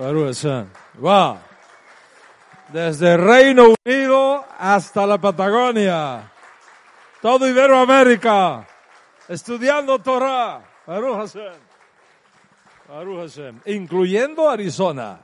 Wow. 0.00 1.38
Desde 2.72 3.18
Reino 3.18 3.74
Unido 3.84 4.46
hasta 4.58 5.06
la 5.06 5.18
Patagonia. 5.18 6.32
Todo 7.20 7.46
Iberoamérica. 7.46 8.66
Estudiando 9.28 9.98
Torah. 9.98 10.64
Baruch 10.86 11.34
Hashem. 12.88 13.60
Incluyendo 13.66 14.48
Arizona. 14.48 15.22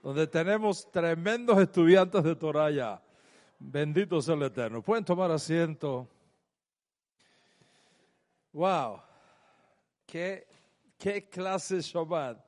Donde 0.00 0.28
tenemos 0.28 0.88
tremendos 0.92 1.58
estudiantes 1.58 2.22
de 2.22 2.36
Torah 2.36 2.70
ya. 2.70 3.02
Bendito 3.58 4.22
sea 4.22 4.36
el 4.36 4.42
Eterno. 4.44 4.82
Pueden 4.82 5.04
tomar 5.04 5.32
asiento. 5.32 6.06
Wow. 8.52 9.00
Qué, 10.06 10.46
qué 10.96 11.28
clase 11.28 11.80
Shabbat 11.80 12.45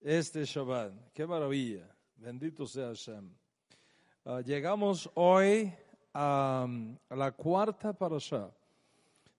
este 0.00 0.44
Shabbat. 0.44 1.12
Qué 1.12 1.26
maravilla. 1.26 1.88
Bendito 2.16 2.66
sea 2.66 2.88
Hashem. 2.88 3.30
Ah, 4.24 4.40
llegamos 4.40 5.10
hoy 5.14 5.72
a, 6.14 6.66
la 7.10 7.32
cuarta 7.32 7.92
parasha 7.92 8.50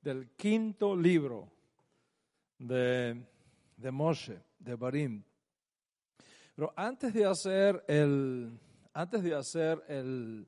del 0.02 0.30
quinto 0.32 0.96
libro 0.96 1.52
de, 2.58 3.22
de 3.76 3.92
Moshe, 3.92 4.40
de 4.58 4.76
Barim. 4.76 5.24
Pero 6.56 6.74
antes 6.76 7.14
de 7.14 7.26
hacer 7.26 7.84
el, 7.88 8.60
antes 8.94 9.24
de 9.24 9.36
hacer 9.36 9.84
el, 9.88 10.48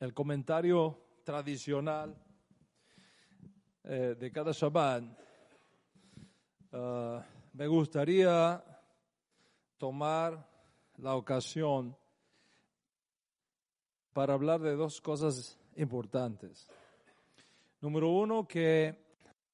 el 0.00 0.14
comentario 0.14 0.98
tradicional 1.24 2.14
eh, 3.84 4.16
de 4.18 4.32
cada 4.32 4.52
Shabbat, 4.52 5.04
ah, 6.72 7.24
me 7.52 7.66
gustaría 7.66 8.62
tomar 9.78 10.48
la 10.96 11.14
ocasión 11.14 11.96
para 14.12 14.34
hablar 14.34 14.60
de 14.60 14.76
dos 14.76 15.00
cosas 15.00 15.58
importantes. 15.76 16.66
Número 17.80 18.10
uno, 18.10 18.48
que 18.48 18.96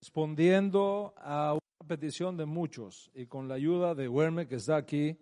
respondiendo 0.00 1.14
a 1.16 1.54
una 1.54 1.88
petición 1.88 2.36
de 2.36 2.46
muchos 2.46 3.10
y 3.14 3.26
con 3.26 3.48
la 3.48 3.54
ayuda 3.54 3.94
de 3.94 4.08
Werme 4.08 4.46
que 4.46 4.56
está 4.56 4.76
aquí 4.76 5.18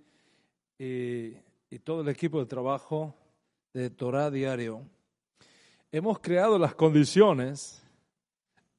y, 0.78 1.34
y 1.70 1.78
todo 1.82 2.02
el 2.02 2.08
equipo 2.08 2.38
de 2.38 2.46
trabajo 2.46 3.14
de 3.72 3.88
Torah 3.88 4.30
Diario, 4.30 4.86
hemos 5.90 6.18
creado 6.18 6.58
las 6.58 6.74
condiciones 6.74 7.82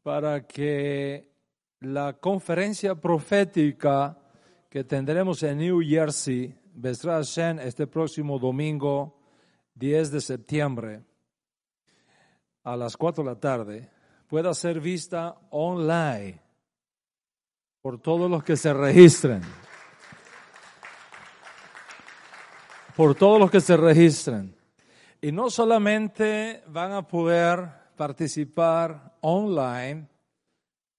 para 0.03 0.45
que 0.45 1.31
la 1.79 2.13
conferencia 2.13 2.93
profética 2.93 4.20
que 4.71 4.85
tendremos 4.85 5.43
en 5.43 5.57
New 5.57 5.81
Jersey, 5.85 6.57
Besra 6.73 7.15
Hashem, 7.15 7.59
este 7.59 7.87
próximo 7.87 8.39
domingo 8.39 9.19
10 9.75 10.11
de 10.11 10.21
septiembre 10.21 11.03
a 12.63 12.77
las 12.77 12.95
4 12.95 13.21
de 13.21 13.29
la 13.29 13.37
tarde, 13.37 13.89
pueda 14.29 14.53
ser 14.53 14.79
vista 14.79 15.35
online 15.49 16.39
por 17.81 17.99
todos 17.99 18.31
los 18.31 18.45
que 18.45 18.55
se 18.55 18.73
registren. 18.73 19.41
Por 22.95 23.13
todos 23.15 23.41
los 23.41 23.51
que 23.51 23.59
se 23.59 23.75
registren. 23.75 24.55
Y 25.21 25.33
no 25.33 25.49
solamente 25.49 26.63
van 26.67 26.93
a 26.93 27.05
poder 27.05 27.67
participar 27.97 29.17
online, 29.19 30.07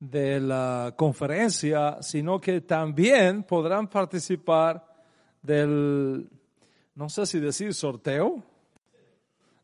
de 0.02 0.40
la 0.40 0.94
conferencia, 0.96 1.98
sino 2.02 2.40
que 2.40 2.60
también 2.60 3.44
podrán 3.44 3.86
participar 3.86 4.84
del, 5.40 6.28
no 6.96 7.08
sé 7.08 7.24
si 7.24 7.38
decir 7.38 7.72
sorteo, 7.72 8.42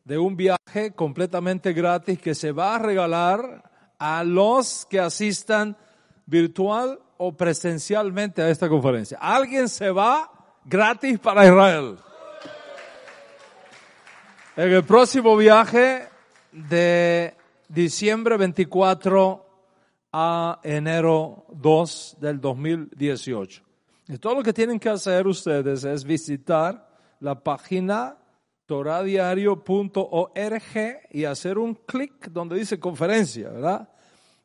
de 0.05 0.17
un 0.17 0.37
viaje 0.37 0.93
completamente 0.95 1.73
gratis 1.73 2.19
que 2.19 2.33
se 2.33 2.53
va 2.53 2.75
a 2.75 2.79
regalar 2.79 3.69
a 3.99 4.23
los 4.23 4.85
que 4.85 5.01
asistan 5.01 5.75
virtual 6.25 7.01
o 7.17 7.33
presencialmente 7.33 8.41
a 8.41 8.49
esta 8.49 8.69
conferencia. 8.69 9.17
Alguien 9.19 9.67
se 9.67 9.91
va 9.91 10.31
gratis 10.63 11.19
para 11.19 11.45
Israel. 11.45 11.97
En 14.55 14.71
el 14.71 14.85
próximo 14.85 15.35
viaje 15.35 16.07
de 16.53 17.35
diciembre 17.67 18.37
24 18.37 19.48
a 20.11 20.59
enero 20.63 21.45
2 21.53 22.17
del 22.19 22.41
2018. 22.41 23.63
Y 24.07 24.17
todo 24.17 24.35
lo 24.35 24.43
que 24.43 24.53
tienen 24.53 24.79
que 24.79 24.89
hacer 24.89 25.27
ustedes 25.27 25.83
es 25.83 26.03
visitar 26.03 26.89
la 27.19 27.43
página 27.43 28.17
toradiario.org 28.65 30.37
y 31.11 31.25
hacer 31.25 31.57
un 31.57 31.75
clic 31.75 32.29
donde 32.29 32.55
dice 32.55 32.79
conferencia, 32.79 33.49
¿verdad? 33.49 33.89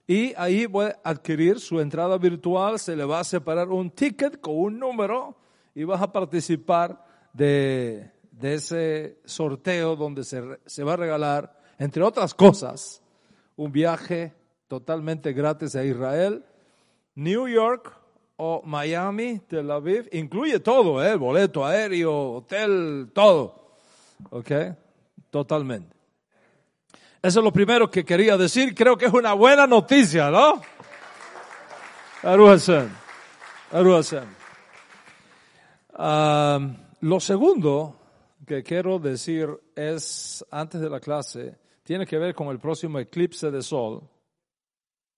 Y 0.06 0.34
ahí 0.36 0.68
puede 0.68 0.96
adquirir 1.02 1.60
su 1.60 1.80
entrada 1.80 2.18
virtual, 2.18 2.78
se 2.78 2.94
le 2.94 3.04
va 3.04 3.20
a 3.20 3.24
separar 3.24 3.68
un 3.68 3.90
ticket 3.90 4.40
con 4.40 4.54
un 4.54 4.78
número 4.78 5.36
y 5.74 5.84
vas 5.84 6.02
a 6.02 6.12
participar 6.12 7.02
de, 7.32 8.10
de 8.30 8.54
ese 8.54 9.18
sorteo 9.24 9.96
donde 9.96 10.24
se, 10.24 10.42
se 10.66 10.84
va 10.84 10.92
a 10.92 10.96
regalar, 10.96 11.58
entre 11.78 12.02
otras 12.02 12.34
cosas, 12.34 13.02
un 13.56 13.72
viaje 13.72 14.34
totalmente 14.68 15.32
gratis 15.32 15.74
a 15.76 15.84
Israel. 15.84 16.44
New 17.14 17.48
York 17.48 17.92
o 18.36 18.62
Miami, 18.64 19.40
Tel 19.40 19.70
Aviv, 19.70 20.08
incluye 20.12 20.60
todo, 20.60 21.04
¿eh? 21.04 21.16
boleto 21.16 21.64
aéreo, 21.64 22.32
hotel, 22.32 23.10
todo. 23.12 23.76
¿Ok? 24.30 24.50
Totalmente. 25.30 25.94
Eso 27.22 27.40
es 27.40 27.44
lo 27.44 27.52
primero 27.52 27.90
que 27.90 28.04
quería 28.04 28.36
decir. 28.36 28.74
Creo 28.74 28.96
que 28.96 29.06
es 29.06 29.12
una 29.12 29.32
buena 29.32 29.66
noticia, 29.66 30.30
¿no? 30.30 30.60
Um, 35.96 36.76
lo 37.00 37.20
segundo 37.20 37.96
que 38.46 38.62
quiero 38.62 38.98
decir 38.98 39.48
es, 39.74 40.44
antes 40.50 40.80
de 40.80 40.90
la 40.90 41.00
clase, 41.00 41.56
tiene 41.82 42.06
que 42.06 42.18
ver 42.18 42.34
con 42.34 42.48
el 42.48 42.58
próximo 42.58 42.98
eclipse 42.98 43.50
de 43.50 43.62
sol 43.62 44.02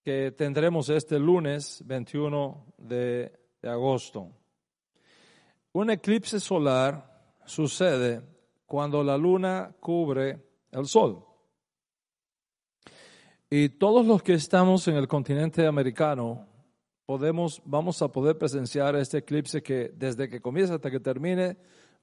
que 0.06 0.30
tendremos 0.30 0.88
este 0.88 1.18
lunes 1.18 1.82
21 1.84 2.74
de, 2.78 3.32
agosto. 3.64 4.30
Un 5.72 5.90
eclipse 5.90 6.38
solar 6.38 7.40
sucede 7.44 8.22
cuando 8.66 9.02
la 9.02 9.18
luna 9.18 9.74
cubre 9.80 10.38
el 10.70 10.86
sol. 10.86 11.26
Y 13.50 13.70
todos 13.70 14.06
los 14.06 14.22
que 14.22 14.34
estamos 14.34 14.86
en 14.86 14.94
el 14.94 15.08
continente 15.08 15.66
americano 15.66 16.46
podemos, 17.04 17.60
vamos 17.64 18.00
a 18.00 18.06
poder 18.06 18.38
presenciar 18.38 18.94
este 18.94 19.18
eclipse 19.18 19.60
que 19.60 19.90
desde 19.92 20.28
que 20.28 20.40
comienza 20.40 20.76
hasta 20.76 20.88
que 20.88 21.00
termine 21.00 21.56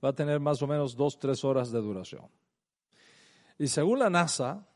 va 0.03 0.09
a 0.09 0.13
tener 0.13 0.41
más 0.41 0.61
o 0.61 0.67
menos 0.67 0.93
dos, 0.97 1.17
tres 1.17 1.45
horas 1.45 1.71
de 1.71 1.79
duración. 1.79 2.27
Y 3.57 3.69
según 3.69 3.99
la 3.99 4.09
NASA, 4.09 4.67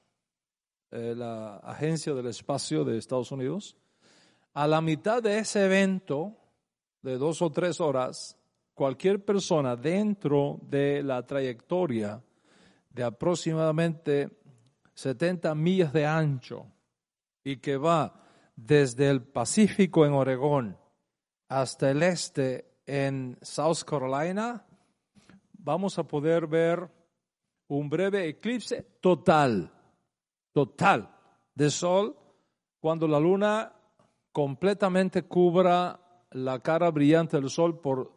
eh, 0.91 1.13
la 1.15 1.57
Agencia 1.57 2.13
del 2.13 2.27
Espacio 2.27 2.85
de 2.85 2.97
Estados 2.97 3.31
Unidos, 3.31 3.75
a 4.53 4.67
la 4.67 4.81
mitad 4.81 5.21
de 5.21 5.39
ese 5.39 5.65
evento 5.65 6.35
de 7.01 7.17
dos 7.17 7.41
o 7.41 7.51
tres 7.51 7.79
horas, 7.81 8.37
cualquier 8.73 9.23
persona 9.23 9.75
dentro 9.75 10.59
de 10.63 11.03
la 11.03 11.25
trayectoria 11.25 12.23
de 12.89 13.03
aproximadamente 13.03 14.29
70 14.93 15.53
millas 15.55 15.93
de 15.93 16.05
ancho 16.05 16.65
y 17.43 17.57
que 17.57 17.77
va 17.77 18.23
desde 18.55 19.09
el 19.09 19.21
Pacífico 19.21 20.05
en 20.05 20.13
Oregón 20.13 20.77
hasta 21.49 21.91
el 21.91 22.01
este 22.01 22.79
en 22.85 23.37
South 23.41 23.83
Carolina, 23.85 24.65
vamos 25.53 25.99
a 25.99 26.03
poder 26.03 26.47
ver 26.47 26.89
un 27.67 27.89
breve 27.89 28.27
eclipse 28.27 28.81
total 29.01 29.76
total 30.57 31.15
de 31.53 31.69
sol 31.69 32.17
cuando 32.79 33.07
la 33.07 33.19
luna 33.19 33.73
completamente 34.31 35.21
cubra 35.21 35.99
la 36.31 36.59
cara 36.61 36.89
brillante 36.89 37.37
del 37.37 37.51
sol 37.51 37.79
por 37.79 38.11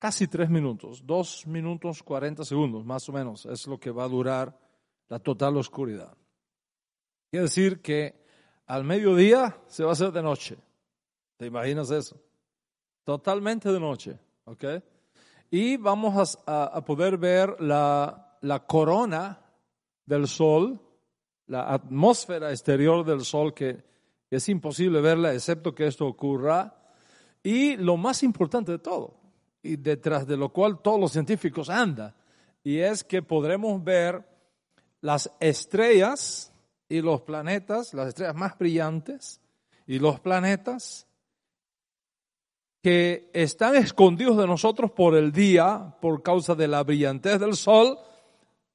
casi 0.00 0.26
tres 0.26 0.50
minutos, 0.50 1.06
dos 1.06 1.46
minutos 1.46 2.02
cuarenta 2.02 2.44
segundos, 2.44 2.84
más 2.84 3.08
o 3.08 3.12
menos, 3.12 3.46
es 3.46 3.64
lo 3.68 3.78
que 3.78 3.92
va 3.92 4.02
a 4.02 4.08
durar 4.08 4.58
la 5.08 5.20
total 5.20 5.56
oscuridad. 5.56 6.16
Quiere 7.30 7.44
decir 7.44 7.80
que 7.80 8.26
al 8.66 8.82
mediodía 8.82 9.56
se 9.68 9.84
va 9.84 9.90
a 9.90 9.92
hacer 9.92 10.10
de 10.10 10.22
noche. 10.22 10.58
¿Te 11.36 11.46
imaginas 11.46 11.92
eso? 11.92 12.20
Totalmente 13.04 13.70
de 13.70 13.78
noche, 13.78 14.18
¿ok? 14.46 14.64
Y 15.48 15.76
vamos 15.76 16.40
a, 16.44 16.84
poder 16.84 17.18
ver 17.18 17.60
la, 17.60 18.36
la 18.40 18.66
corona 18.66 19.38
del 20.04 20.26
sol, 20.26 20.80
la 21.52 21.70
atmósfera 21.70 22.50
exterior 22.50 23.04
del 23.04 23.26
sol 23.26 23.52
que 23.52 23.84
es 24.30 24.48
imposible 24.48 25.02
verla 25.02 25.34
excepto 25.34 25.74
que 25.74 25.86
esto 25.86 26.06
ocurra. 26.06 26.74
Y 27.42 27.76
lo 27.76 27.98
más 27.98 28.22
importante 28.22 28.72
de 28.72 28.78
todo, 28.78 29.20
y 29.62 29.76
detrás 29.76 30.26
de 30.26 30.38
lo 30.38 30.48
cual 30.48 30.80
todos 30.80 30.98
los 30.98 31.12
científicos 31.12 31.68
andan, 31.68 32.14
y 32.64 32.78
es 32.78 33.04
que 33.04 33.20
podremos 33.20 33.84
ver 33.84 34.24
las 35.02 35.30
estrellas 35.40 36.54
y 36.88 37.02
los 37.02 37.20
planetas, 37.20 37.92
las 37.92 38.08
estrellas 38.08 38.34
más 38.34 38.56
brillantes 38.56 39.38
y 39.86 39.98
los 39.98 40.20
planetas 40.20 41.06
que 42.80 43.28
están 43.34 43.76
escondidos 43.76 44.38
de 44.38 44.46
nosotros 44.46 44.90
por 44.92 45.14
el 45.16 45.32
día, 45.32 45.96
por 46.00 46.22
causa 46.22 46.54
de 46.54 46.68
la 46.68 46.82
brillantez 46.82 47.38
del 47.38 47.56
sol, 47.56 47.98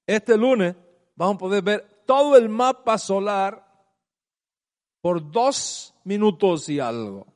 este 0.06 0.38
lunes 0.38 0.75
vamos 1.15 1.38
a 1.38 1.39
poder 1.39 1.63
ver 1.63 1.96
todo 2.07 2.38
el 2.38 2.50
mapa 2.50 2.98
solar 2.98 3.68
por 5.01 5.30
dos 5.31 5.94
minutos 6.06 6.68
y 6.69 6.80
algo. 6.80 7.27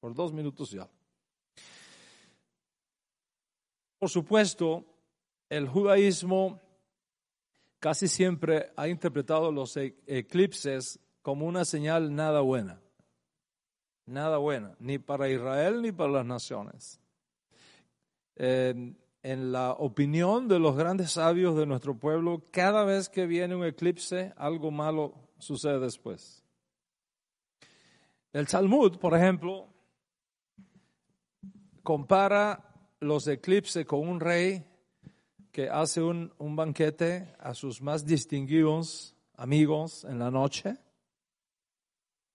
Por 0.00 0.14
dos 0.14 0.32
minutos 0.32 0.72
y 0.72 0.78
algo. 0.78 0.90
Por 3.98 4.10
supuesto, 4.10 4.84
el 5.48 5.68
judaísmo 5.68 6.60
casi 7.78 8.08
siempre 8.08 8.72
ha 8.76 8.88
interpretado 8.88 9.52
los 9.52 9.76
e-, 9.76 9.96
eclipses 10.06 10.98
como 11.22 11.46
una 11.46 11.64
señal 11.64 12.14
nada 12.14 12.40
buena. 12.40 12.80
Nada 14.06 14.38
buena, 14.38 14.76
ni 14.78 14.98
para 14.98 15.28
Israel 15.28 15.82
ni 15.82 15.92
para 15.92 16.10
las 16.12 16.26
naciones. 16.26 17.00
En 19.26 19.50
la 19.50 19.72
opinión 19.72 20.46
de 20.46 20.60
los 20.60 20.76
grandes 20.76 21.10
sabios 21.10 21.56
de 21.56 21.66
nuestro 21.66 21.98
pueblo, 21.98 22.44
cada 22.52 22.84
vez 22.84 23.08
que 23.08 23.26
viene 23.26 23.56
un 23.56 23.64
eclipse, 23.64 24.32
algo 24.36 24.70
malo 24.70 25.14
sucede 25.40 25.80
después. 25.80 26.44
El 28.32 28.46
Talmud, 28.46 28.98
por 28.98 29.16
ejemplo, 29.16 29.66
compara 31.82 32.72
los 33.00 33.26
eclipses 33.26 33.84
con 33.84 34.06
un 34.06 34.20
rey 34.20 34.64
que 35.50 35.70
hace 35.70 36.00
un, 36.00 36.30
banquete 36.38 37.34
a 37.40 37.52
sus 37.52 37.82
más 37.82 38.06
distinguidos 38.06 39.16
amigos 39.34 40.04
en 40.04 40.20
la 40.20 40.30
noche. 40.30 40.76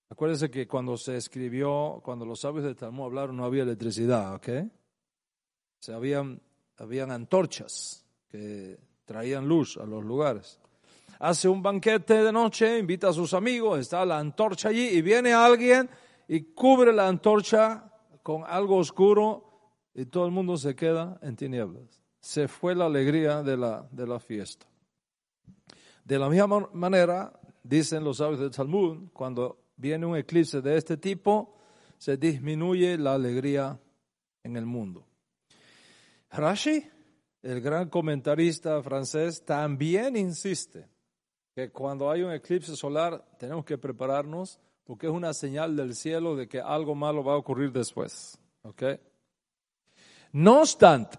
Acuérdense 0.09 0.51
que 0.51 0.67
cuando 0.67 0.97
se 0.97 1.15
escribió, 1.15 2.01
cuando 2.03 2.25
los 2.25 2.41
sabios 2.41 2.65
de 2.65 2.75
Talmud 2.75 3.05
hablaron, 3.05 3.38
no 3.38 3.45
había 3.45 3.63
electricidad, 3.63 4.35
¿ok? 4.35 4.49
Se 5.79 5.93
habían, 5.93 6.41
habían 6.81 7.12
antorchas 7.12 8.06
que 8.28 8.80
traían 9.06 9.48
luz 9.48 9.78
a 9.78 9.86
los 9.86 10.04
lugares. 10.04 10.60
Hace 11.19 11.48
un 11.48 11.62
banquete 11.62 12.24
de 12.24 12.31
noche, 12.31 12.80
invita 12.80 13.10
a 13.10 13.13
sus 13.13 13.33
amigos, 13.33 13.80
está 13.80 14.06
la 14.06 14.18
antorcha 14.18 14.69
allí 14.69 14.88
y 14.88 15.01
viene 15.01 15.33
alguien 15.33 15.89
y 16.28 16.42
cubre 16.54 16.92
la 16.92 17.07
antorcha 17.07 17.92
con 18.24 18.44
algo 18.45 18.78
oscuro 18.78 19.45
y 19.94 20.06
todo 20.06 20.25
el 20.25 20.31
mundo 20.31 20.57
se 20.57 20.75
queda 20.75 21.19
en 21.22 21.36
tinieblas 21.36 22.01
se 22.22 22.48
fue 22.48 22.75
la 22.75 22.86
alegría 22.86 23.42
de 23.42 23.57
la, 23.57 23.88
de 23.92 24.07
la 24.07 24.19
fiesta. 24.19 24.68
De 26.06 26.19
la 26.19 26.30
misma 26.30 26.69
manera, 26.74 27.34
dicen 27.63 28.04
los 28.04 28.18
sabios 28.18 28.39
del 28.39 28.51
Talmud, 28.51 29.10
cuando 29.12 29.57
viene 29.75 30.06
un 30.06 30.16
eclipse 30.16 30.62
de 30.62 30.77
este 30.77 30.98
tipo, 30.98 31.57
se 31.98 32.18
disminuye 32.18 32.98
la 32.98 33.16
alegría 33.16 33.80
en 34.44 34.56
el 34.56 34.66
mundo. 34.66 35.06
Rashi, 36.31 36.89
el 37.42 37.62
gran 37.62 37.89
comentarista 37.89 38.81
francés, 38.81 39.44
también 39.44 40.16
insiste 40.16 40.88
que 41.54 41.69
cuando 41.72 42.10
hay 42.10 42.24
un 42.24 42.31
eclipse 42.31 42.75
solar 42.75 43.24
tenemos 43.38 43.66
que 43.66 43.78
prepararnos 43.78 44.60
porque 44.83 45.07
es 45.07 45.12
una 45.12 45.33
señal 45.33 45.75
del 45.75 45.95
cielo 45.95 46.36
de 46.36 46.48
que 46.48 46.60
algo 46.62 46.95
malo 46.95 47.24
va 47.24 47.33
a 47.33 47.38
ocurrir 47.38 47.72
después. 47.72 48.38
No 50.31 50.62
obstante, 50.62 51.18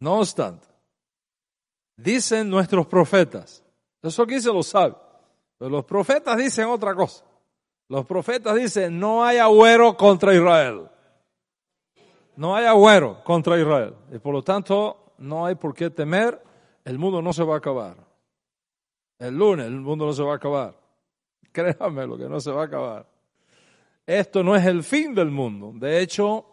no 0.00 0.18
obstante, 0.18 0.66
dicen 1.96 2.50
nuestros 2.50 2.86
profetas, 2.86 3.62
eso 4.02 4.22
aquí 4.22 4.40
se 4.40 4.52
lo 4.52 4.62
sabe, 4.62 4.96
pero 5.58 5.70
los 5.70 5.84
profetas 5.84 6.36
dicen 6.36 6.66
otra 6.66 6.94
cosa. 6.94 7.24
Los 7.88 8.04
profetas 8.04 8.56
dicen, 8.56 8.98
no 8.98 9.24
hay 9.24 9.38
agüero 9.38 9.96
contra 9.96 10.34
Israel. 10.34 10.88
No 12.36 12.54
hay 12.54 12.66
agüero 12.66 13.22
contra 13.24 13.58
Israel. 13.58 13.94
Y 14.12 14.18
por 14.18 14.34
lo 14.34 14.42
tanto, 14.42 15.14
no 15.18 15.46
hay 15.46 15.54
por 15.54 15.74
qué 15.74 15.90
temer, 15.90 16.40
el 16.84 16.98
mundo 16.98 17.22
no 17.22 17.32
se 17.32 17.42
va 17.42 17.54
a 17.54 17.58
acabar. 17.58 17.96
El 19.18 19.36
lunes 19.36 19.66
el 19.66 19.80
mundo 19.80 20.06
no 20.06 20.12
se 20.12 20.22
va 20.22 20.34
a 20.34 20.36
acabar. 20.36 20.74
Créanme 21.52 22.06
lo 22.06 22.18
que 22.18 22.28
no 22.28 22.38
se 22.40 22.50
va 22.50 22.62
a 22.62 22.66
acabar. 22.66 23.06
Esto 24.06 24.42
no 24.42 24.54
es 24.54 24.64
el 24.66 24.84
fin 24.84 25.14
del 25.14 25.30
mundo. 25.30 25.72
De 25.74 26.00
hecho, 26.00 26.44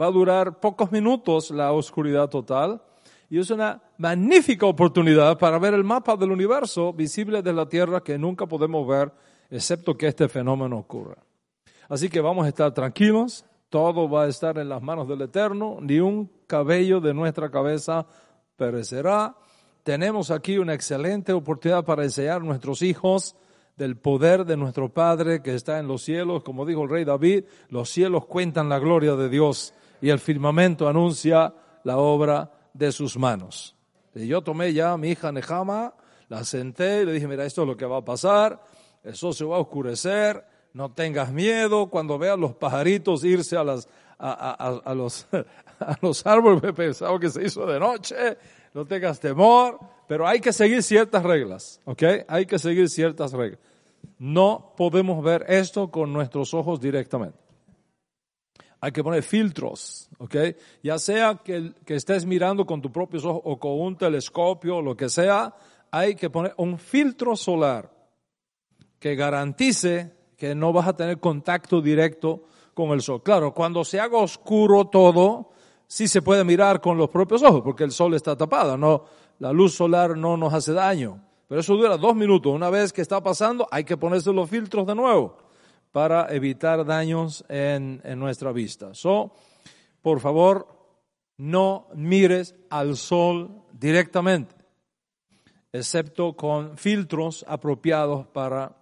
va 0.00 0.06
a 0.06 0.10
durar 0.10 0.60
pocos 0.60 0.90
minutos 0.92 1.50
la 1.50 1.72
oscuridad 1.72 2.28
total 2.28 2.80
y 3.28 3.38
es 3.38 3.50
una 3.50 3.82
magnífica 3.98 4.66
oportunidad 4.66 5.38
para 5.38 5.58
ver 5.58 5.74
el 5.74 5.84
mapa 5.84 6.16
del 6.16 6.32
universo 6.32 6.92
visible 6.92 7.42
de 7.42 7.52
la 7.52 7.68
Tierra 7.68 8.02
que 8.02 8.18
nunca 8.18 8.46
podemos 8.46 8.86
ver 8.86 9.12
excepto 9.50 9.96
que 9.96 10.06
este 10.06 10.28
fenómeno 10.28 10.78
ocurra. 10.78 11.16
Así 11.88 12.08
que 12.08 12.20
vamos 12.20 12.46
a 12.46 12.48
estar 12.48 12.72
tranquilos, 12.72 13.44
todo 13.72 14.06
va 14.06 14.24
a 14.24 14.28
estar 14.28 14.58
en 14.58 14.68
las 14.68 14.82
manos 14.82 15.08
del 15.08 15.22
Eterno, 15.22 15.78
ni 15.80 15.98
un 15.98 16.30
cabello 16.46 17.00
de 17.00 17.14
nuestra 17.14 17.50
cabeza 17.50 18.04
perecerá. 18.54 19.34
Tenemos 19.82 20.30
aquí 20.30 20.58
una 20.58 20.74
excelente 20.74 21.32
oportunidad 21.32 21.82
para 21.82 22.04
enseñar 22.04 22.42
a 22.42 22.44
nuestros 22.44 22.82
hijos 22.82 23.34
del 23.78 23.96
poder 23.96 24.44
de 24.44 24.58
nuestro 24.58 24.90
Padre 24.92 25.40
que 25.40 25.54
está 25.54 25.78
en 25.78 25.88
los 25.88 26.02
cielos. 26.02 26.42
Como 26.42 26.66
dijo 26.66 26.82
el 26.82 26.90
rey 26.90 27.06
David, 27.06 27.44
los 27.70 27.88
cielos 27.88 28.26
cuentan 28.26 28.68
la 28.68 28.78
gloria 28.78 29.14
de 29.14 29.30
Dios 29.30 29.72
y 30.02 30.10
el 30.10 30.18
firmamento 30.18 30.86
anuncia 30.86 31.54
la 31.84 31.96
obra 31.96 32.52
de 32.74 32.92
sus 32.92 33.16
manos. 33.16 33.74
Y 34.14 34.26
yo 34.26 34.42
tomé 34.42 34.74
ya 34.74 34.92
a 34.92 34.98
mi 34.98 35.12
hija 35.12 35.32
Nehama, 35.32 35.94
la 36.28 36.44
senté 36.44 37.00
y 37.00 37.06
le 37.06 37.12
dije, 37.14 37.26
mira, 37.26 37.46
esto 37.46 37.62
es 37.62 37.68
lo 37.68 37.76
que 37.78 37.86
va 37.86 37.96
a 37.96 38.04
pasar, 38.04 38.62
eso 39.02 39.32
se 39.32 39.46
va 39.46 39.56
a 39.56 39.60
oscurecer, 39.60 40.44
no 40.74 40.92
tengas 40.92 41.32
miedo, 41.32 41.88
cuando 41.90 42.18
veas 42.18 42.38
los 42.38 42.54
pajaritos 42.54 43.24
irse 43.24 43.56
a, 43.56 43.64
los, 43.64 43.88
a 44.18 45.96
los 46.00 46.26
árboles, 46.26 46.62
he 46.64 46.72
pensado 46.72 47.18
que 47.18 47.30
se 47.30 47.44
hizo 47.44 47.66
de 47.66 47.78
noche, 47.78 48.38
no 48.74 48.86
tengas 48.86 49.20
temor, 49.20 49.78
pero 50.08 50.26
hay 50.26 50.40
que 50.40 50.52
seguir 50.52 50.82
ciertas 50.82 51.22
reglas, 51.22 51.80
¿ok? 51.84 52.02
Hay 52.28 52.46
que 52.46 52.58
seguir 52.58 52.88
ciertas 52.88 53.32
reglas. 53.32 53.60
No 54.18 54.74
podemos 54.76 55.22
ver 55.22 55.44
esto 55.48 55.90
con 55.90 56.12
nuestros 56.12 56.54
ojos 56.54 56.80
directamente 56.80 57.42
hay 58.84 58.90
que 58.90 59.04
poner 59.04 59.22
filtros, 59.22 60.10
¿ok? 60.18 60.34
Ya 60.82 60.98
sea 60.98 61.36
que, 61.36 61.72
que, 61.86 61.94
estés 61.94 62.26
mirando 62.26 62.66
con 62.66 62.82
tus 62.82 62.90
propios 62.90 63.24
ojos 63.24 63.40
o 63.44 63.56
con 63.56 63.80
un 63.80 63.96
telescopio 63.96 64.78
o 64.78 64.82
lo 64.82 64.96
que 64.96 65.08
sea, 65.08 65.54
hay 65.92 66.16
que 66.16 66.28
poner 66.30 66.52
un 66.56 66.76
filtro 66.80 67.36
solar 67.36 67.92
que 68.98 69.14
garantice 69.14 70.12
que 70.42 70.56
no 70.56 70.72
vas 70.72 70.88
a 70.88 70.96
tener 70.96 71.20
contacto 71.20 71.80
directo 71.80 72.42
con 72.74 72.90
el 72.90 73.00
sol. 73.00 73.22
Claro, 73.22 73.54
cuando 73.54 73.84
se 73.84 74.00
haga 74.00 74.18
oscuro 74.18 74.88
todo, 74.88 75.52
sí 75.86 76.08
se 76.08 76.20
puede 76.20 76.42
mirar 76.42 76.80
con 76.80 76.98
los 76.98 77.10
propios 77.10 77.44
ojos, 77.44 77.62
porque 77.62 77.84
el 77.84 77.92
sol 77.92 78.12
está 78.14 78.36
tapado, 78.36 78.76
no, 78.76 79.04
la 79.38 79.52
luz 79.52 79.74
solar 79.74 80.16
no 80.16 80.36
nos 80.36 80.52
hace 80.52 80.72
daño. 80.72 81.22
Pero 81.46 81.60
eso 81.60 81.76
dura 81.76 81.96
dos 81.96 82.16
minutos. 82.16 82.52
Una 82.52 82.70
vez 82.70 82.92
que 82.92 83.02
está 83.02 83.22
pasando, 83.22 83.68
hay 83.70 83.84
que 83.84 83.96
ponerse 83.96 84.32
los 84.32 84.50
filtros 84.50 84.84
de 84.84 84.96
nuevo 84.96 85.36
para 85.92 86.34
evitar 86.34 86.84
daños 86.84 87.44
en, 87.48 88.02
nuestra 88.18 88.50
vista. 88.50 88.94
So, 88.94 89.30
por 90.00 90.18
favor, 90.18 90.66
no 91.36 91.86
mires 91.94 92.56
al 92.68 92.96
sol 92.96 93.62
directamente, 93.72 94.56
excepto 95.70 96.32
con 96.34 96.76
filtros 96.76 97.44
apropiados 97.46 98.26
para, 98.26 98.81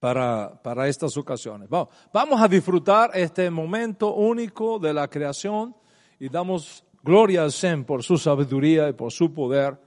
para, 0.00 0.60
para 0.62 0.88
estas 0.88 1.16
ocasiones. 1.16 1.68
Vamos, 1.68 1.88
vamos 2.12 2.40
a 2.40 2.48
disfrutar 2.48 3.10
este 3.14 3.50
momento 3.50 4.14
único 4.14 4.78
de 4.78 4.94
la 4.94 5.08
creación 5.08 5.76
y 6.18 6.28
damos 6.28 6.84
gloria 7.02 7.42
al 7.42 7.52
Sen 7.52 7.84
por 7.84 8.02
su 8.02 8.18
sabiduría 8.18 8.88
y 8.88 8.94
por 8.94 9.12
su 9.12 9.32
poder 9.32 9.78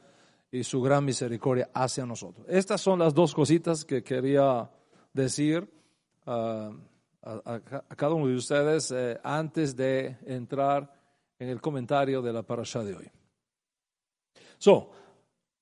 y 0.51 0.63
su 0.63 0.82
gran 0.82 1.03
misericordia 1.03 1.70
hacia 1.74 2.05
nosotros. 2.05 2.46
Estas 2.48 2.79
son 2.79 3.00
las 3.00 3.13
dos 3.13 3.34
cositas 3.34 3.84
que 3.84 4.03
quería 4.03 4.70
decir. 5.12 5.67
Ah, 6.25 6.72
a, 7.24 7.60
cada 7.96 8.13
uno 8.13 8.27
de 8.27 8.36
ustedes 8.36 8.91
eh, 8.91 9.20
antes 9.24 9.75
de 9.75 10.17
entrar 10.25 10.93
en 11.39 11.50
el 11.50 11.62
comentario 11.62 12.22
de 12.22 12.34
la 12.34 12.43
parasha 12.43 12.84
de 12.84 12.96
hoy. 12.96 13.12
So, 14.58 14.91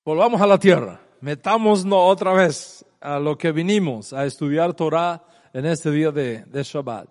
volvamos 0.04 0.40
a 0.40 0.46
la 0.46 0.58
tierra, 0.58 1.00
metámonos 1.20 1.84
otra 1.88 2.32
vez 2.32 2.84
a 3.02 3.18
lo 3.18 3.36
que 3.36 3.52
vinimos 3.52 4.12
a 4.12 4.24
estudiar 4.24 4.74
Torah 4.74 5.22
en 5.52 5.66
este 5.66 5.90
día 5.90 6.10
de, 6.10 6.44
Shabbat. 6.52 7.08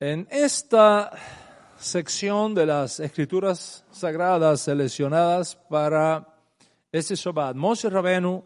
En 0.00 0.26
esta 0.30 1.10
sección 1.76 2.54
de 2.54 2.66
las 2.66 3.00
escrituras 3.00 3.84
sagradas 3.90 4.60
seleccionadas 4.60 5.56
para 5.68 6.26
este 6.92 7.14
Shabbat, 7.16 7.56
Moshe 7.56 7.90
Rabenu 7.90 8.44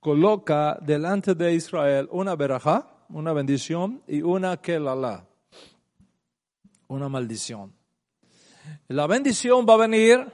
coloca 0.00 0.78
delante 0.82 1.34
de 1.34 1.54
Israel 1.54 2.08
una 2.12 2.36
verajá, 2.36 2.86
una 3.08 3.32
bendición 3.32 4.02
y 4.06 4.22
una 4.22 4.56
kelala, 4.58 5.26
una 6.88 7.08
maldición. 7.08 7.72
La 8.88 9.06
bendición 9.06 9.66
va 9.68 9.74
a 9.74 9.78
venir 9.78 10.26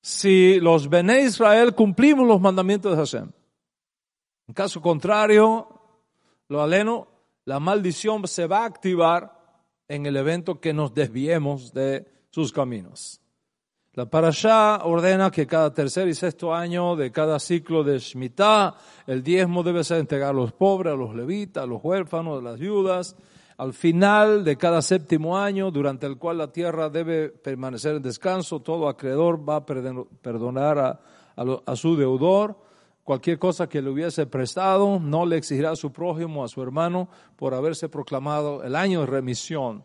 si 0.00 0.60
los 0.60 0.88
Bene 0.88 1.22
Israel 1.22 1.74
cumplimos 1.74 2.26
los 2.26 2.40
mandamientos 2.40 2.92
de 2.92 2.96
Hashem. 2.96 3.32
En 4.50 4.54
caso 4.54 4.82
contrario, 4.82 5.68
lo 6.48 6.60
aleno, 6.60 7.06
la 7.44 7.60
maldición 7.60 8.26
se 8.26 8.48
va 8.48 8.62
a 8.62 8.64
activar 8.64 9.62
en 9.86 10.06
el 10.06 10.16
evento 10.16 10.58
que 10.58 10.72
nos 10.72 10.92
desviemos 10.92 11.72
de 11.72 12.04
sus 12.30 12.52
caminos. 12.52 13.20
La 13.92 14.10
parashá 14.10 14.80
ordena 14.82 15.30
que 15.30 15.46
cada 15.46 15.72
tercer 15.72 16.08
y 16.08 16.14
sexto 16.14 16.52
año 16.52 16.96
de 16.96 17.12
cada 17.12 17.38
ciclo 17.38 17.84
de 17.84 18.00
Shemitah, 18.00 18.74
el 19.06 19.22
diezmo 19.22 19.62
debe 19.62 19.84
ser 19.84 19.98
entregado 19.98 20.32
a 20.32 20.42
los 20.42 20.52
pobres, 20.52 20.94
a 20.94 20.96
los 20.96 21.14
levitas, 21.14 21.62
a 21.62 21.66
los 21.68 21.78
huérfanos, 21.84 22.40
a 22.40 22.42
las 22.42 22.58
viudas. 22.58 23.14
Al 23.56 23.72
final 23.72 24.42
de 24.42 24.56
cada 24.56 24.82
séptimo 24.82 25.38
año, 25.38 25.70
durante 25.70 26.08
el 26.08 26.18
cual 26.18 26.38
la 26.38 26.50
tierra 26.50 26.90
debe 26.90 27.28
permanecer 27.28 27.94
en 27.94 28.02
descanso, 28.02 28.58
todo 28.58 28.88
acreedor 28.88 29.48
va 29.48 29.58
a 29.58 29.64
perdonar 29.64 30.78
a, 30.80 31.00
a 31.36 31.76
su 31.76 31.94
deudor. 31.94 32.69
Cualquier 33.04 33.38
cosa 33.38 33.68
que 33.68 33.82
le 33.82 33.90
hubiese 33.90 34.26
prestado, 34.26 35.00
no 35.00 35.26
le 35.26 35.36
exigirá 35.36 35.70
a 35.72 35.76
su 35.76 35.92
prójimo, 35.92 36.44
a 36.44 36.48
su 36.48 36.62
hermano, 36.62 37.08
por 37.36 37.54
haberse 37.54 37.88
proclamado 37.88 38.62
el 38.62 38.76
año 38.76 39.00
de 39.00 39.06
remisión 39.06 39.84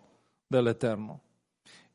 del 0.50 0.68
Eterno. 0.68 1.22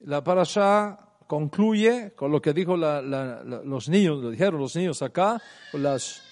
La 0.01 0.25
parashá 0.25 0.99
concluye 1.27 2.13
con 2.17 2.33
lo 2.33 2.43
que 2.43 2.53
dijo 2.53 2.77
los 2.77 3.89
niños, 3.89 4.23
lo 4.23 4.31
dijeron 4.31 4.61
los 4.61 4.75
niños 4.75 5.03
acá, 5.03 5.41
las 5.75 6.23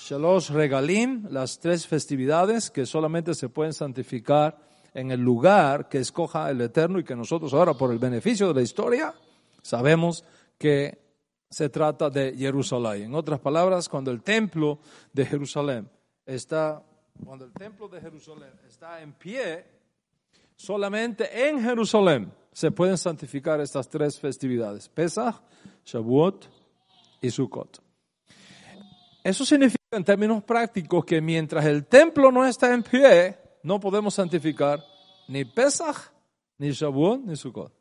Shalosh 0.00 0.50
Regalim, 0.50 1.26
las 1.30 1.60
tres 1.60 1.86
festividades 1.86 2.70
que 2.70 2.86
solamente 2.86 3.34
se 3.34 3.48
pueden 3.48 3.72
santificar 3.72 4.58
en 4.94 5.10
el 5.10 5.20
lugar 5.20 5.88
que 5.88 5.98
escoja 5.98 6.50
el 6.50 6.60
Eterno 6.60 6.98
y 6.98 7.04
que 7.04 7.14
nosotros 7.14 7.52
ahora 7.54 7.74
por 7.74 7.92
el 7.92 7.98
beneficio 7.98 8.48
de 8.48 8.54
la 8.54 8.62
historia 8.62 9.14
sabemos 9.62 10.24
que 10.58 11.05
se 11.50 11.68
trata 11.68 12.10
de 12.10 12.34
Jerusalén. 12.36 13.04
En 13.04 13.14
otras 13.14 13.40
palabras, 13.40 13.88
cuando 13.88 14.10
el 14.10 14.22
templo 14.22 14.78
de 15.12 15.24
Jerusalén 15.24 15.88
está, 16.24 16.82
cuando 17.24 17.44
el 17.44 17.52
templo 17.52 17.88
de 17.88 18.00
Jerusalén 18.00 18.52
está 18.66 19.00
en 19.00 19.12
pie, 19.12 19.64
solamente 20.56 21.48
en 21.48 21.62
Jerusalén 21.62 22.32
se 22.52 22.70
pueden 22.70 22.96
santificar 22.96 23.60
estas 23.60 23.88
tres 23.88 24.18
festividades, 24.18 24.88
Pesach, 24.88 25.42
Shavuot 25.84 26.46
y 27.20 27.30
Sukkot. 27.30 27.82
Eso 29.22 29.44
significa 29.44 29.76
en 29.90 30.04
términos 30.04 30.42
prácticos 30.42 31.04
que 31.04 31.20
mientras 31.20 31.64
el 31.66 31.86
templo 31.86 32.30
no 32.30 32.46
está 32.46 32.72
en 32.72 32.82
pie, 32.82 33.36
no 33.62 33.78
podemos 33.80 34.14
santificar 34.14 34.82
ni 35.28 35.44
Pesach, 35.44 36.12
ni 36.58 36.70
Shavuot, 36.70 37.24
ni 37.24 37.36
Sukkot. 37.36 37.75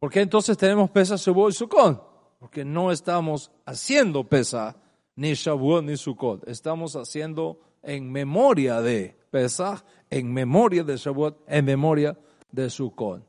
¿Por 0.00 0.10
qué 0.10 0.22
entonces 0.22 0.56
tenemos 0.56 0.90
Pesach, 0.90 1.20
Shavuot 1.20 1.50
y 1.50 1.54
Sukkot? 1.54 2.38
Porque 2.38 2.64
no 2.64 2.90
estamos 2.90 3.52
haciendo 3.66 4.24
Pesach, 4.24 4.74
ni 5.14 5.34
Shavuot, 5.34 5.84
ni 5.84 5.98
Sukkot. 5.98 6.48
Estamos 6.48 6.96
haciendo 6.96 7.60
en 7.82 8.10
memoria 8.10 8.80
de 8.80 9.14
Pesach, 9.30 9.84
en 10.08 10.32
memoria 10.32 10.84
de 10.84 10.96
Shavuot, 10.96 11.42
en 11.46 11.66
memoria 11.66 12.18
de 12.50 12.70
Sukkot. 12.70 13.22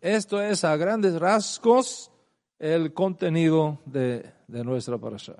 Esto 0.00 0.40
es 0.40 0.64
a 0.64 0.74
grandes 0.78 1.20
rasgos 1.20 2.10
el 2.58 2.94
contenido 2.94 3.78
de, 3.84 4.32
nuestra 4.46 4.96
parasha. 4.96 5.36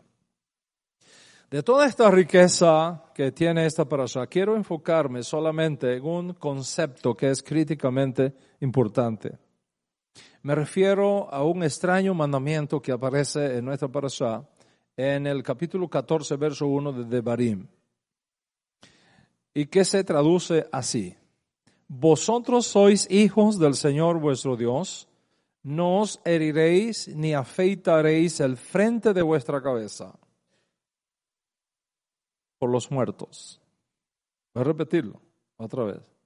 De 1.51 1.63
toda 1.63 1.87
esta 1.87 2.11
riqueza 2.11 3.05
que 3.15 3.33
tiene 3.33 3.65
esta 3.65 3.89
parasha, 3.89 4.27
quiero 4.27 4.55
enfocarme 4.55 5.23
solamente 5.23 5.97
en 5.97 6.05
un 6.05 6.35
concepto 6.35 7.15
que 7.15 7.31
es 7.31 7.43
críticamente 7.43 8.35
importante. 8.61 9.48
Me 10.43 10.55
refiero 10.55 11.33
a 11.33 11.45
un 11.45 11.63
extraño 11.63 12.15
mandamiento 12.15 12.81
que 12.81 12.93
aparece 12.93 13.59
en 13.59 13.65
nuestra 13.65 13.89
parasha 13.89 14.49
en 14.97 15.27
el 15.27 15.43
capítulo 15.43 15.89
14, 15.89 16.37
verso 16.37 16.67
1 16.67 16.93
de 16.93 17.05
Devarim, 17.05 17.67
y 19.55 19.67
que 19.67 19.85
se 19.85 20.03
traduce 20.05 20.67
así. 20.73 21.17
Vosotros 21.87 22.67
sois 22.67 23.11
hijos 23.11 23.59
del 23.59 23.75
Señor 23.75 24.19
vuestro 24.19 24.57
Dios, 24.57 25.09
no 25.63 26.01
os 26.01 26.21
heriréis 26.25 27.09
ni 27.09 27.35
afeitaréis 27.35 28.41
el 28.41 28.57
frente 28.57 29.13
de 29.13 29.23
vuestra 29.23 29.63
cabeza 29.63 30.19
por 32.59 32.71
los 32.71 32.91
muertos. 32.91 33.61
Voy 34.55 34.63
a 34.63 34.65
repetirlo 34.65 35.21
otra 35.57 35.85
vez. 35.85 36.18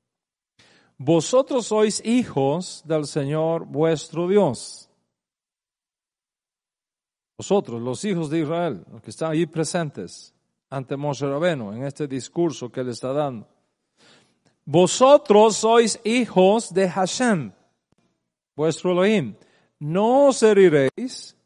Vosotros 1.04 1.66
sois 1.66 2.00
hijos 2.04 2.80
del 2.87 3.06
Señor 3.06 3.66
vuestro 3.66 4.28
Dios. 4.28 4.88
Vosotros, 7.37 7.82
los 7.82 8.04
hijos 8.04 8.30
de 8.30 8.38
Israel, 8.38 8.85
los 8.88 9.02
que 9.02 9.11
están 9.11 9.32
ahí 9.32 9.47
presentes 9.47 10.32
ante 10.71 10.97
Moshe 10.97 11.26
Rabeno 11.26 11.75
en 11.75 11.82
este 11.82 12.06
discurso 12.06 12.71
que 12.71 12.82
él 12.82 12.90
está 12.90 13.12
dando. 13.12 13.49
Vosotros 14.64 15.56
sois 15.56 15.99
hijos 16.04 16.73
de 16.73 16.88
Hashem, 16.88 17.52
vuestro 18.54 18.92
Elohim. 18.92 19.35
No 19.80 20.28
os 20.28 20.40
heriréis 20.44 21.37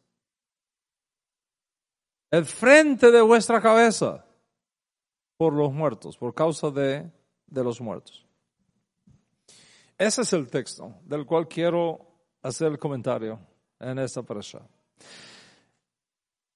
el 2.30 2.44
frente 2.44 3.10
de 3.10 3.22
vuestra 3.22 3.62
cabeza 3.62 4.22
por 5.38 5.54
los 5.54 5.72
muertos, 5.72 6.14
por 6.18 6.34
causa 6.34 6.70
de, 6.70 7.10
de 7.46 7.64
los 7.64 7.80
muertos. 7.80 8.25
Ese 9.98 10.22
es 10.22 10.32
el 10.32 10.48
texto 10.48 10.94
del 11.04 11.24
cual 11.24 11.48
quiero 11.48 11.98
hacer 12.42 12.68
el 12.68 12.78
comentario 12.78 13.38
en 13.80 13.98
esta 13.98 14.22
parasha. 14.22 14.60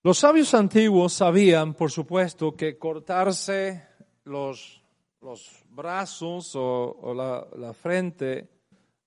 Los 0.03 0.19
sabios 0.19 0.53
antiguos 0.55 1.13
sabían, 1.13 1.75
por 1.75 1.91
supuesto, 1.91 2.55
que 2.57 2.79
cortarse 2.79 3.87
los, 4.25 4.83
los 5.21 5.65
brazos 5.71 6.53
o, 6.55 7.15
la, 7.15 7.73
frente, 7.75 8.49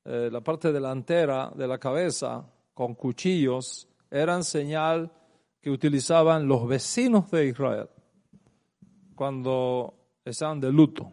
eh, 0.05 0.29
la 0.31 0.41
parte 0.41 0.71
delantera 0.71 1.51
de 1.55 1.67
la 1.67 1.77
cabeza 1.77 2.45
con 2.73 2.95
cuchillos 2.95 3.87
eran 4.09 4.43
señal 4.43 5.11
que 5.61 5.71
utilizaban 5.71 6.47
los 6.47 6.67
vecinos 6.67 7.31
de 7.31 7.47
Israel 7.47 7.89
cuando 9.15 9.93
estaban 10.25 10.59
de 10.59 10.71
luto. 10.71 11.11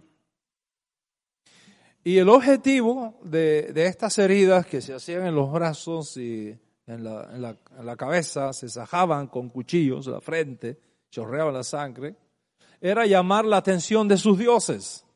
Y 2.10 2.18
el 2.18 2.28
objetivo 2.28 3.14
de, 3.22 3.72
estas 3.76 4.18
heridas 4.18 4.66
que 4.66 4.80
se 4.80 4.92
hacían 4.92 5.26
en 5.26 5.36
los 5.36 5.52
brazos 5.52 6.16
y 6.16 6.58
en 6.88 7.04
la, 7.04 7.96
cabeza, 7.96 8.52
se 8.52 8.68
sajaban 8.68 9.28
con 9.28 9.48
cuchillos 9.48 10.08
la 10.08 10.20
frente, 10.20 10.76
chorreaban 11.08 11.54
la 11.54 11.62
sangre, 11.62 12.16
era 12.80 13.06
llamar 13.06 13.44
la 13.44 13.58
atención 13.58 14.08
de 14.08 14.16
sus 14.16 14.36
dioses 14.36 15.06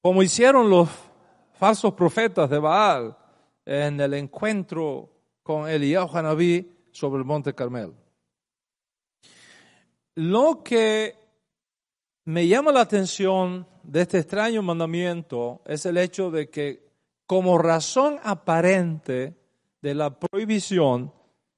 como 0.00 0.22
hicieron 0.22 0.70
los 0.70 0.88
falsos 1.54 1.92
profetas 1.94 2.48
de 2.48 2.60
Baal 2.60 3.18
en 3.66 4.00
el 4.00 4.14
encuentro 4.14 5.10
con 5.42 5.68
Eliyahu 5.68 6.16
Hanabí 6.16 6.70
sobre 6.92 7.18
el 7.18 7.24
monte 7.24 7.52
Carmel. 7.52 7.92
Lo 10.14 10.62
que 10.62 11.16
me 12.26 12.46
llama 12.46 12.70
la 12.70 12.82
atención 12.82 13.66
de 13.82 14.02
este 14.02 14.18
extraño 14.18 14.62
mandamiento 14.62 15.62
es 15.66 15.86
el 15.86 15.96
hecho 15.96 16.30
de 16.30 16.48
que 16.48 16.90
como 17.26 17.58
razón 17.58 18.18
aparente 18.22 19.36
de 19.80 19.94
la 19.94 20.18
prohibición 20.18 21.12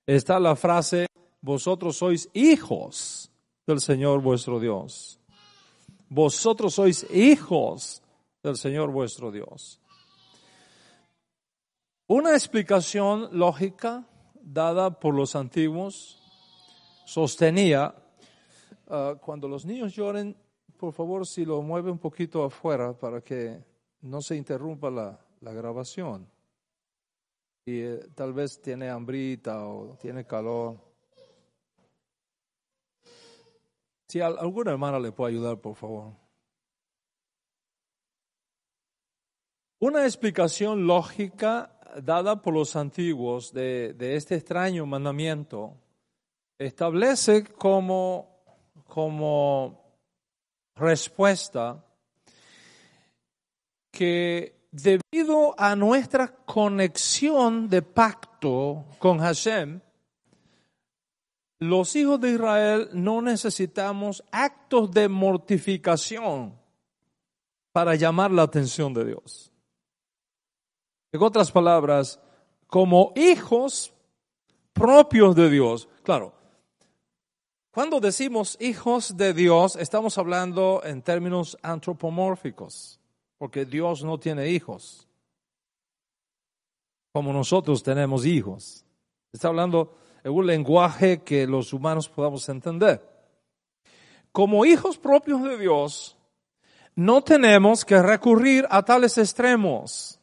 está 0.07 0.39
la 0.39 0.57
frase, 0.57 1.07
vosotros 1.41 1.97
sois 1.97 2.29
hijos 2.35 3.31
del 3.67 3.81
Señor 3.81 4.21
vuestro 4.21 4.61
Dios. 4.61 5.19
Vosotros 6.09 6.75
sois 6.75 7.07
hijos 7.11 8.03
del 8.43 8.57
Señor 8.57 8.91
vuestro 8.91 9.31
Dios. 9.31 9.81
Una 12.07 12.33
explicación 12.33 13.31
lógica 13.33 14.07
dada 14.43 14.99
por 14.99 15.15
los 15.15 15.35
antiguos 15.35 16.19
sostenía, 17.07 17.95
uh, 18.89 19.17
cuando 19.21 19.49
los 19.49 19.65
niños 19.65 19.95
lloren, 19.95 20.37
por 20.83 20.93
favor, 20.93 21.25
si 21.25 21.45
lo 21.45 21.63
mueve 21.63 21.93
un 21.93 21.99
poquito 22.01 22.43
afuera 22.43 22.93
para 22.93 23.21
que 23.21 23.57
no 24.01 24.21
se 24.21 24.35
interrumpa 24.35 24.91
la, 24.91 25.17
la 25.41 25.53
grabación. 25.53 26.29
Y 27.65 27.83
eh, 27.83 28.01
tal 28.17 28.33
vez 28.33 28.61
tiene 28.61 28.91
hambrita 28.91 29.65
o 29.65 29.97
tiene 29.97 30.27
calor. 30.27 30.77
Si 34.09 34.21
alguna 34.21 34.73
hermana 34.73 34.99
le 34.99 35.13
puede 35.13 35.35
ayudar, 35.35 35.61
por 35.61 35.77
favor. 35.77 36.15
Una 39.79 40.05
explicación 40.05 40.85
lógica 40.85 41.79
dada 42.03 42.43
por 42.43 42.55
los 42.55 42.75
antiguos 42.75 43.53
de, 43.53 43.95
de 43.95 44.17
este 44.17 44.35
extraño 44.35 44.85
mandamiento 44.85 45.77
establece 46.59 47.45
como, 47.45 48.43
como 48.89 49.82
respuesta 50.75 51.85
que 53.91 54.67
debido 54.71 55.55
a 55.59 55.77
nuestra 55.77 56.29
conexión 56.29 57.69
de 57.69 57.83
pacto 57.83 58.87
con 58.99 59.19
Hashem, 59.19 59.81
los 61.59 61.95
hijos 61.95 62.21
de 62.21 62.31
Israel 62.33 62.89
no 62.93 63.23
necesitamos 63.23 64.25
actos 64.33 64.91
de 64.91 65.09
mortificación 65.09 66.59
para 67.71 67.95
llamar 67.95 68.31
la 68.31 68.43
atención 68.43 68.93
de 68.93 69.05
Dios. 69.05 69.53
En 71.13 71.23
otras 71.23 71.53
palabras, 71.53 72.19
como 72.67 73.13
hijos 73.15 73.93
propios 74.73 75.37
de 75.37 75.51
Dios, 75.51 75.89
claro, 76.03 76.35
cuando 77.73 78.01
decimos 78.01 78.59
hijos 78.61 79.17
de 79.17 79.33
Dios, 79.33 79.77
estamos 79.77 80.19
hablando 80.19 80.83
en 80.85 81.01
términos 81.01 81.57
antropomórficos, 81.63 83.01
porque 83.39 83.65
Dios 83.65 84.05
no 84.05 84.19
tiene 84.21 84.51
hijos, 84.51 85.09
como 87.15 87.33
nosotros 87.33 87.83
tenemos 87.83 88.27
hijos. 88.27 88.85
Está 89.33 89.49
hablando 89.49 89.97
en 90.23 90.33
un 90.33 90.47
lenguaje 90.47 91.23
que 91.23 91.47
los 91.47 91.73
humanos 91.73 92.11
podamos 92.11 92.47
entender. 92.51 93.03
Como 94.33 94.67
hijos 94.67 94.99
propios 94.99 95.43
de 95.43 95.57
Dios, 95.57 96.19
no 96.95 97.23
tenemos 97.23 97.87
que 97.87 98.03
recurrir 98.03 98.67
a 98.69 98.83
tales 98.83 99.17
extremos, 99.17 100.21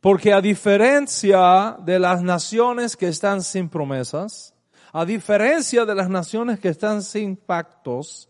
porque 0.00 0.32
a 0.32 0.40
diferencia 0.40 1.76
de 1.80 1.98
las 1.98 2.22
naciones 2.22 2.96
que 2.96 3.08
están 3.08 3.42
sin 3.42 3.68
promesas, 3.68 4.54
a 4.92 5.04
diferencia 5.04 5.84
de 5.84 5.94
las 5.94 6.08
naciones 6.08 6.60
que 6.60 6.68
están 6.68 7.02
sin 7.02 7.36
pactos, 7.36 8.28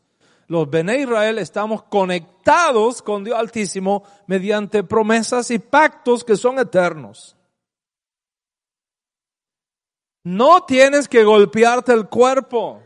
los 0.48 0.68
Bene 0.68 1.00
Israel 1.00 1.38
estamos 1.38 1.82
conectados 1.84 3.02
con 3.02 3.22
Dios 3.22 3.38
Altísimo 3.38 4.02
mediante 4.26 4.82
promesas 4.82 5.50
y 5.50 5.58
pactos 5.58 6.24
que 6.24 6.36
son 6.36 6.58
eternos. 6.58 7.36
No 10.24 10.64
tienes 10.64 11.06
que 11.06 11.22
golpearte 11.22 11.92
el 11.92 12.08
cuerpo, 12.08 12.82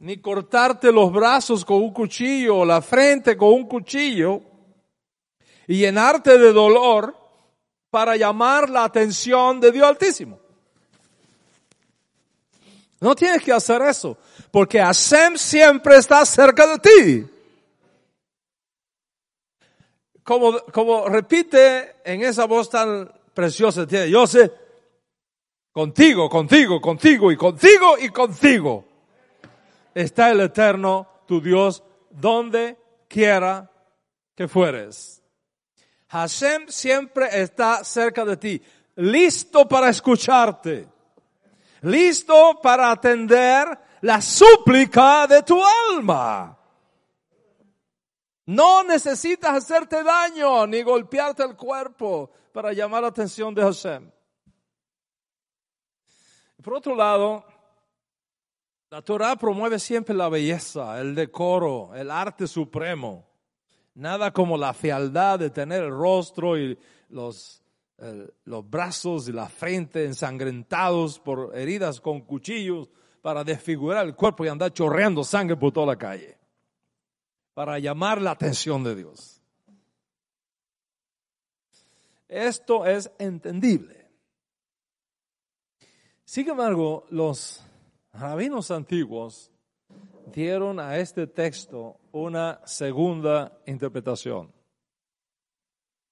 ni 0.00 0.20
cortarte 0.20 0.92
los 0.92 1.12
brazos 1.12 1.64
con 1.64 1.78
un 1.78 1.92
cuchillo 1.92 2.58
o 2.58 2.64
la 2.64 2.82
frente 2.82 3.36
con 3.36 3.52
un 3.52 3.66
cuchillo 3.66 4.42
y 5.66 5.78
llenarte 5.78 6.38
de 6.38 6.52
dolor 6.52 7.16
para 7.90 8.16
llamar 8.16 8.68
la 8.68 8.84
atención 8.84 9.60
de 9.60 9.72
Dios 9.72 9.86
Altísimo. 9.86 10.45
No 13.00 13.14
tienes 13.14 13.42
que 13.42 13.52
hacer 13.52 13.82
eso, 13.82 14.16
porque 14.50 14.80
Hashem 14.80 15.36
siempre 15.36 15.96
está 15.96 16.24
cerca 16.24 16.66
de 16.66 16.78
ti. 16.78 17.30
Como, 20.22 20.58
como 20.72 21.08
repite 21.08 21.96
en 22.04 22.22
esa 22.22 22.46
voz 22.46 22.68
tan 22.70 23.12
preciosa, 23.32 23.86
tiene, 23.86 24.10
yo 24.10 24.26
sé, 24.26 24.50
contigo, 25.72 26.28
contigo, 26.28 26.80
contigo 26.80 27.30
y 27.30 27.36
contigo 27.36 27.98
y 27.98 28.08
contigo 28.08 28.84
está 29.96 30.30
el 30.30 30.40
eterno, 30.40 31.08
tu 31.26 31.40
Dios, 31.40 31.82
donde 32.10 32.76
quiera 33.08 33.70
que 34.34 34.46
fueres. 34.46 35.22
Hashem 36.08 36.68
siempre 36.68 37.28
está 37.40 37.82
cerca 37.82 38.24
de 38.24 38.36
ti, 38.36 38.62
listo 38.96 39.66
para 39.66 39.88
escucharte 39.88 40.86
listo 41.86 42.58
para 42.60 42.90
atender 42.90 43.66
la 44.00 44.20
súplica 44.20 45.26
de 45.26 45.42
tu 45.42 45.60
alma. 45.64 46.58
No 48.46 48.82
necesitas 48.82 49.56
hacerte 49.56 50.02
daño 50.02 50.66
ni 50.66 50.82
golpearte 50.82 51.42
el 51.42 51.56
cuerpo 51.56 52.30
para 52.52 52.72
llamar 52.72 53.02
la 53.02 53.08
atención 53.08 53.54
de 53.54 53.62
Hashem. 53.62 54.10
Por 56.62 56.74
otro 56.74 56.94
lado, 56.94 57.44
la 58.90 59.02
Torah 59.02 59.36
promueve 59.36 59.78
siempre 59.78 60.14
la 60.14 60.28
belleza, 60.28 61.00
el 61.00 61.14
decoro, 61.14 61.94
el 61.94 62.10
arte 62.10 62.46
supremo. 62.46 63.26
Nada 63.94 64.32
como 64.32 64.56
la 64.56 64.74
fealdad 64.74 65.38
de 65.38 65.50
tener 65.50 65.84
el 65.84 65.90
rostro 65.90 66.58
y 66.58 66.78
los 67.08 67.62
los 68.44 68.68
brazos 68.68 69.28
y 69.28 69.32
la 69.32 69.48
frente 69.48 70.04
ensangrentados 70.04 71.18
por 71.18 71.56
heridas 71.56 72.00
con 72.00 72.20
cuchillos 72.20 72.90
para 73.22 73.42
desfigurar 73.42 74.06
el 74.06 74.14
cuerpo 74.14 74.44
y 74.44 74.48
andar 74.48 74.72
chorreando 74.72 75.24
sangre 75.24 75.56
por 75.56 75.72
toda 75.72 75.86
la 75.86 75.96
calle, 75.96 76.38
para 77.54 77.78
llamar 77.78 78.20
la 78.20 78.32
atención 78.32 78.84
de 78.84 78.94
Dios. 78.94 79.42
Esto 82.28 82.84
es 82.86 83.10
entendible. 83.18 84.06
Sin 86.24 86.48
embargo, 86.48 87.06
los 87.10 87.64
rabinos 88.12 88.70
antiguos 88.70 89.50
dieron 90.32 90.80
a 90.80 90.98
este 90.98 91.26
texto 91.26 91.98
una 92.12 92.60
segunda 92.66 93.60
interpretación. 93.66 94.55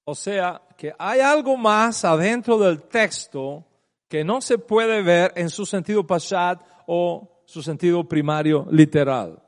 O 0.04 0.14
sea, 0.14 0.60
que 0.76 0.94
hay 0.98 1.20
algo 1.20 1.56
más 1.56 2.04
adentro 2.04 2.58
del 2.58 2.82
texto 2.82 3.64
que 4.08 4.22
no 4.22 4.40
se 4.40 4.58
puede 4.58 5.02
ver 5.02 5.32
en 5.34 5.48
su 5.48 5.64
sentido 5.64 6.06
pashat 6.06 6.60
o 6.86 7.42
su 7.46 7.62
sentido 7.62 8.04
primario 8.04 8.66
literal. 8.70 9.42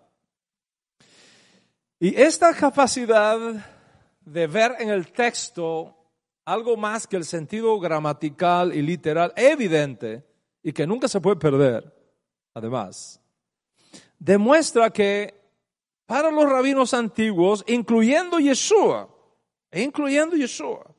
Y 2.01 2.14
esta 2.21 2.55
capacidad 2.55 3.38
de 4.21 4.47
ver 4.47 4.77
en 4.79 4.90
el 4.90 5.12
texto 5.12 5.95
algo 6.45 6.77
más 6.77 7.07
que 7.07 7.16
el 7.16 7.25
sentido 7.25 7.79
gramatical 7.79 8.75
y 8.75 8.83
literal 8.83 9.33
evidente 9.37 10.25
y 10.62 10.73
que 10.73 10.87
nunca 10.87 11.09
se 11.09 11.21
puede 11.21 11.37
perder, 11.37 11.95
además, 12.55 13.21
demuestra 14.19 14.90
que 14.90 15.35
para 16.07 16.31
los 16.31 16.49
rabinos 16.49 16.95
antiguos, 16.95 17.64
incluyendo 17.66 18.38
Yeshua, 18.38 19.09
incluyendo 19.72 20.37
Yeshua. 20.37 20.96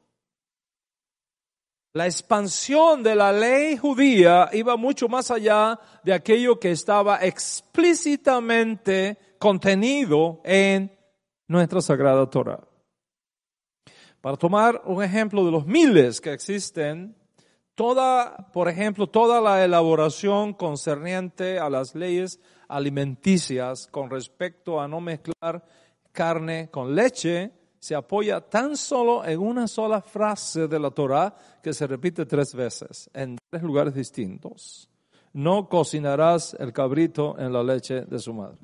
La 1.93 2.05
expansión 2.05 3.01
de 3.01 3.15
la 3.15 3.31
ley 3.31 3.75
judía 3.75 4.49
iba 4.53 4.77
mucho 4.77 5.07
más 5.07 5.31
allá 5.31 5.79
de 6.03 6.13
aquello 6.13 6.59
que 6.59 6.69
estaba 6.69 7.25
explícitamente 7.25 9.17
contenido 9.39 10.41
en 10.43 10.95
nuestra 11.47 11.81
Sagrada 11.81 12.29
Torah. 12.29 12.59
Para 14.21 14.37
tomar 14.37 14.81
un 14.85 15.01
ejemplo 15.01 15.43
de 15.45 15.51
los 15.51 15.65
miles 15.65 16.21
que 16.21 16.33
existen, 16.33 17.15
toda, 17.73 18.35
por 18.53 18.69
ejemplo, 18.69 19.07
toda 19.07 19.41
la 19.41 19.63
elaboración 19.63 20.53
concerniente 20.53 21.57
a 21.57 21.69
las 21.69 21.95
leyes 21.95 22.39
alimenticias 22.67 23.87
con 23.87 24.09
respecto 24.09 24.79
a 24.81 24.87
no 24.87 25.01
mezclar 25.01 25.63
carne 26.11 26.69
con 26.69 26.93
leche, 26.93 27.51
se 27.79 27.95
apoya 27.95 28.41
tan 28.41 28.75
solo 28.75 29.23
en 29.25 29.39
una 29.39 29.67
sola 29.67 30.01
frase 30.01 30.67
de 30.67 30.79
la 30.79 30.91
Torah 30.91 31.35
que 31.61 31.73
se 31.73 31.87
repite 31.87 32.25
tres 32.25 32.53
veces 32.53 33.09
en 33.13 33.37
tres 33.49 33.63
lugares 33.63 33.93
distintos. 33.93 34.89
No 35.33 35.69
cocinarás 35.69 36.55
el 36.59 36.73
cabrito 36.73 37.37
en 37.37 37.53
la 37.53 37.63
leche 37.63 38.01
de 38.01 38.19
su 38.19 38.33
madre. 38.33 38.57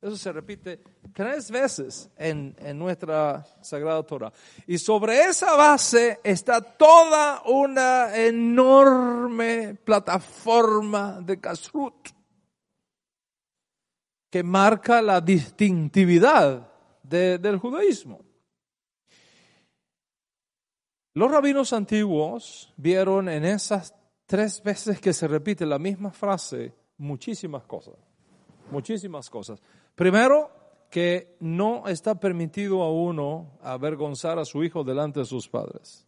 Eso 0.00 0.16
se 0.16 0.32
repite 0.32 0.80
tres 1.12 1.50
veces 1.50 2.10
en, 2.16 2.56
en, 2.58 2.78
nuestra 2.78 3.44
Sagrada 3.60 4.02
Torah. 4.02 4.32
Y 4.66 4.78
sobre 4.78 5.24
esa 5.24 5.54
base 5.56 6.20
está 6.24 6.62
toda 6.62 7.42
una 7.44 8.16
enorme 8.16 9.74
plataforma 9.84 11.20
de 11.20 11.38
kashrut 11.38 12.08
que 14.30 14.42
marca 14.42 15.02
la 15.02 15.20
distintividad 15.20 16.70
del 17.02 17.58
judaísmo. 17.58 18.29
Los 21.14 21.30
rabinos 21.30 21.72
antiguos 21.72 22.72
vieron 22.76 23.28
en 23.28 23.44
esas 23.44 23.94
tres 24.26 24.62
veces 24.62 25.00
que 25.00 25.12
se 25.12 25.26
repite 25.26 25.66
la 25.66 25.78
misma 25.78 26.12
frase 26.12 26.72
muchísimas 26.98 27.64
cosas, 27.64 27.96
muchísimas 28.70 29.28
cosas. 29.28 29.60
Primero, 29.94 30.50
que 30.90 31.36
no 31.40 31.86
está 31.88 32.18
permitido 32.18 32.82
a 32.82 32.92
uno 32.92 33.58
avergonzar 33.62 34.38
a 34.38 34.44
su 34.44 34.62
hijo 34.62 34.84
delante 34.84 35.20
de 35.20 35.26
sus 35.26 35.48
padres. 35.48 36.06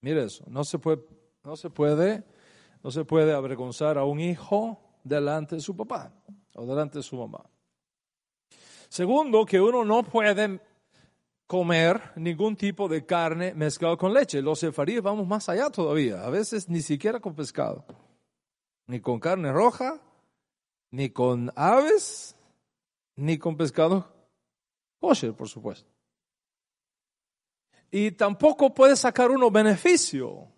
Mire 0.00 0.24
eso, 0.24 0.44
no 0.48 0.64
se 0.64 0.78
puede, 0.78 1.02
no 1.44 1.56
se 1.56 1.70
puede, 1.70 2.24
no 2.82 2.90
se 2.90 3.04
puede 3.04 3.32
avergonzar 3.32 3.96
a 3.96 4.04
un 4.04 4.20
hijo 4.20 4.78
delante 5.02 5.56
de 5.56 5.60
su 5.60 5.76
papá 5.76 6.12
o 6.54 6.66
delante 6.66 6.98
de 6.98 7.02
su 7.02 7.16
mamá. 7.16 7.44
Segundo, 8.88 9.44
que 9.44 9.60
uno 9.60 9.84
no 9.84 10.02
puede 10.02 10.60
comer 11.46 12.12
ningún 12.16 12.56
tipo 12.56 12.88
de 12.88 13.04
carne 13.04 13.54
mezclado 13.54 13.96
con 13.98 14.12
leche. 14.12 14.42
Los 14.42 14.60
sefaríes 14.60 15.02
vamos 15.02 15.26
más 15.26 15.48
allá 15.48 15.70
todavía, 15.70 16.24
a 16.24 16.30
veces 16.30 16.68
ni 16.68 16.82
siquiera 16.82 17.20
con 17.20 17.34
pescado, 17.34 17.84
ni 18.86 19.00
con 19.00 19.20
carne 19.20 19.52
roja, 19.52 20.00
ni 20.90 21.10
con 21.10 21.52
aves, 21.54 22.36
ni 23.16 23.38
con 23.38 23.56
pescado 23.56 24.12
kosher, 25.00 25.34
por 25.34 25.48
supuesto. 25.48 25.88
Y 27.90 28.12
tampoco 28.12 28.74
puede 28.74 28.96
sacar 28.96 29.30
uno 29.30 29.50
beneficio 29.50 30.48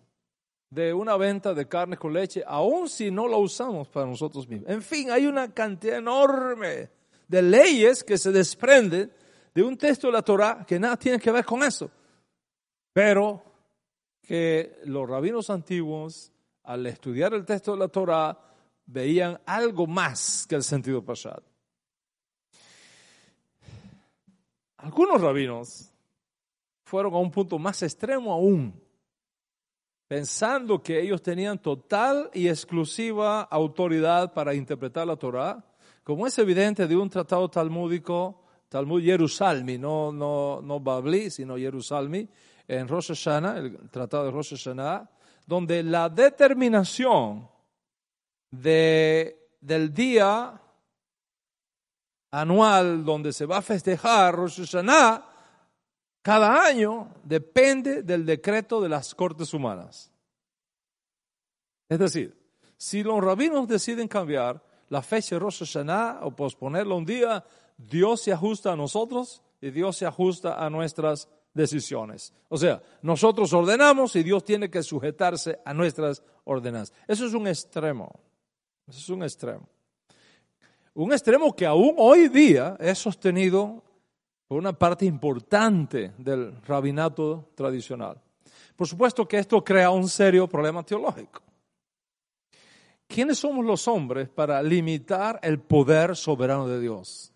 de 0.69 0.93
una 0.93 1.15
venta 1.17 1.53
de 1.53 1.67
carne 1.67 1.97
con 1.97 2.13
leche, 2.13 2.43
aun 2.45 2.89
si 2.89 3.11
no 3.11 3.27
lo 3.27 3.39
usamos 3.39 3.87
para 3.87 4.05
nosotros 4.05 4.47
mismos. 4.47 4.69
En 4.69 4.81
fin, 4.81 5.11
hay 5.11 5.27
una 5.27 5.53
cantidad 5.53 5.97
enorme 5.97 6.89
de 7.27 7.41
leyes 7.41 8.03
que 8.03 8.17
se 8.17 8.31
desprenden 8.31 9.11
de 9.57 9.63
un 9.63 9.75
texto 9.75 10.05
de 10.05 10.13
la 10.13 10.21
Torah 10.21 10.63
que 10.67 10.77
nada 10.77 10.95
tiene 10.97 11.17
que 11.17 11.31
ver 11.31 11.43
con 11.43 11.63
eso. 11.63 11.89
Pero 12.93 13.41
que 14.21 14.79
los 14.85 15.09
rabinos 15.09 15.49
antiguos, 15.49 16.31
al 16.61 16.85
estudiar 16.85 17.33
el 17.33 17.43
texto 17.43 17.71
de 17.71 17.79
la 17.79 17.87
Torah, 17.87 18.37
veían 18.85 19.41
algo 19.47 19.87
más 19.87 20.45
que 20.47 20.53
el 20.53 20.61
sentido 20.61 21.03
pasado. 21.03 21.41
Algunos 24.77 25.19
rabinos 25.19 25.91
fueron 26.83 27.15
a 27.15 27.17
un 27.17 27.31
punto 27.31 27.57
más 27.57 27.81
extremo 27.81 28.33
aún, 28.33 28.79
pensando 30.07 30.83
que 30.83 31.01
ellos 31.01 31.23
tenían 31.23 31.57
total 31.59 32.29
y 32.31 32.47
exclusiva 32.47 33.41
autoridad 33.41 34.33
para 34.33 34.53
interpretar 34.53 35.07
la 35.07 35.15
Torah, 35.15 35.65
como 36.03 36.27
es 36.27 36.37
evidente 36.37 36.85
de 36.85 36.95
un 36.95 37.09
tratado 37.09 37.49
talmúdico, 37.49 38.43
Talmud 38.69 39.01
Jerusalmi, 39.01 39.77
no, 39.77 40.11
no, 40.11 40.61
no 40.61 40.79
Babli, 40.79 41.29
sino 41.29 41.57
Jerusalmi, 41.57 42.27
en 42.67 42.87
Rosh 42.87 43.09
Hashanah, 43.09 43.57
el 43.57 43.89
tratado 43.89 44.25
de 44.25 44.31
Rosh 44.31 44.55
Hashanah, 44.55 45.09
donde 45.45 45.83
la 45.83 46.09
determinación 46.09 47.47
de, 48.51 49.51
del 49.61 49.93
día 49.93 50.61
anual 52.31 53.05
donde 53.05 53.31
se 53.31 53.45
va 53.45 53.57
a 53.57 53.61
festejar 53.61 54.35
Rosh 54.35 54.59
Hashanah, 54.65 55.25
cada 56.21 56.65
año 56.65 57.13
depende 57.23 58.03
del 58.03 58.25
decreto 58.25 58.81
de 58.81 58.89
las 58.89 59.15
cortes 59.15 59.53
humanas. 59.53 60.11
Es 61.87 61.99
decir, 61.99 62.37
si 62.75 63.01
los 63.01 63.23
rabinos 63.23 63.65
deciden 63.67 64.09
cambiar 64.09 64.61
la 64.89 65.01
fecha 65.01 65.35
de 65.35 65.39
Rosh 65.39 65.59
Hashanah 65.59 66.19
o 66.23 66.35
posponerlo 66.35 66.97
un 66.97 67.05
día, 67.05 67.45
Dios 67.77 68.21
se 68.21 68.33
ajusta 68.33 68.73
a 68.73 68.75
nosotros 68.75 69.41
y 69.61 69.69
Dios 69.69 69.97
se 69.97 70.05
ajusta 70.05 70.63
a 70.63 70.69
nuestras 70.69 71.29
decisiones. 71.53 72.33
O 72.49 72.57
sea, 72.57 72.81
nosotros 73.01 73.53
ordenamos 73.53 74.15
y 74.15 74.23
Dios 74.23 74.43
tiene 74.43 74.69
que 74.69 74.83
sujetarse 74.83 75.59
a 75.63 75.73
nuestras 75.73 76.23
ordenanzas. 76.43 76.95
Eso 77.07 77.25
es 77.25 77.33
un 77.33 77.47
extremo. 77.47 78.11
Eso 78.87 78.99
es 78.99 79.09
un 79.09 79.23
extremo. 79.23 79.67
Un 80.93 81.11
extremo 81.11 81.55
que 81.55 81.65
aún 81.65 81.93
hoy 81.97 82.29
día 82.29 82.75
es 82.79 82.97
sostenido 82.97 83.83
por 84.47 84.57
una 84.57 84.73
parte 84.73 85.05
importante 85.05 86.13
del 86.17 86.59
rabinato 86.63 87.49
tradicional. 87.53 88.19
Por 88.75 88.87
supuesto 88.87 89.27
que 89.27 89.37
esto 89.37 89.63
crea 89.63 89.89
un 89.89 90.07
serio 90.07 90.47
problema 90.47 90.83
teológico. 90.83 91.41
¿Quiénes 93.07 93.39
somos 93.39 93.65
los 93.65 93.87
hombres 93.87 94.29
para 94.29 94.61
limitar 94.61 95.39
el 95.43 95.59
poder 95.59 96.15
soberano 96.15 96.67
de 96.67 96.79
Dios? 96.79 97.33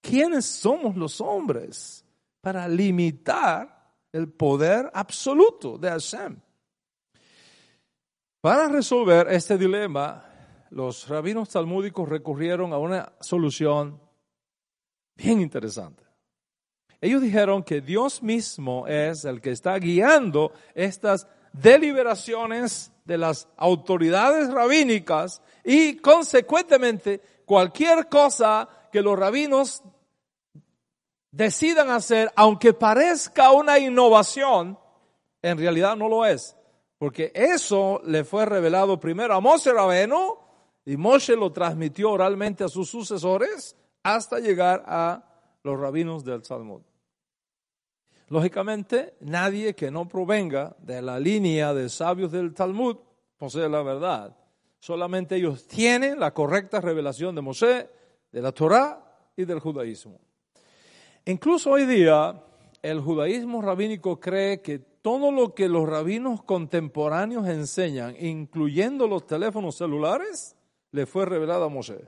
¿Quiénes 0.00 0.46
somos 0.46 0.96
los 0.96 1.20
hombres 1.20 2.04
para 2.40 2.66
limitar 2.66 3.94
el 4.12 4.32
poder 4.32 4.90
absoluto 4.94 5.78
de 5.78 5.90
Hashem? 5.90 6.40
Para 8.40 8.68
resolver 8.68 9.28
este 9.30 9.58
dilema, 9.58 10.24
los 10.70 11.06
rabinos 11.08 11.50
talmúdicos 11.50 12.08
recurrieron 12.08 12.72
a 12.72 12.78
una 12.78 13.12
solución 13.20 14.00
bien 15.14 15.40
interesante. 15.40 16.04
Ellos 17.02 17.20
dijeron 17.20 17.62
que 17.62 17.80
Dios 17.80 18.22
mismo 18.22 18.86
es 18.86 19.24
el 19.24 19.40
que 19.40 19.50
está 19.50 19.78
guiando 19.78 20.52
estas 20.74 21.26
deliberaciones 21.52 22.92
de 23.04 23.18
las 23.18 23.48
autoridades 23.56 24.50
rabínicas 24.50 25.42
y 25.64 25.96
consecuentemente 25.96 27.20
cualquier 27.44 28.08
cosa 28.08 28.68
que 28.90 29.02
los 29.02 29.18
rabinos 29.18 29.82
decidan 31.30 31.90
hacer, 31.90 32.32
aunque 32.36 32.72
parezca 32.72 33.52
una 33.52 33.78
innovación, 33.78 34.78
en 35.42 35.58
realidad 35.58 35.96
no 35.96 36.08
lo 36.08 36.24
es. 36.24 36.56
Porque 36.98 37.32
eso 37.34 38.00
le 38.04 38.24
fue 38.24 38.44
revelado 38.44 39.00
primero 39.00 39.34
a 39.34 39.40
Moshe 39.40 39.72
Rabeno 39.72 40.38
y 40.84 40.96
Moshe 40.96 41.34
lo 41.34 41.50
transmitió 41.52 42.10
oralmente 42.10 42.64
a 42.64 42.68
sus 42.68 42.90
sucesores 42.90 43.76
hasta 44.02 44.38
llegar 44.38 44.84
a 44.86 45.24
los 45.62 45.78
rabinos 45.78 46.24
del 46.24 46.42
Talmud. 46.42 46.82
Lógicamente, 48.28 49.14
nadie 49.20 49.74
que 49.74 49.90
no 49.90 50.06
provenga 50.06 50.76
de 50.78 51.02
la 51.02 51.18
línea 51.18 51.74
de 51.74 51.88
sabios 51.88 52.30
del 52.30 52.54
Talmud 52.54 52.96
posee 53.36 53.68
la 53.68 53.82
verdad. 53.82 54.36
Solamente 54.78 55.36
ellos 55.36 55.66
tienen 55.66 56.20
la 56.20 56.32
correcta 56.32 56.80
revelación 56.80 57.34
de 57.34 57.40
Moshe, 57.40 57.90
de 58.32 58.42
la 58.42 58.52
Torah 58.52 59.02
y 59.36 59.44
del 59.44 59.60
judaísmo. 59.60 60.18
Incluso 61.24 61.70
hoy 61.70 61.86
día, 61.86 62.42
el 62.82 63.00
judaísmo 63.00 63.62
rabínico 63.62 64.18
cree 64.18 64.62
que 64.62 64.78
todo 64.78 65.32
lo 65.32 65.54
que 65.54 65.68
los 65.68 65.88
rabinos 65.88 66.42
contemporáneos 66.42 67.46
enseñan, 67.48 68.14
incluyendo 68.18 69.06
los 69.06 69.26
teléfonos 69.26 69.76
celulares, 69.76 70.56
le 70.92 71.06
fue 71.06 71.24
revelado 71.24 71.64
a 71.64 71.68
Moshe. 71.68 72.04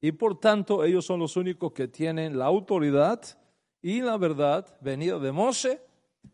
Y 0.00 0.12
por 0.12 0.38
tanto 0.38 0.84
ellos 0.84 1.04
son 1.04 1.20
los 1.20 1.36
únicos 1.36 1.72
que 1.72 1.88
tienen 1.88 2.38
la 2.38 2.46
autoridad 2.46 3.20
y 3.82 4.00
la 4.00 4.16
verdad 4.16 4.66
venida 4.80 5.18
de 5.18 5.32
Moshe. 5.32 5.80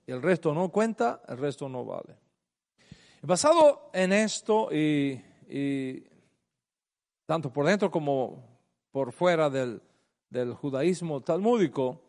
El 0.07 0.23
resto 0.23 0.55
no 0.55 0.71
cuenta, 0.71 1.23
el 1.29 1.39
resto 1.39 1.69
no 1.69 1.85
vale. 1.85 2.17
Basado 3.23 3.91
en 3.93 4.12
esto 4.12 4.69
y, 4.73 5.21
tanto 7.27 7.53
por 7.53 7.67
dentro 7.67 7.91
como 7.91 8.46
por 8.97 9.13
fuera 9.13 9.51
del, 9.51 9.83
del 10.31 10.55
judaísmo 10.55 11.21
talmúdico, 11.21 12.01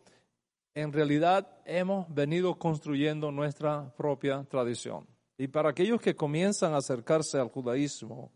en 0.74 0.90
realidad 0.90 1.46
hemos 1.66 2.06
venido 2.08 2.58
construyendo 2.58 3.30
nuestra 3.30 3.94
propia 3.94 4.42
tradición. 4.44 5.06
Y 5.36 5.48
para 5.48 5.68
aquellos 5.68 6.00
que 6.00 6.16
comienzan 6.16 6.72
a 6.72 6.78
acercarse 6.78 7.38
al 7.38 7.50
judaísmo, 7.50 8.32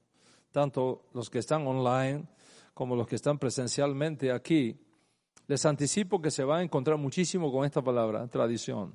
tanto 0.51 1.07
los 1.15 1.31
que 1.31 1.39
están 1.39 1.67
online 1.67 2.27
como 2.75 2.95
los 2.95 3.07
que 3.07 3.17
están 3.17 3.39
presencialmente 3.39 4.31
aquí, 4.31 4.79
les 5.47 5.65
anticipo 5.65 6.21
que 6.21 6.31
se 6.31 6.45
va 6.45 6.59
a 6.59 6.63
encontrar 6.63 6.99
muchísimo 6.99 7.51
con 7.51 7.65
esta 7.65 7.81
palabra, 7.81 8.29
tradición. 8.29 8.95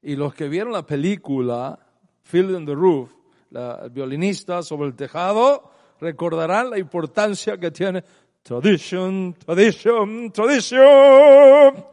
Y 0.00 0.16
los 0.16 0.32
que 0.32 0.48
vieron 0.48 0.72
la 0.72 0.86
película 0.86 1.78
Field 2.22 2.58
in 2.58 2.64
the 2.64 2.74
Roof, 2.74 3.12
la, 3.50 3.80
el 3.84 3.90
violinista 3.90 4.62
sobre 4.62 4.88
el 4.88 4.96
tejado, 4.96 5.70
recordarán 6.00 6.70
la 6.70 6.78
importancia 6.78 7.58
que 7.58 7.70
tiene 7.70 8.02
tradition, 8.48 9.34
tradition, 9.34 10.32
tradition 10.32 11.84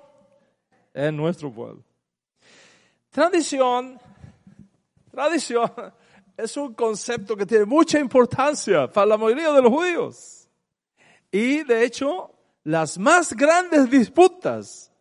en 0.93 1.17
nuestro 1.17 1.51
pueblo. 1.51 1.83
Tradición, 3.11 3.99
tradición 5.11 5.69
es 6.37 6.55
un 6.55 6.73
concepto 6.73 7.35
que 7.35 7.45
tiene 7.45 7.65
mucha 7.65 7.99
importancia 7.99 8.89
para 8.89 9.05
la 9.05 9.17
mayoría 9.17 9.51
de 9.51 9.61
los 9.61 9.69
judíos. 9.69 10.49
Y 11.29 11.63
de 11.63 11.83
hecho, 11.83 12.33
las 12.63 12.97
más 12.97 13.33
grandes 13.33 13.89
disputas 13.89 14.93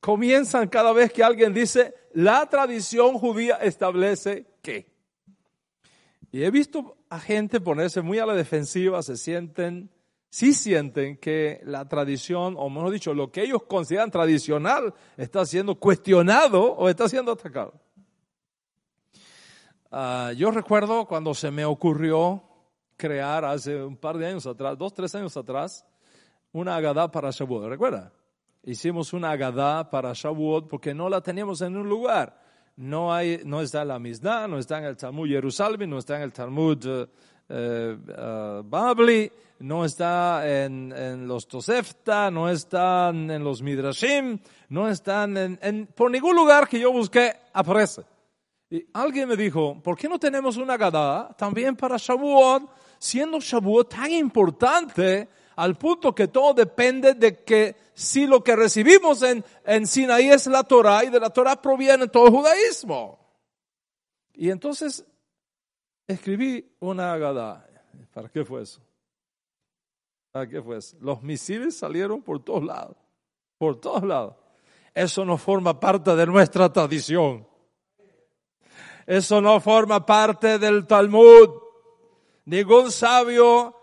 comienzan 0.00 0.68
cada 0.68 0.94
vez 0.94 1.12
que 1.12 1.22
alguien 1.22 1.52
dice, 1.52 1.92
la 2.14 2.46
tradición 2.46 3.18
judía 3.18 3.56
establece 3.56 4.46
que. 4.62 4.90
Y 6.32 6.44
he 6.44 6.50
visto 6.50 6.96
a 7.10 7.20
gente 7.20 7.60
ponerse 7.60 8.00
muy 8.00 8.18
a 8.18 8.24
la 8.26 8.34
defensiva, 8.34 9.02
se 9.02 9.18
sienten, 9.18 9.90
sí 10.34 10.52
sienten 10.52 11.16
que 11.18 11.60
la 11.62 11.86
tradición, 11.86 12.56
o 12.58 12.68
mejor 12.68 12.90
dicho, 12.90 13.14
lo 13.14 13.30
que 13.30 13.44
ellos 13.44 13.62
consideran 13.68 14.10
tradicional, 14.10 14.92
está 15.16 15.46
siendo 15.46 15.76
cuestionado 15.76 16.74
o 16.74 16.88
está 16.88 17.08
siendo 17.08 17.30
atacado. 17.30 17.72
Ah, 19.92 20.32
yo 20.36 20.50
recuerdo 20.50 21.06
cuando 21.06 21.34
se 21.34 21.52
me 21.52 21.64
ocurrió 21.64 22.42
crear 22.96 23.44
hace 23.44 23.80
un 23.80 23.96
par 23.96 24.18
de 24.18 24.26
años 24.26 24.44
atrás, 24.44 24.76
dos, 24.76 24.92
tres 24.92 25.14
años 25.14 25.36
atrás, 25.36 25.86
una 26.50 26.74
Agadá 26.74 27.08
para 27.12 27.30
Shavuot, 27.30 27.68
¿recuerda? 27.68 28.12
Hicimos 28.64 29.12
una 29.12 29.30
Agadá 29.30 29.88
para 29.88 30.14
Shavuot 30.14 30.66
porque 30.68 30.94
no 30.94 31.08
la 31.08 31.20
teníamos 31.20 31.60
en 31.60 31.76
un 31.76 31.88
lugar. 31.88 32.42
No, 32.74 33.14
hay, 33.14 33.40
no 33.44 33.60
está 33.60 33.82
en 33.82 33.88
la 33.88 34.00
Mishnah, 34.00 34.48
no 34.48 34.58
está 34.58 34.78
en 34.78 34.86
el 34.86 34.96
Talmud 34.96 35.28
Jerusalén, 35.28 35.88
no 35.88 35.98
está 35.98 36.16
en 36.16 36.22
el 36.22 36.32
Talmud 36.32 37.08
eh, 37.48 37.96
eh, 38.08 38.62
Babli, 38.64 39.30
no 39.60 39.84
está 39.84 40.42
en, 40.46 40.92
en, 40.92 41.28
los 41.28 41.46
Tosefta, 41.46 42.30
no 42.30 42.48
están 42.48 43.30
en 43.30 43.44
los 43.44 43.62
Midrashim, 43.62 44.38
no 44.68 44.88
están 44.88 45.36
en, 45.36 45.58
en, 45.62 45.86
por 45.86 46.10
ningún 46.10 46.34
lugar 46.34 46.68
que 46.68 46.78
yo 46.78 46.92
busqué 46.92 47.34
aparece. 47.52 48.02
Y 48.70 48.84
alguien 48.92 49.28
me 49.28 49.36
dijo, 49.36 49.80
¿por 49.82 49.96
qué 49.96 50.08
no 50.08 50.18
tenemos 50.18 50.56
una 50.56 50.76
Gadá 50.76 51.34
también 51.36 51.76
para 51.76 51.96
Shavuot, 51.96 52.64
siendo 52.98 53.38
Shavuot 53.38 53.94
tan 53.94 54.10
importante 54.10 55.28
al 55.56 55.76
punto 55.76 56.14
que 56.14 56.28
todo 56.28 56.54
depende 56.54 57.14
de 57.14 57.44
que 57.44 57.76
si 57.94 58.26
lo 58.26 58.42
que 58.42 58.56
recibimos 58.56 59.22
en, 59.22 59.44
en 59.64 59.86
Sinaí 59.86 60.28
es 60.28 60.46
la 60.46 60.64
Torah 60.64 61.04
y 61.04 61.10
de 61.10 61.20
la 61.20 61.30
Torah 61.30 61.60
proviene 61.60 62.08
todo 62.08 62.26
el 62.26 62.32
judaísmo? 62.32 63.18
Y 64.32 64.50
entonces 64.50 65.04
escribí 66.06 66.76
una 66.80 67.12
Agadá. 67.12 67.68
¿Para 68.12 68.28
qué 68.28 68.44
fue 68.44 68.62
eso? 68.62 68.80
¿Para 70.32 70.48
qué 70.48 70.62
fue 70.62 70.78
eso? 70.78 70.96
Los 71.00 71.22
misiles 71.22 71.76
salieron 71.76 72.22
por 72.22 72.42
todos 72.42 72.64
lados, 72.64 72.96
por 73.58 73.80
todos 73.80 74.02
lados. 74.02 74.34
Eso 74.92 75.24
no 75.24 75.38
forma 75.38 75.78
parte 75.78 76.14
de 76.14 76.26
nuestra 76.26 76.72
tradición. 76.72 77.46
Eso 79.06 79.40
no 79.40 79.60
forma 79.60 80.04
parte 80.04 80.58
del 80.58 80.86
Talmud. 80.86 81.50
Ningún 82.46 82.90
sabio 82.90 83.76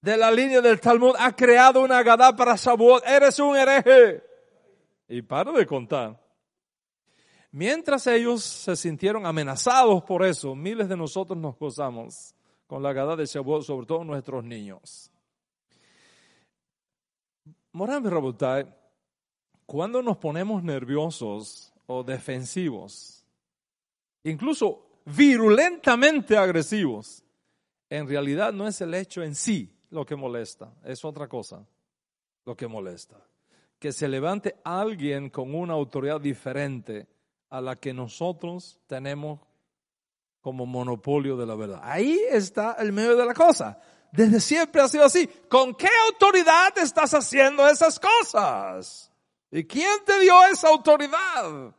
de 0.00 0.16
la 0.16 0.30
línea 0.30 0.60
del 0.60 0.80
Talmud 0.80 1.14
ha 1.18 1.34
creado 1.34 1.80
una 1.80 1.98
Agadá 1.98 2.34
para 2.34 2.56
Shavuot. 2.56 3.06
Eres 3.06 3.38
un 3.38 3.56
hereje. 3.56 4.22
Y 5.08 5.22
para 5.22 5.52
de 5.52 5.66
contar. 5.66 6.25
Mientras 7.56 8.06
ellos 8.06 8.42
se 8.42 8.76
sintieron 8.76 9.24
amenazados 9.24 10.04
por 10.04 10.22
eso, 10.26 10.54
miles 10.54 10.90
de 10.90 10.96
nosotros 10.98 11.38
nos 11.38 11.58
gozamos 11.58 12.34
con 12.66 12.82
la 12.82 12.92
Gadá 12.92 13.16
de 13.16 13.24
Shavuot, 13.24 13.62
sobre 13.62 13.86
todo 13.86 14.04
nuestros 14.04 14.44
niños. 14.44 15.10
Moram 17.72 18.04
Rabotai, 18.04 18.66
cuando 19.64 20.02
nos 20.02 20.18
ponemos 20.18 20.62
nerviosos 20.62 21.72
o 21.86 22.04
defensivos, 22.04 23.24
incluso 24.22 25.00
virulentamente 25.06 26.36
agresivos, 26.36 27.24
en 27.88 28.06
realidad 28.06 28.52
no 28.52 28.68
es 28.68 28.82
el 28.82 28.92
hecho 28.92 29.22
en 29.22 29.34
sí 29.34 29.74
lo 29.88 30.04
que 30.04 30.14
molesta, 30.14 30.74
es 30.84 31.02
otra 31.06 31.26
cosa 31.26 31.66
lo 32.44 32.54
que 32.54 32.66
molesta. 32.66 33.16
Que 33.78 33.92
se 33.92 34.08
levante 34.08 34.56
alguien 34.62 35.30
con 35.30 35.54
una 35.54 35.72
autoridad 35.72 36.20
diferente 36.20 37.15
a 37.50 37.60
la 37.60 37.76
que 37.76 37.92
nosotros 37.92 38.78
tenemos 38.86 39.40
como 40.40 40.66
monopolio 40.66 41.36
de 41.36 41.46
la 41.46 41.54
verdad. 41.54 41.80
Ahí 41.82 42.20
está 42.30 42.76
el 42.78 42.92
medio 42.92 43.16
de 43.16 43.26
la 43.26 43.34
cosa. 43.34 43.80
Desde 44.12 44.40
siempre 44.40 44.80
ha 44.80 44.88
sido 44.88 45.04
así. 45.04 45.26
¿Con 45.48 45.74
qué 45.74 45.88
autoridad 46.10 46.76
estás 46.78 47.12
haciendo 47.14 47.66
esas 47.66 47.98
cosas? 47.98 49.12
¿Y 49.50 49.64
quién 49.64 50.04
te 50.04 50.20
dio 50.20 50.34
esa 50.44 50.68
autoridad? 50.68 51.74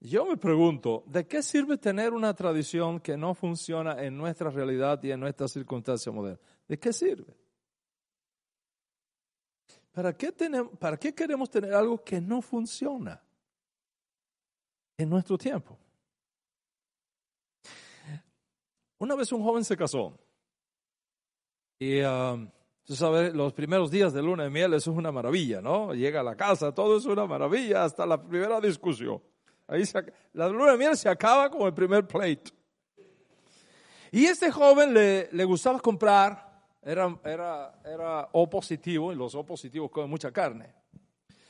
Yo 0.00 0.26
me 0.26 0.36
pregunto, 0.36 1.04
¿de 1.06 1.28
qué 1.28 1.42
sirve 1.42 1.78
tener 1.78 2.12
una 2.12 2.34
tradición 2.34 2.98
que 2.98 3.16
no 3.16 3.34
funciona 3.34 4.02
en 4.02 4.16
nuestra 4.16 4.50
realidad 4.50 5.00
y 5.04 5.12
en 5.12 5.20
nuestra 5.20 5.46
circunstancia 5.46 6.10
moderna? 6.10 6.40
¿De 6.66 6.76
qué 6.76 6.92
sirve? 6.92 7.36
¿Para 9.92 10.16
qué, 10.16 10.32
tenemos, 10.32 10.72
¿Para 10.78 10.96
qué 10.96 11.14
queremos 11.14 11.50
tener 11.50 11.74
algo 11.74 12.02
que 12.02 12.20
no 12.20 12.40
funciona 12.40 13.22
en 14.96 15.10
nuestro 15.10 15.36
tiempo? 15.36 15.78
Una 18.98 19.14
vez 19.14 19.30
un 19.32 19.42
joven 19.42 19.64
se 19.64 19.76
casó 19.76 20.18
y 21.78 22.00
sabes, 22.86 23.34
los 23.34 23.52
primeros 23.52 23.90
días 23.90 24.12
de 24.12 24.22
luna 24.22 24.44
de 24.44 24.50
miel 24.50 24.72
eso 24.74 24.92
es 24.92 24.96
una 24.96 25.12
maravilla, 25.12 25.60
¿no? 25.60 25.92
Llega 25.92 26.20
a 26.20 26.22
la 26.22 26.36
casa, 26.36 26.72
todo 26.72 26.96
es 26.96 27.04
una 27.04 27.26
maravilla 27.26 27.84
hasta 27.84 28.06
la 28.06 28.22
primera 28.22 28.60
discusión. 28.60 29.20
Ahí 29.66 29.82
la 30.32 30.48
luna 30.48 30.72
de 30.72 30.78
miel 30.78 30.96
se 30.96 31.08
acaba 31.08 31.50
con 31.50 31.62
el 31.62 31.74
primer 31.74 32.06
plate. 32.06 32.44
Y 34.10 34.26
este 34.26 34.50
joven 34.50 34.94
le, 34.94 35.28
le 35.32 35.44
gustaba 35.44 35.80
comprar 35.80 36.51
era, 36.82 37.16
era, 37.24 37.80
era 37.84 38.28
O 38.32 38.50
positivo 38.50 39.12
y 39.12 39.16
los 39.16 39.34
O 39.34 39.46
positivos 39.46 39.90
comen 39.90 40.10
mucha 40.10 40.32
carne. 40.32 40.74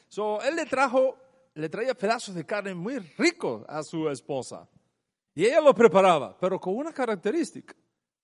So, 0.09 0.43
él 0.43 0.57
le 0.57 0.67
trajo, 0.67 1.17
le 1.55 1.69
traía 1.69 1.95
pedazos 1.95 2.35
de 2.35 2.45
carne 2.45 2.75
muy 2.75 2.99
ricos 2.99 3.65
a 3.67 3.83
su 3.83 4.11
esposa. 4.11 4.69
Y 5.35 5.47
ella 5.47 5.63
lo 5.63 5.75
preparaba, 5.75 6.37
pero 6.39 6.61
con 6.61 6.77
una 6.77 6.93
característica. 6.93 7.75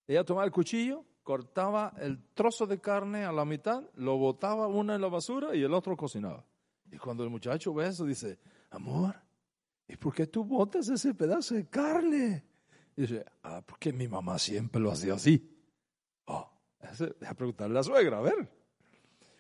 Ella 0.07 0.23
tomaba 0.25 0.45
el 0.45 0.53
cuchillo, 0.53 1.05
cortaba 1.23 1.95
el 1.99 2.23
trozo 2.35 2.67
de 2.67 2.79
carne 2.79 3.25
a 3.25 3.33
la 3.33 3.47
mitad, 3.47 3.83
lo 3.95 4.19
botaba 4.19 4.67
una 4.67 4.95
en 4.95 5.01
la 5.01 5.09
basura 5.09 5.55
y 5.55 5.63
el 5.63 5.73
otro 5.73 5.97
cocinaba. 5.97 6.45
Y 6.91 6.99
cuando 6.99 7.25
el 7.25 7.31
muchacho 7.31 7.73
ve 7.73 7.87
eso, 7.87 8.05
dice, 8.05 8.39
amor, 8.71 9.15
¿y 9.87 9.97
por 9.97 10.15
qué 10.15 10.27
tú 10.27 10.45
botas 10.45 10.89
ese 10.89 11.15
pedazo 11.15 11.55
de 11.55 11.69
carne? 11.69 12.45
Y 12.97 13.03
dice, 13.03 13.25
ah, 13.43 13.63
porque 13.65 13.93
mi 13.93 14.09
mamá 14.09 14.39
siempre 14.39 14.81
lo 14.81 14.91
hacía 14.91 15.15
así. 15.15 15.58
Deja 16.81 17.35
preguntarle 17.35 17.75
a 17.75 17.81
la 17.81 17.83
suegra, 17.83 18.19
a 18.19 18.23
ver. 18.23 18.49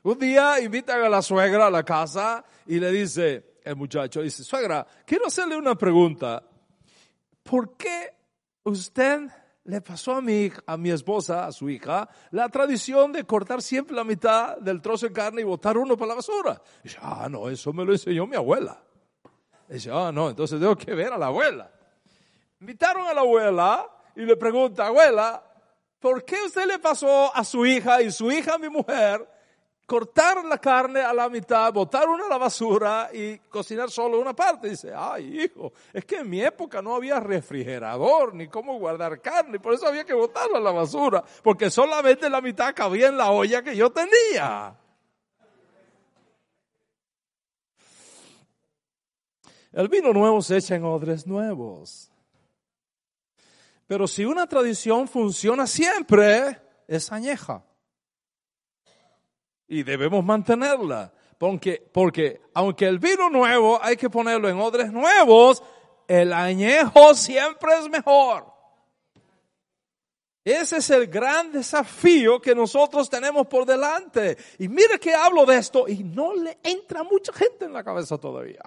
Un 0.02 0.18
día 0.18 0.60
invitan 0.60 1.02
a 1.02 1.08
la 1.08 1.22
suegra 1.22 1.66
a 1.66 1.70
la 1.70 1.82
casa 1.82 2.44
y 2.66 2.78
le 2.78 2.90
dice, 2.90 3.56
el 3.64 3.76
muchacho 3.76 4.22
dice, 4.22 4.44
suegra, 4.44 4.86
quiero 5.04 5.26
hacerle 5.26 5.56
una 5.56 5.74
pregunta. 5.74 6.42
¿Por 7.42 7.76
qué 7.76 8.14
usted 8.64 9.28
le 9.64 9.80
pasó 9.80 10.16
a 10.16 10.22
mi, 10.22 10.50
a 10.66 10.76
mi 10.76 10.90
esposa, 10.90 11.46
a 11.46 11.52
su 11.52 11.68
hija, 11.68 12.08
la 12.30 12.48
tradición 12.48 13.12
de 13.12 13.24
cortar 13.24 13.60
siempre 13.60 13.94
la 13.94 14.04
mitad 14.04 14.56
del 14.58 14.80
trozo 14.80 15.06
de 15.06 15.12
carne 15.12 15.42
y 15.42 15.44
botar 15.44 15.76
uno 15.76 15.96
para 15.96 16.10
la 16.10 16.14
basura? 16.14 16.62
Dice, 16.82 16.98
ah, 17.02 17.28
no, 17.30 17.48
eso 17.48 17.72
me 17.72 17.84
lo 17.84 17.92
enseñó 17.92 18.26
mi 18.26 18.36
abuela. 18.36 18.82
Dice, 19.68 19.90
ah, 19.92 20.10
no, 20.12 20.30
entonces 20.30 20.58
tengo 20.58 20.76
que 20.76 20.94
ver 20.94 21.12
a 21.12 21.18
la 21.18 21.26
abuela. 21.26 21.70
Invitaron 22.60 23.06
a 23.06 23.14
la 23.14 23.20
abuela 23.20 23.86
y 24.16 24.22
le 24.22 24.36
pregunta, 24.36 24.86
abuela, 24.86 25.42
¿por 25.98 26.24
qué 26.24 26.36
usted 26.46 26.66
le 26.66 26.78
pasó 26.78 27.34
a 27.34 27.44
su 27.44 27.64
hija 27.66 28.02
y 28.02 28.10
su 28.10 28.30
hija 28.30 28.54
a 28.54 28.58
mi 28.58 28.68
mujer 28.68 29.28
cortar 29.86 30.44
la 30.44 30.58
carne 30.58 31.00
a 31.00 31.14
la 31.14 31.30
mitad, 31.30 31.72
botar 31.72 32.06
una 32.10 32.26
a 32.26 32.28
la 32.28 32.36
basura 32.36 33.08
y 33.12 33.38
cocinar 33.38 33.90
solo 33.90 34.20
una 34.20 34.34
parte? 34.34 34.68
Dice, 34.68 34.92
ay 34.94 35.44
hijo, 35.44 35.72
es 35.92 36.04
que 36.04 36.16
en 36.16 36.28
mi 36.28 36.42
época 36.42 36.82
no 36.82 36.94
había 36.94 37.18
refrigerador 37.18 38.34
ni 38.34 38.48
cómo 38.48 38.78
guardar 38.78 39.20
carne, 39.20 39.58
por 39.58 39.72
eso 39.72 39.86
había 39.86 40.04
que 40.04 40.12
botarla 40.12 40.58
a 40.58 40.60
la 40.60 40.72
basura, 40.72 41.24
porque 41.42 41.70
solamente 41.70 42.28
la 42.28 42.42
mitad 42.42 42.74
cabía 42.74 43.08
en 43.08 43.16
la 43.16 43.30
olla 43.30 43.62
que 43.62 43.74
yo 43.74 43.90
tenía. 43.90 44.76
El 49.72 49.88
vino 49.88 50.12
nuevo 50.12 50.42
se 50.42 50.56
echa 50.56 50.74
en 50.74 50.84
odres 50.84 51.26
nuevos. 51.26 52.07
Pero 53.88 54.06
si 54.06 54.26
una 54.26 54.46
tradición 54.46 55.08
funciona 55.08 55.66
siempre, 55.66 56.60
es 56.86 57.10
añeja. 57.10 57.64
Y 59.66 59.82
debemos 59.82 60.22
mantenerla. 60.22 61.12
Porque, 61.38 61.88
porque 61.92 62.42
aunque 62.52 62.86
el 62.86 62.98
vino 62.98 63.30
nuevo 63.30 63.82
hay 63.82 63.96
que 63.96 64.10
ponerlo 64.10 64.48
en 64.48 64.60
odres 64.60 64.92
nuevos, 64.92 65.62
el 66.06 66.34
añejo 66.34 67.14
siempre 67.14 67.78
es 67.78 67.88
mejor. 67.88 68.52
Ese 70.44 70.78
es 70.78 70.90
el 70.90 71.06
gran 71.06 71.50
desafío 71.50 72.40
que 72.40 72.54
nosotros 72.54 73.08
tenemos 73.08 73.46
por 73.46 73.64
delante. 73.64 74.36
Y 74.58 74.68
mire 74.68 74.98
que 74.98 75.14
hablo 75.14 75.46
de 75.46 75.56
esto 75.56 75.88
y 75.88 76.04
no 76.04 76.34
le 76.34 76.58
entra 76.62 77.02
mucha 77.04 77.32
gente 77.32 77.64
en 77.64 77.72
la 77.72 77.82
cabeza 77.82 78.18
todavía. 78.18 78.62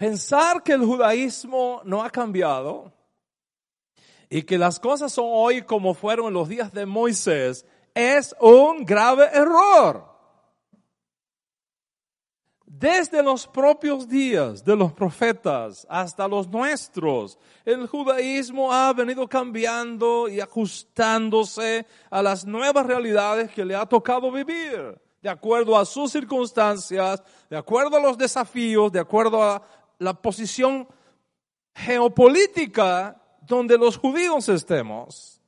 Pensar 0.00 0.62
que 0.62 0.72
el 0.72 0.82
judaísmo 0.82 1.82
no 1.84 2.02
ha 2.02 2.08
cambiado 2.08 2.90
y 4.30 4.42
que 4.44 4.56
las 4.56 4.80
cosas 4.80 5.12
son 5.12 5.26
hoy 5.28 5.60
como 5.60 5.92
fueron 5.92 6.28
en 6.28 6.32
los 6.32 6.48
días 6.48 6.72
de 6.72 6.86
Moisés 6.86 7.66
es 7.92 8.34
un 8.40 8.86
grave 8.86 9.26
error. 9.30 10.08
Desde 12.64 13.22
los 13.22 13.46
propios 13.46 14.08
días 14.08 14.64
de 14.64 14.74
los 14.74 14.90
profetas 14.94 15.86
hasta 15.90 16.26
los 16.26 16.48
nuestros, 16.48 17.38
el 17.66 17.86
judaísmo 17.86 18.72
ha 18.72 18.94
venido 18.94 19.28
cambiando 19.28 20.30
y 20.30 20.40
ajustándose 20.40 21.84
a 22.08 22.22
las 22.22 22.46
nuevas 22.46 22.86
realidades 22.86 23.50
que 23.50 23.66
le 23.66 23.74
ha 23.74 23.84
tocado 23.84 24.32
vivir. 24.32 24.98
de 25.22 25.28
acuerdo 25.28 25.76
a 25.76 25.84
sus 25.84 26.12
circunstancias, 26.12 27.22
de 27.50 27.56
acuerdo 27.58 27.98
a 27.98 28.00
los 28.00 28.16
desafíos, 28.16 28.90
de 28.90 29.00
acuerdo 29.00 29.42
a 29.42 29.62
la 30.00 30.14
posición 30.14 30.88
geopolítica 31.74 33.22
donde 33.42 33.78
los 33.78 33.96
judíos 33.96 34.48
estemos. 34.48 35.40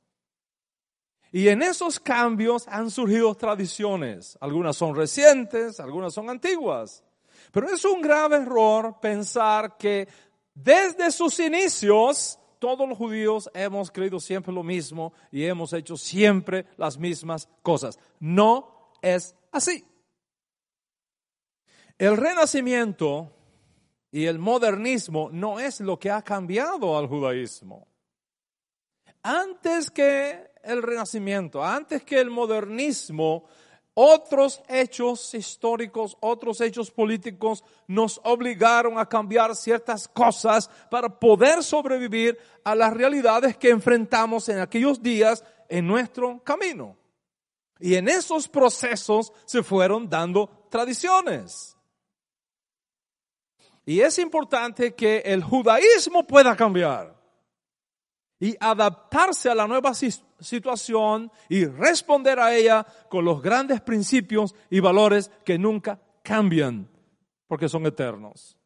Y 1.31 1.47
en 1.47 1.63
esos 1.63 1.99
cambios 1.99 2.67
han 2.67 2.91
surgido 2.91 3.33
tradiciones. 3.33 4.37
Algunas 4.39 4.77
son 4.77 4.95
recientes, 4.95 5.79
algunas 5.79 6.13
son 6.13 6.29
antiguas. 6.29 7.03
Pero 7.51 7.69
es 7.69 7.83
un 7.83 8.01
grave 8.01 8.37
error 8.37 8.99
pensar 9.01 9.75
que 9.77 10.07
desde 10.53 11.11
sus 11.11 11.39
inicios 11.39 12.37
todos 12.59 12.87
los 12.87 12.97
judíos 12.97 13.49
hemos 13.55 13.89
creído 13.89 14.19
siempre 14.19 14.53
lo 14.53 14.63
mismo 14.63 15.11
y 15.31 15.43
hemos 15.43 15.73
hecho 15.73 15.97
siempre 15.97 16.67
las 16.77 16.97
mismas 16.97 17.49
cosas. 17.63 17.97
No 18.19 18.91
es 19.01 19.35
así. 19.51 19.83
El 21.97 22.15
renacimiento 22.17 23.31
y 24.13 24.27
el 24.27 24.37
modernismo 24.37 25.29
no 25.31 25.59
es 25.59 25.79
lo 25.79 25.97
que 25.97 26.11
ha 26.11 26.21
cambiado 26.21 26.95
al 26.95 27.07
judaísmo. 27.07 27.87
Antes 29.23 29.89
que 29.89 30.51
el 30.63 30.83
renacimiento, 30.83 31.63
antes 31.63 32.03
que 32.03 32.19
el 32.19 32.29
modernismo, 32.29 33.45
otros 33.95 34.61
hechos 34.67 35.33
históricos, 35.33 36.15
otros 36.19 36.61
hechos 36.61 36.91
políticos 36.91 37.63
nos 37.87 38.21
obligaron 38.23 38.99
a 38.99 39.09
cambiar 39.09 39.55
ciertas 39.55 40.07
cosas 40.07 40.69
para 40.91 41.09
poder 41.09 41.63
sobrevivir 41.63 42.37
a 42.63 42.75
las 42.75 42.93
realidades 42.93 43.57
que 43.57 43.69
enfrentamos 43.69 44.47
en 44.47 44.59
aquellos 44.59 45.01
días 45.01 45.43
en 45.67 45.87
nuestro 45.87 46.39
camino. 46.43 46.95
Y 47.79 47.95
en 47.95 48.07
esos 48.07 48.47
procesos 48.47 49.33
se 49.45 49.63
fueron 49.63 50.07
dando 50.07 50.67
tradiciones. 50.69 51.72
Y 53.85 53.99
es 53.99 54.17
importante 54.19 54.93
que 54.95 55.19
el 55.25 55.43
judaísmo 55.43 56.25
pueda 56.25 56.55
cambiar 56.55 57.15
y 58.39 58.55
adaptarse 58.59 59.49
a 59.49 59.55
la 59.55 59.67
nueva 59.67 59.93
situación 59.93 61.31
y 61.49 61.65
responder 61.65 62.39
a 62.39 62.53
ella 62.55 62.85
con 63.09 63.25
los 63.25 63.41
grandes 63.41 63.81
principios 63.81 64.55
y 64.69 64.79
valores 64.79 65.31
que 65.45 65.57
nunca 65.57 65.99
cambian 66.23 66.89
porque 67.47 67.69
son 67.69 67.85
eternos. 67.85 68.57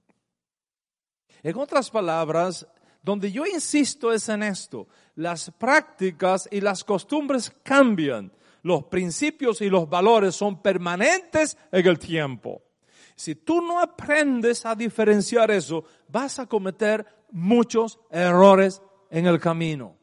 En 1.43 1.58
otras 1.58 1.89
palabras, 1.89 2.67
donde 3.01 3.32
yo 3.32 3.45
insisto 3.45 4.12
es 4.12 4.30
en 4.30 4.43
esto, 4.43 4.88
las 5.15 5.51
prácticas 5.51 6.47
y 6.51 6.62
las 6.62 6.84
costumbres 6.84 7.53
cambian, 7.63 8.32
los 8.63 8.86
principios 8.86 9.62
y 9.62 9.69
los 9.69 9.89
valores 9.89 10.36
son 10.36 10.62
permanentes 10.62 11.58
en 11.71 11.88
el 11.88 11.99
tiempo. 11.99 12.62
Si 13.17 13.34
tú 13.34 13.62
no 13.62 13.80
aprendes 13.80 14.63
a 14.63 14.75
diferenciar 14.75 15.49
eso, 15.49 15.84
vas 16.08 16.38
a 16.38 16.45
cometer 16.45 17.03
muchos 17.32 17.99
errores 18.12 18.80
en 19.10 19.25
el 19.25 19.39
camino. 19.39 19.97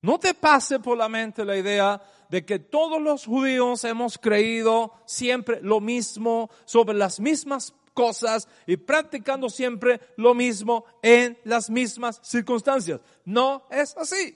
No 0.00 0.18
te 0.18 0.32
pase 0.32 0.80
por 0.80 0.96
la 0.96 1.10
mente 1.10 1.44
la 1.44 1.54
idea 1.54 2.02
de 2.30 2.46
que 2.46 2.58
todos 2.58 3.00
los 3.00 3.26
judíos 3.26 3.84
hemos 3.84 4.16
creído 4.16 4.94
siempre 5.04 5.60
lo 5.60 5.80
mismo 5.80 6.48
sobre 6.64 6.96
las 6.96 7.20
mismas 7.20 7.74
cosas 7.92 8.48
y 8.66 8.78
practicando 8.78 9.50
siempre 9.50 10.00
lo 10.16 10.32
mismo 10.32 10.86
en 11.02 11.38
las 11.44 11.68
mismas 11.68 12.20
circunstancias. 12.22 13.02
No 13.26 13.64
es 13.70 13.94
así. 13.98 14.34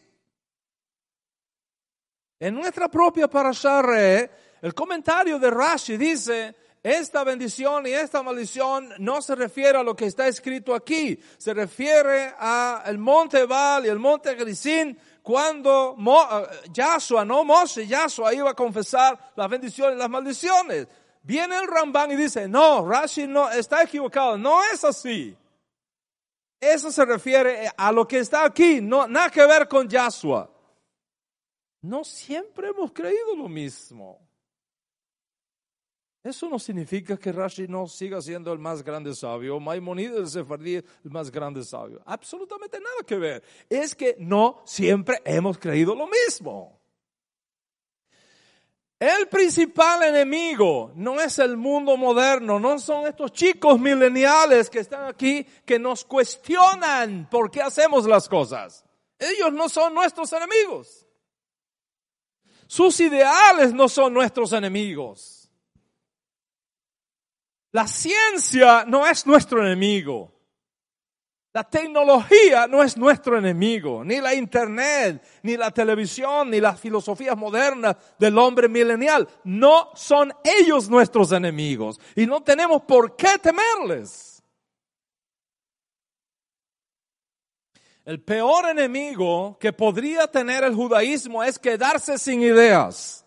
En 2.39 2.55
nuestra 2.55 2.91
propia 2.91 3.29
parasha 3.29 3.81
el 4.61 4.75
comentario 4.75 5.39
de 5.39 5.51
Rashi 5.51 5.97
dice, 5.97 6.55
esta 6.87 7.25
bendición 7.25 7.85
y 7.89 7.91
esta 7.91 8.23
maldición 8.23 8.91
no 8.99 9.21
se 9.21 9.35
refiere 9.35 9.77
a 9.77 9.83
lo 9.83 9.97
que 9.97 10.07
está 10.07 10.29
escrito 10.29 10.73
aquí, 10.73 11.19
se 11.37 11.53
refiere 11.53 12.33
a 12.39 12.85
el 12.87 12.97
monte 12.97 13.45
Baal 13.45 13.87
y 13.87 13.89
el 13.89 13.99
monte 13.99 14.37
Grisín 14.37 14.97
cuando 15.21 15.97
eh, 15.99 16.69
Yahshua, 16.71 17.25
no 17.25 17.43
Moshe, 17.43 17.89
Yahshua 17.89 18.33
iba 18.35 18.51
a 18.51 18.55
confesar 18.55 19.33
las 19.35 19.51
bendiciones 19.51 19.97
y 19.97 19.99
las 19.99 20.09
maldiciones. 20.09 20.87
Viene 21.23 21.59
el 21.59 21.67
Ramban 21.67 22.13
y 22.13 22.15
dice, 22.15 22.47
no, 22.47 22.89
Rashi 22.89 23.27
no 23.27 23.51
está 23.51 23.83
equivocado, 23.83 24.39
no 24.39 24.63
es 24.73 24.85
así. 24.85 25.37
Eso 26.61 26.93
se 26.93 27.05
refiere 27.05 27.69
a 27.77 27.91
lo 27.91 28.07
que 28.07 28.21
está 28.21 28.45
aquí, 28.45 28.81
no, 28.81 29.09
nada 29.09 29.29
que 29.29 29.45
ver 29.45 29.67
con 29.67 29.89
Yahshua. 29.89 30.49
No 31.83 32.05
siempre 32.05 32.69
hemos 32.69 32.93
creído 32.93 33.35
lo 33.35 33.49
mismo. 33.49 34.26
Eso 36.27 36.49
no 36.49 36.59
significa 36.59 37.17
que 37.17 37.31
Rashi 37.31 37.69
no 37.69 37.87
siga 37.87 38.21
siendo 38.21 38.53
el 38.53 38.59
más 38.59 38.83
grande 38.83 39.15
sabio, 39.15 39.61
Maimonides 39.61 40.25
de 40.25 40.27
Sefardí 40.27 40.75
el 40.75 40.85
más 41.05 41.31
grande 41.31 41.63
sabio. 41.63 42.03
Absolutamente 42.05 42.81
nada 42.81 42.97
que 43.07 43.15
ver. 43.15 43.45
Es 43.71 43.95
que 43.95 44.17
no 44.19 44.61
siempre 44.67 45.23
hemos 45.25 45.57
creído 45.57 45.95
lo 45.95 46.09
mismo. 46.09 46.81
El 48.99 49.29
principal 49.29 50.03
enemigo 50.03 50.91
no 50.97 51.21
es 51.21 51.39
el 51.39 51.57
mundo 51.57 51.97
moderno, 51.97 52.59
no 52.59 52.77
son 52.81 53.07
estos 53.07 53.31
chicos 53.31 53.79
mileniales 53.79 54.69
que 54.69 54.81
están 54.81 55.05
aquí 55.05 55.47
que 55.65 55.79
nos 55.79 56.05
cuestionan 56.05 57.29
por 57.31 57.53
qué 57.53 57.63
hacemos 57.63 58.05
las 58.05 58.29
cosas. 58.29 58.85
Ellos 59.17 59.53
no 59.53 59.69
son 59.69 59.95
nuestros 59.95 60.33
enemigos. 60.33 61.07
Sus 62.67 62.99
ideales 62.99 63.73
no 63.73 63.89
son 63.89 64.13
nuestros 64.13 64.53
enemigos. 64.53 65.36
La 67.77 67.87
ciencia 67.87 68.87
no 68.87 69.07
es 69.07 69.27
nuestro 69.27 69.61
enemigo. 69.61 70.33
La 71.53 71.63
tecnología 71.63 72.67
no 72.67 72.83
es 72.83 72.97
nuestro 72.97 73.37
enemigo, 73.37 74.03
ni 74.03 74.19
la 74.19 74.35
internet, 74.35 75.23
ni 75.43 75.59
la 75.59 75.71
televisión, 75.71 76.49
ni 76.49 76.59
las 76.59 76.81
filosofías 76.81 77.37
modernas 77.37 77.97
del 78.19 78.39
hombre 78.39 78.71
milenial. 78.71 79.29
No 79.45 79.91
son 79.95 80.33
ellos 80.43 80.89
nuestros 80.89 81.33
enemigos 81.33 82.01
y 82.15 82.25
no 82.25 82.43
tenemos 82.43 82.81
por 82.81 83.15
qué 83.15 83.39
temerles. 83.43 84.43
El 88.07 88.23
peor 88.23 88.71
enemigo 88.71 89.59
que 89.61 89.75
podría 89.75 90.27
tener 90.29 90.65
el 90.65 90.75
judaísmo 90.75 91.45
es 91.45 91.59
quedarse 91.59 92.17
sin 92.17 92.41
ideas. 92.41 93.26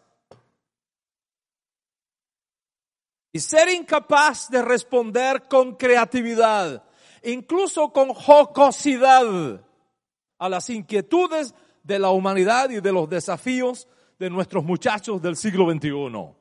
Y 3.32 3.40
ser 3.40 3.70
incapaz 3.70 4.50
de 4.50 4.62
responder 4.62 5.44
con 5.48 5.76
creatividad, 5.76 6.84
incluso 7.24 7.92
con 7.92 8.14
jocosidad 8.14 9.64
a 10.38 10.50
las 10.50 10.70
inquietudes 10.70 11.54
de 11.84 12.00
la 12.00 12.10
humanidad 12.10 12.70
y 12.70 12.80
de 12.80 12.92
los 12.92 13.10
desafíos 13.10 13.88
de 14.18 14.30
nuestros 14.30 14.64
muchachos 14.64 15.22
del 15.22 15.36
siglo 15.36 15.70
XXI. 15.72 16.40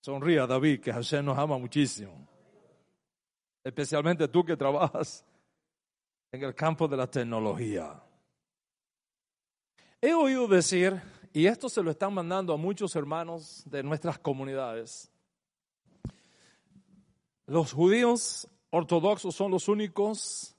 Sonría 0.00 0.46
David, 0.46 0.80
que 0.80 0.92
Hashem 0.92 1.24
nos 1.24 1.38
ama 1.38 1.56
muchísimo. 1.56 2.28
Especialmente 3.62 4.28
tú 4.28 4.44
que 4.44 4.56
trabajas 4.56 5.24
en 6.30 6.42
el 6.42 6.54
campo 6.54 6.86
de 6.86 6.96
la 6.96 7.06
tecnología. 7.06 8.02
He 10.02 10.12
oído 10.12 10.46
decir 10.46 11.00
y 11.36 11.48
esto 11.48 11.68
se 11.68 11.82
lo 11.82 11.90
están 11.90 12.14
mandando 12.14 12.54
a 12.54 12.56
muchos 12.56 12.94
hermanos 12.94 13.64
de 13.66 13.82
nuestras 13.82 14.20
comunidades. 14.20 15.10
Los 17.44 17.72
judíos 17.72 18.48
ortodoxos 18.70 19.34
son 19.34 19.50
los 19.50 19.66
únicos 19.66 20.54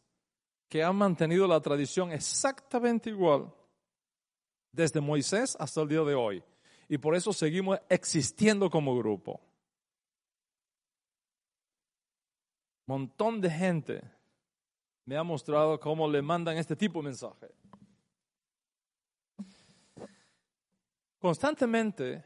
que 0.67 0.83
han 0.83 0.97
mantenido 0.97 1.47
la 1.47 1.61
tradición 1.61 2.11
exactamente 2.11 3.09
igual 3.09 3.53
desde 4.73 4.99
Moisés 4.99 5.55
hasta 5.61 5.81
el 5.81 5.87
día 5.87 6.01
de 6.01 6.13
hoy. 6.13 6.43
Y 6.89 6.97
por 6.97 7.15
eso 7.15 7.31
seguimos 7.31 7.79
existiendo 7.87 8.69
como 8.69 8.97
grupo. 8.97 9.39
Montón 12.85 13.39
de 13.39 13.49
gente 13.49 14.01
me 15.05 15.15
ha 15.15 15.23
mostrado 15.23 15.79
cómo 15.79 16.05
le 16.09 16.21
mandan 16.21 16.57
este 16.57 16.75
tipo 16.75 16.99
de 16.99 17.05
mensaje. 17.05 17.55
Constantemente 21.25 22.23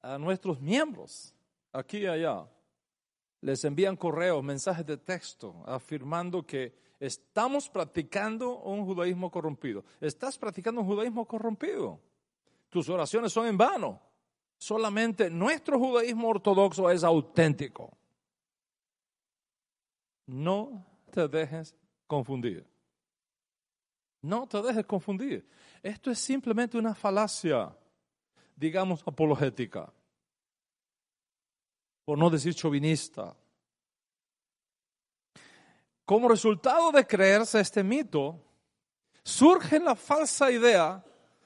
a 0.00 0.16
nuestros 0.16 0.60
miembros, 0.60 1.34
aquí 1.72 1.98
y 1.98 2.06
allá, 2.06 2.48
les 3.40 3.64
envían 3.64 3.96
correos, 3.96 4.44
mensajes 4.44 4.86
de 4.86 4.96
texto, 4.96 5.64
afirmando 5.66 6.46
que 6.46 6.72
estamos 7.00 7.68
practicando 7.68 8.58
un 8.58 8.84
judaísmo 8.84 9.28
corrompido. 9.28 9.84
Estás 10.00 10.38
practicando 10.38 10.82
un 10.82 10.86
judaísmo 10.86 11.26
corrompido. 11.26 12.00
Tus 12.70 12.88
oraciones 12.88 13.32
son 13.32 13.48
en 13.48 13.58
vano. 13.58 14.00
Solamente 14.56 15.28
nuestro 15.28 15.76
judaísmo 15.76 16.28
ortodoxo 16.28 16.88
es 16.88 17.02
auténtico. 17.02 17.98
No 20.26 20.86
te 21.10 21.26
dejes 21.26 21.74
confundir. 22.06 22.64
No 24.22 24.46
te 24.46 24.62
dejes 24.62 24.86
confundir. 24.86 25.50
Esto 25.82 26.12
es 26.12 26.20
simplemente 26.20 26.78
una 26.78 26.94
falacia, 26.94 27.76
digamos, 28.56 29.02
apologética, 29.06 29.92
por 32.04 32.18
no 32.18 32.30
decir 32.30 32.54
chauvinista. 32.54 33.36
Como 36.04 36.28
resultado 36.28 36.90
de 36.92 37.06
creerse 37.06 37.60
este 37.60 37.82
mito, 37.82 38.40
surge 39.22 39.78
la 39.78 39.94
falsa 39.94 40.50
idea 40.50 41.04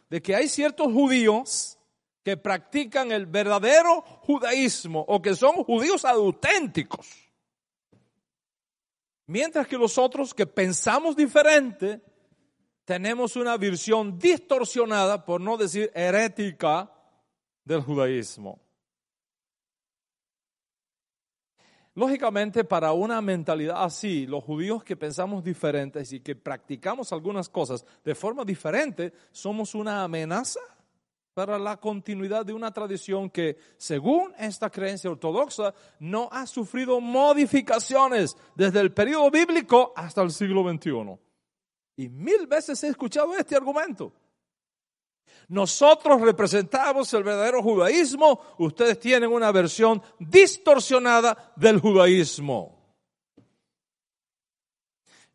de 0.09 0.23
que 0.23 0.35
hay 0.35 0.49
ciertos 0.49 0.87
judíos 0.93 1.79
que 2.23 2.37
practican 2.37 3.11
el 3.11 3.27
verdadero 3.27 4.03
judaísmo 4.03 5.05
o 5.09 5.21
que 5.23 5.35
son 5.35 5.65
judíos 5.65 6.05
auténticos. 6.05 7.09
Mientras 9.27 9.67
que 9.67 9.79
los 9.79 9.97
otros 9.97 10.35
que 10.35 10.47
pensamos 10.47 11.17
diferente, 11.17 12.03
tenemos 12.85 13.37
una 13.37 13.57
visión 13.57 14.19
distorsionada, 14.19 15.25
por 15.25 15.41
no 15.41 15.57
decir 15.57 15.91
herética, 15.95 16.93
del 17.71 17.83
judaísmo. 17.83 18.59
Lógicamente, 21.95 22.65
para 22.65 22.93
una 22.93 23.21
mentalidad 23.21 23.85
así, 23.85 24.27
los 24.27 24.43
judíos 24.43 24.83
que 24.83 24.97
pensamos 24.97 25.45
diferentes 25.45 26.13
y 26.13 26.21
que 26.21 26.35
practicamos 26.35 27.13
algunas 27.13 27.49
cosas 27.49 27.85
de 28.05 28.15
forma 28.15 28.45
diferente, 28.45 29.13
somos 29.31 29.75
una 29.75 30.03
amenaza 30.03 30.61
para 31.33 31.59
la 31.59 31.77
continuidad 31.77 32.45
de 32.45 32.53
una 32.53 32.73
tradición 32.73 33.31
que, 33.31 33.57
según 33.77 34.33
esta 34.37 34.69
creencia 34.69 35.11
ortodoxa, 35.11 35.73
no 36.01 36.29
ha 36.33 36.47
sufrido 36.47 37.01
modificaciones 37.01 38.37
desde 38.57 38.81
el 38.81 38.93
periodo 38.93 39.31
bíblico 39.31 39.93
hasta 39.95 40.23
el 40.23 40.33
siglo 40.33 40.69
XXI. 40.69 41.19
Y 41.97 42.09
mil 42.09 42.47
veces 42.49 42.83
he 42.83 42.89
escuchado 42.89 43.37
este 43.37 43.55
argumento. 43.55 44.13
Nosotros 45.49 46.21
representamos 46.21 47.13
el 47.13 47.25
verdadero 47.25 47.63
judaísmo, 47.63 48.41
ustedes 48.59 49.01
tienen 49.01 49.33
una 49.33 49.51
versión 49.51 50.01
distorsionada 50.19 51.53
del 51.57 51.81
judaísmo. 51.81 52.79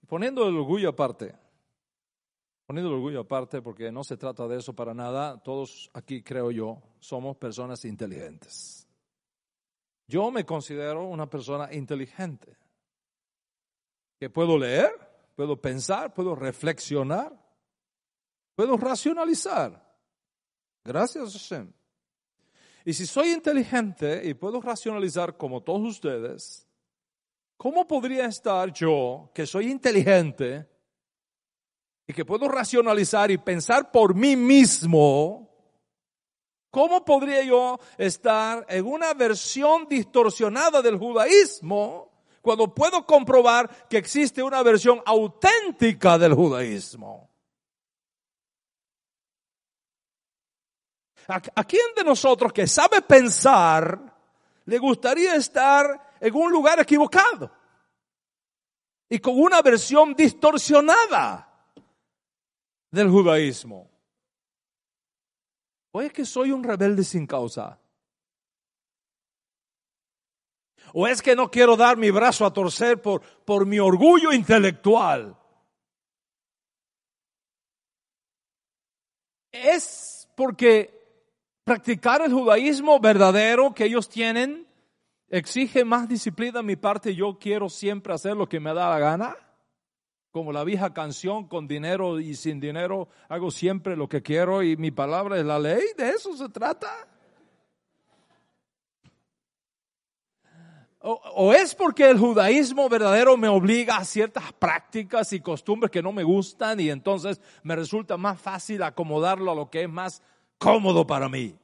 Poniendo 0.07 0.47
el 0.47 0.55
orgullo 0.55 0.89
aparte, 0.89 1.35
poniendo 2.65 2.91
el 2.91 2.95
orgullo 2.95 3.21
aparte 3.21 3.61
porque 3.61 3.91
no 3.91 4.03
se 4.03 4.15
trata 4.15 4.47
de 4.47 4.57
eso 4.57 4.73
para 4.73 4.93
nada, 4.93 5.41
todos 5.43 5.89
aquí 5.93 6.23
creo 6.23 6.51
yo 6.51 6.81
somos 6.99 7.35
personas 7.35 7.83
inteligentes. 7.83 8.87
Yo 10.07 10.31
me 10.31 10.45
considero 10.45 11.03
una 11.05 11.29
persona 11.29 11.73
inteligente, 11.73 12.55
que 14.19 14.29
puedo 14.29 14.57
leer, 14.57 14.91
puedo 15.35 15.59
pensar, 15.59 16.13
puedo 16.13 16.35
reflexionar, 16.35 17.44
puedo 18.55 18.77
racionalizar. 18.77 19.83
Gracias 20.83 21.33
Hashem. 21.33 21.71
Y 22.85 22.93
si 22.93 23.07
soy 23.07 23.31
inteligente 23.31 24.21
y 24.23 24.33
puedo 24.35 24.61
racionalizar 24.61 25.35
como 25.35 25.61
todos 25.61 25.81
ustedes, 25.81 26.67
¿cómo 27.57 27.87
podría 27.87 28.27
estar 28.27 28.71
yo, 28.71 29.31
que 29.33 29.47
soy 29.47 29.71
inteligente 29.71 30.69
y 32.07 32.13
que 32.13 32.23
puedo 32.23 32.47
racionalizar 32.47 33.31
y 33.31 33.39
pensar 33.39 33.91
por 33.91 34.13
mí 34.13 34.35
mismo, 34.35 35.49
cómo 36.69 37.03
podría 37.03 37.43
yo 37.43 37.79
estar 37.97 38.63
en 38.69 38.85
una 38.85 39.15
versión 39.15 39.87
distorsionada 39.89 40.83
del 40.83 40.97
judaísmo 40.99 42.11
cuando 42.43 42.71
puedo 42.75 43.03
comprobar 43.07 43.87
que 43.87 43.97
existe 43.97 44.43
una 44.43 44.61
versión 44.61 45.01
auténtica 45.07 46.19
del 46.19 46.35
judaísmo? 46.35 47.34
¿A, 51.27 51.63
quién 51.63 51.87
de 51.95 52.03
nosotros 52.03 52.53
que 52.53 52.67
sabe 52.67 53.01
pensar 53.01 53.99
le 54.65 54.77
gustaría 54.77 55.35
estar 55.35 56.15
en 56.19 56.35
un 56.35 56.51
lugar 56.51 56.79
equivocado? 56.79 57.51
Y 59.09 59.19
con 59.19 59.39
una 59.39 59.61
versión 59.61 60.13
distorsionada 60.13 61.51
del 62.91 63.09
judaísmo. 63.09 63.89
¿O 65.91 66.01
es 66.01 66.11
que 66.11 66.25
soy 66.25 66.51
un 66.51 66.63
rebelde 66.63 67.03
sin 67.03 67.25
causa? 67.25 67.79
¿O 70.93 71.07
es 71.07 71.21
que 71.21 71.35
no 71.35 71.49
quiero 71.49 71.75
dar 71.75 71.97
mi 71.97 72.11
brazo 72.11 72.45
a 72.45 72.53
torcer 72.53 73.01
por, 73.01 73.21
por 73.21 73.65
mi 73.65 73.79
orgullo 73.79 74.31
intelectual? 74.31 75.37
Es 79.51 80.29
porque 80.35 80.94
practicar 81.65 82.21
el 82.21 82.31
judaísmo 82.31 82.99
verdadero 82.99 83.73
que 83.73 83.85
ellos 83.85 84.07
tienen 84.07 84.67
exige 85.27 85.83
más 85.83 86.07
disciplina 86.07 86.61
mi 86.61 86.75
parte. 86.77 87.13
Yo 87.13 87.37
quiero 87.39 87.67
siempre 87.69 88.13
hacer 88.13 88.37
lo 88.37 88.47
que 88.47 88.61
me 88.61 88.73
da 88.73 88.89
la 88.89 88.99
gana. 88.99 89.35
Como 90.31 90.51
la 90.51 90.63
vieja 90.63 90.93
canción, 90.93 91.47
con 91.47 91.67
dinero 91.67 92.19
y 92.19 92.35
sin 92.35 92.59
dinero, 92.59 93.07
hago 93.29 93.51
siempre 93.51 93.95
lo 93.95 94.07
que 94.07 94.21
quiero 94.21 94.61
y 94.61 94.77
mi 94.77 94.91
palabra 94.91 95.37
es 95.37 95.45
la 95.45 95.57
ley. 95.57 95.81
¿De 95.97 96.09
eso 96.09 96.35
se 96.37 96.49
trata? 96.49 96.89
O, 101.07 101.53
es 101.53 101.75
porque 101.75 102.09
el 102.09 102.17
judaísmo 102.17 102.89
verdadero 102.89 103.37
me 103.37 103.47
obliga 103.47 103.97
a 103.97 104.05
ciertas 104.05 104.51
prácticas 104.53 105.33
y 105.33 105.39
costumbres 105.39 105.91
que 105.91 106.01
no 106.01 106.11
me 106.11 106.23
gustan 106.23 106.79
y 106.79 106.89
entonces 106.89 107.39
me 107.61 107.75
resulta 107.75 108.17
más 108.17 108.41
fácil 108.41 108.81
acomodarlo 108.81 109.51
a 109.51 109.55
lo 109.55 109.69
que 109.69 109.83
es 109.83 109.89
más 109.89 110.23
cómodo 110.65 111.05
para 111.05 111.29
mí. 111.29 111.55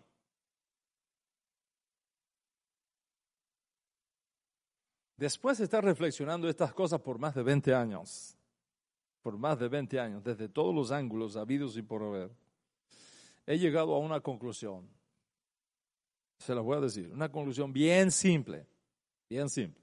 Después 5.18 5.58
de 5.58 5.64
estar 5.64 5.84
reflexionando 5.84 6.48
estas 6.48 6.72
cosas 6.72 7.02
por 7.02 7.18
más 7.18 7.34
de 7.34 7.42
20 7.42 7.74
años, 7.74 8.38
por 9.24 9.40
más 9.40 9.58
de 9.58 9.68
20 9.68 10.00
años, 10.00 10.24
desde 10.24 10.48
todos 10.50 10.74
los 10.74 10.92
ángulos 10.92 11.36
habidos 11.36 11.76
y 11.78 11.82
por 11.82 12.04
haber, 12.04 12.30
he 13.48 13.58
llegado 13.58 13.96
a 13.96 13.98
una 13.98 14.20
conclusión. 14.20 14.88
Se 16.38 16.54
la 16.54 16.62
voy 16.62 16.78
a 16.78 16.82
decir, 16.82 17.10
una 17.12 17.32
conclusión 17.32 17.74
bien 17.74 18.12
simple, 18.12 18.68
bien 19.28 19.50
simple. 19.50 19.82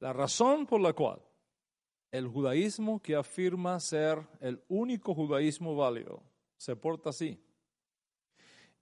La 0.00 0.14
razón 0.14 0.64
por 0.64 0.80
la 0.80 0.94
cual 0.94 1.20
el 2.10 2.28
judaísmo 2.28 2.98
que 3.02 3.14
afirma 3.14 3.78
ser 3.78 4.26
el 4.40 4.62
único 4.68 5.14
judaísmo 5.14 5.76
válido 5.76 6.22
se 6.56 6.74
porta 6.76 7.10
así 7.10 7.38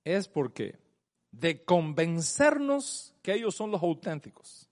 es 0.05 0.29
porque 0.29 0.79
de 1.31 1.65
convencernos 1.65 3.15
que 3.23 3.35
ellos 3.35 3.55
son 3.55 3.71
los 3.71 3.83
auténticos 3.83 4.69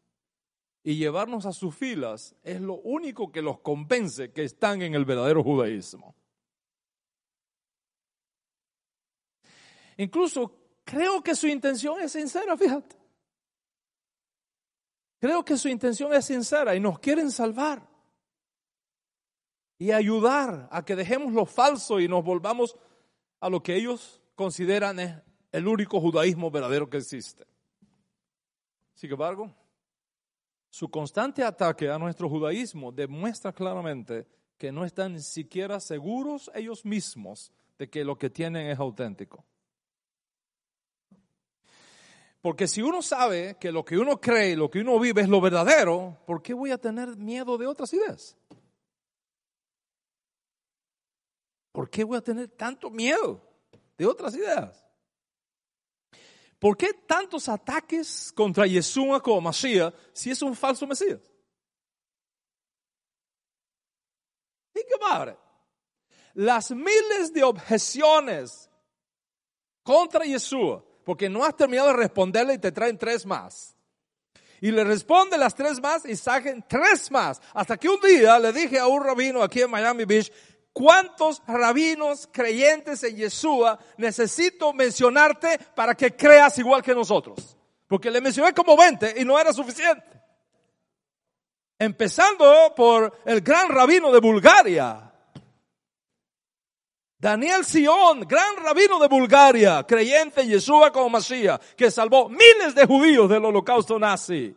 y 0.83 0.97
llevarnos 0.97 1.47
a 1.47 1.53
sus 1.53 1.75
filas 1.75 2.35
es 2.43 2.61
lo 2.61 2.75
único 2.75 3.31
que 3.31 3.43
los 3.43 3.61
convence 3.61 4.33
que 4.33 4.45
están 4.45 4.83
en 4.83 4.95
el 4.95 5.05
verdadero 5.05 5.43
judaísmo. 5.43 6.15
Incluso 9.97 10.53
creo 10.85 11.23
que 11.23 11.35
su 11.35 11.49
intención 11.49 12.01
es 12.01 12.13
sincera, 12.13 12.57
fíjate. 12.57 12.97
Creo 15.21 15.45
que 15.45 15.57
su 15.57 15.69
intención 15.69 16.15
es 16.15 16.25
sincera 16.25 16.77
y 16.77 16.81
nos 16.81 17.01
quieren 17.01 17.31
salvar 17.33 17.87
y 19.79 19.91
ayudar 19.91 20.69
a 20.71 20.85
que 20.85 20.97
dejemos 20.97 21.33
lo 21.33 21.45
falso 21.45 22.01
y 22.01 22.09
nos 22.09 22.25
volvamos 22.25 22.77
a 23.41 23.51
lo 23.51 23.63
que 23.63 23.77
ellos 23.77 24.23
consideran 24.39 25.01
es 25.01 25.13
el 25.51 25.67
único 25.67 26.01
judaísmo 26.01 26.49
verdadero 26.49 26.89
que 26.89 26.99
existe. 26.99 27.45
Sin 28.95 29.11
embargo, 29.11 29.53
su 30.71 30.89
constante 30.89 31.43
ataque 31.43 31.91
a 31.91 31.99
nuestro 31.99 32.29
judaísmo 32.29 32.93
demuestra 32.93 33.53
claramente 33.53 34.29
que 34.57 34.71
no 34.71 34.85
están 34.85 35.15
ni 35.15 35.23
siquiera 35.23 35.81
seguros 35.81 36.53
ellos 36.55 36.85
mismos 36.85 37.53
de 37.79 37.91
que 37.91 38.05
lo 38.05 38.17
que 38.17 38.31
tienen 38.31 38.69
es 38.69 38.79
auténtico. 38.79 39.45
Porque 42.41 42.69
si 42.69 42.81
uno 42.81 43.03
sabe 43.03 43.57
que 43.59 43.73
lo 43.73 43.85
que 43.85 43.99
uno 43.99 44.21
cree, 44.21 44.55
lo 44.55 44.71
que 44.71 44.83
uno 44.83 45.01
vive 45.01 45.23
es 45.23 45.29
lo 45.29 45.41
verdadero, 45.41 46.17
¿por 46.29 46.43
qué 46.43 46.55
voy 46.55 46.71
a 46.71 46.79
tener 46.79 47.17
miedo 47.17 47.59
de 47.59 47.67
otras 47.67 47.93
ideas? 47.93 48.37
¿Por 51.73 51.91
qué 51.91 52.05
voy 52.05 52.19
a 52.19 52.23
tener 52.23 52.47
tanto 52.51 52.89
miedo? 52.89 53.48
De 53.99 54.07
otras 54.07 54.35
ideas. 54.35 54.85
¿Por 56.59 56.77
qué 56.77 56.93
tantos 57.07 57.49
ataques 57.49 58.33
contra 58.33 58.67
Yeshua 58.67 59.23
como 59.23 59.43
Mashiach 59.43 59.95
si 60.13 60.31
es 60.31 60.41
un 60.43 60.57
falso 60.57 60.87
Mesías? 60.87 61.21
¿Y 64.75 64.81
qué 64.81 64.99
padre? 65.01 65.37
Las 66.35 66.71
miles 66.71 67.33
de 67.33 67.43
objeciones 67.43 68.71
contra 69.83 70.25
Yeshua, 70.25 70.85
porque 71.05 71.29
no 71.29 71.45
has 71.45 71.57
terminado 71.57 71.89
de 71.89 71.95
responderle 71.95 72.55
y 72.55 72.59
te 72.59 72.73
traen 72.73 72.99
tres 72.99 73.27
más. 73.27 73.77
Y 74.61 74.73
le 74.73 74.83
responde 74.83 75.39
las 75.39 75.55
tres 75.55 75.81
más 75.81 76.05
y 76.05 76.17
saquen 76.17 76.65
tres 76.69 77.11
más. 77.11 77.41
Hasta 77.55 77.77
que 77.77 77.89
un 77.89 78.01
día 78.01 78.39
le 78.41 78.53
dije 78.53 78.79
a 78.79 78.89
un 78.89 79.03
rabino 79.03 79.43
aquí 79.43 79.63
en 79.63 79.71
Miami 79.71 80.05
Beach, 80.05 80.33
¿Cuántos 80.79 81.43
rabinos 81.45 82.29
creyentes 82.31 83.03
en 83.03 83.17
Yeshua 83.17 83.81
necesito 83.97 84.73
mencionarte 84.73 85.59
para 85.75 85.97
que 85.97 86.15
creas 86.15 86.57
igual 86.59 86.85
que 86.85 86.95
nosotros? 86.95 87.57
Porque 87.89 88.13
le 88.13 88.21
mencioné 88.21 88.55
como 88.55 88.77
20 88.77 89.15
y 89.21 89.25
no 89.25 89.37
era 89.41 89.53
suficiente. 89.53 90.07
Empezando 91.81 92.73
por 92.77 93.13
el 93.25 93.41
gran 93.41 93.69
rabino 93.71 94.13
de 94.13 94.21
Bulgaria, 94.21 95.13
Daniel 97.19 97.65
Sion, 97.65 98.21
gran 98.21 98.59
rabino 98.63 99.01
de 99.01 99.09
Bulgaria, 99.09 99.83
creyente 99.83 100.43
en 100.43 100.51
Yeshua 100.51 100.93
como 100.93 101.11
Mashiach, 101.11 101.61
que 101.75 101.91
salvó 101.91 102.29
miles 102.29 102.77
de 102.77 102.87
judíos 102.87 103.29
del 103.29 103.45
holocausto 103.45 103.99
nazi. 103.99 104.57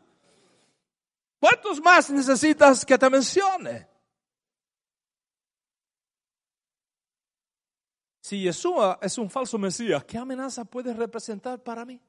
¿Cuántos 1.39 1.81
más 1.81 2.11
necesitas 2.11 2.85
que 2.85 2.99
te 2.99 3.09
mencione? 3.09 3.90
Si 8.31 8.39
Yeshua 8.39 8.97
es 9.01 9.17
un 9.17 9.29
falso 9.29 9.57
Mesías, 9.57 10.05
¿qué 10.05 10.17
amenaza 10.17 10.63
puede 10.63 10.93
representar 10.93 11.61
para 11.61 11.83
mí? 11.83 11.99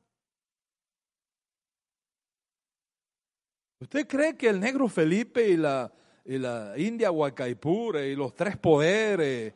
¿Usted 3.80 4.06
cree 4.06 4.36
que 4.36 4.48
el 4.48 4.60
negro 4.60 4.86
Felipe 4.86 5.48
y 5.48 5.56
la, 5.56 5.92
y 6.24 6.38
la 6.38 6.78
India 6.78 7.10
Huacaipure 7.10 8.08
y 8.08 8.14
los 8.14 8.36
tres 8.36 8.56
poderes 8.56 9.52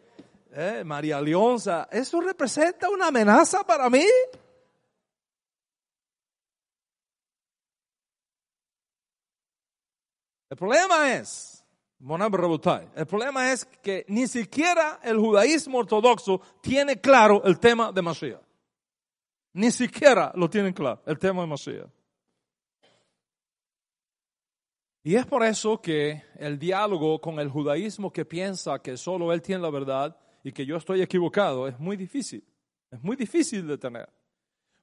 eh, 0.50 0.82
María 0.84 1.20
Leonza, 1.20 1.86
¿eso 1.88 2.20
representa 2.20 2.90
una 2.90 3.06
amenaza 3.06 3.62
para 3.62 3.88
mí? 3.88 4.04
El 10.50 10.56
problema 10.56 11.14
es, 11.14 11.55
el 12.94 13.06
problema 13.06 13.52
es 13.52 13.64
que 13.82 14.04
ni 14.08 14.28
siquiera 14.28 15.00
el 15.02 15.18
judaísmo 15.18 15.78
ortodoxo 15.78 16.40
tiene 16.60 17.00
claro 17.00 17.42
el 17.44 17.58
tema 17.58 17.90
de 17.90 18.00
Mashiach. 18.00 18.40
Ni 19.54 19.72
siquiera 19.72 20.32
lo 20.36 20.48
tienen 20.48 20.72
claro, 20.72 21.02
el 21.04 21.18
tema 21.18 21.40
de 21.42 21.48
Mashiach. 21.48 21.88
Y 25.02 25.16
es 25.16 25.26
por 25.26 25.44
eso 25.44 25.80
que 25.80 26.22
el 26.38 26.58
diálogo 26.58 27.20
con 27.20 27.40
el 27.40 27.48
judaísmo 27.48 28.12
que 28.12 28.24
piensa 28.24 28.80
que 28.80 28.96
solo 28.96 29.32
él 29.32 29.42
tiene 29.42 29.62
la 29.62 29.70
verdad 29.70 30.16
y 30.44 30.52
que 30.52 30.66
yo 30.66 30.76
estoy 30.76 31.02
equivocado 31.02 31.66
es 31.66 31.78
muy 31.78 31.96
difícil. 31.96 32.44
Es 32.90 33.02
muy 33.02 33.16
difícil 33.16 33.66
de 33.66 33.78
tener. 33.78 34.08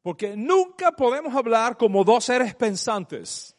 Porque 0.01 0.35
nunca 0.35 0.91
podemos 0.91 1.33
hablar 1.33 1.77
como 1.77 2.03
dos 2.03 2.25
seres 2.25 2.53
pensantes, 2.55 3.52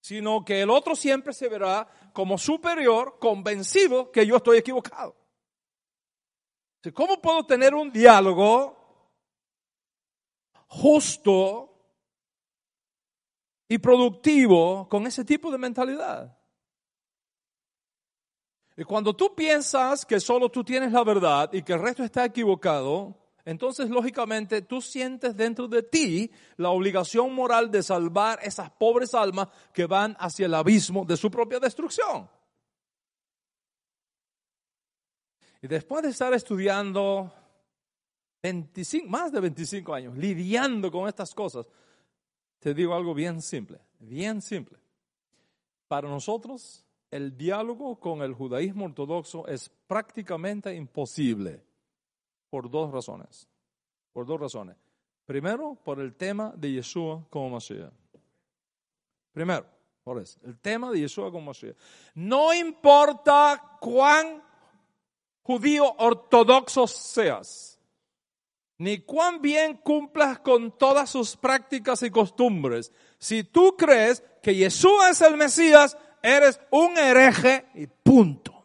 sino 0.00 0.44
que 0.44 0.62
el 0.62 0.70
otro 0.70 0.94
siempre 0.94 1.32
se 1.32 1.48
verá 1.48 1.88
como 2.12 2.38
superior, 2.38 3.18
convencido 3.18 4.10
que 4.10 4.26
yo 4.26 4.36
estoy 4.36 4.58
equivocado. 4.58 5.16
¿Cómo 6.94 7.20
puedo 7.20 7.44
tener 7.44 7.74
un 7.74 7.92
diálogo 7.92 8.76
justo 10.68 11.74
y 13.68 13.78
productivo 13.78 14.88
con 14.88 15.06
ese 15.06 15.24
tipo 15.24 15.50
de 15.50 15.58
mentalidad? 15.58 16.38
Y 18.76 18.84
cuando 18.84 19.14
tú 19.14 19.34
piensas 19.34 20.06
que 20.06 20.20
solo 20.20 20.48
tú 20.48 20.62
tienes 20.62 20.92
la 20.92 21.02
verdad 21.02 21.52
y 21.52 21.62
que 21.62 21.72
el 21.72 21.82
resto 21.82 22.04
está 22.04 22.24
equivocado, 22.24 23.27
entonces 23.48 23.88
lógicamente 23.88 24.60
tú 24.60 24.82
sientes 24.82 25.34
dentro 25.34 25.68
de 25.68 25.82
ti 25.82 26.30
la 26.58 26.68
obligación 26.68 27.34
moral 27.34 27.70
de 27.70 27.82
salvar 27.82 28.38
esas 28.42 28.70
pobres 28.70 29.14
almas 29.14 29.48
que 29.72 29.86
van 29.86 30.14
hacia 30.20 30.44
el 30.44 30.52
abismo 30.52 31.06
de 31.06 31.16
su 31.16 31.30
propia 31.30 31.58
destrucción. 31.58 32.28
Y 35.62 35.66
después 35.66 36.02
de 36.02 36.10
estar 36.10 36.34
estudiando 36.34 37.32
25, 38.42 39.08
más 39.08 39.32
de 39.32 39.40
25 39.40 39.94
años, 39.94 40.18
lidiando 40.18 40.90
con 40.90 41.08
estas 41.08 41.34
cosas, 41.34 41.64
te 42.58 42.74
digo 42.74 42.94
algo 42.94 43.14
bien 43.14 43.40
simple, 43.40 43.80
bien 43.98 44.42
simple. 44.42 44.78
Para 45.88 46.06
nosotros 46.06 46.84
el 47.10 47.34
diálogo 47.34 47.98
con 47.98 48.20
el 48.20 48.34
judaísmo 48.34 48.84
ortodoxo 48.84 49.48
es 49.48 49.70
prácticamente 49.86 50.74
imposible 50.74 51.66
por 52.50 52.70
dos 52.70 52.90
razones. 52.90 53.48
Por 54.12 54.26
dos 54.26 54.40
razones. 54.40 54.76
Primero, 55.26 55.76
por 55.84 56.00
el 56.00 56.14
tema 56.14 56.52
de 56.56 56.72
Yeshua 56.72 57.26
como 57.28 57.50
Mashiach. 57.50 57.92
Primero, 59.32 59.66
por 60.02 60.20
eso, 60.20 60.40
el 60.42 60.58
tema 60.58 60.90
de 60.90 61.00
Yeshua 61.00 61.30
como 61.30 61.46
Mashiach. 61.46 61.76
No 62.14 62.54
importa 62.54 63.76
cuán 63.80 64.42
judío 65.42 65.94
ortodoxo 65.98 66.86
seas, 66.86 67.78
ni 68.78 69.00
cuán 69.00 69.42
bien 69.42 69.76
cumplas 69.76 70.38
con 70.38 70.76
todas 70.78 71.10
sus 71.10 71.36
prácticas 71.36 72.02
y 72.02 72.10
costumbres, 72.10 72.92
si 73.18 73.44
tú 73.44 73.76
crees 73.76 74.22
que 74.42 74.54
Yeshua 74.54 75.10
es 75.10 75.20
el 75.20 75.36
Mesías, 75.36 75.96
eres 76.22 76.60
un 76.70 76.96
hereje 76.96 77.66
y 77.74 77.86
punto. 77.86 78.57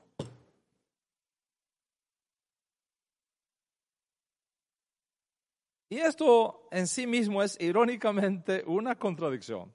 Y 5.93 5.99
esto 5.99 6.67
en 6.71 6.87
sí 6.87 7.05
mismo 7.05 7.43
es 7.43 7.55
irónicamente 7.61 8.63
una 8.65 8.97
contradicción. 8.97 9.71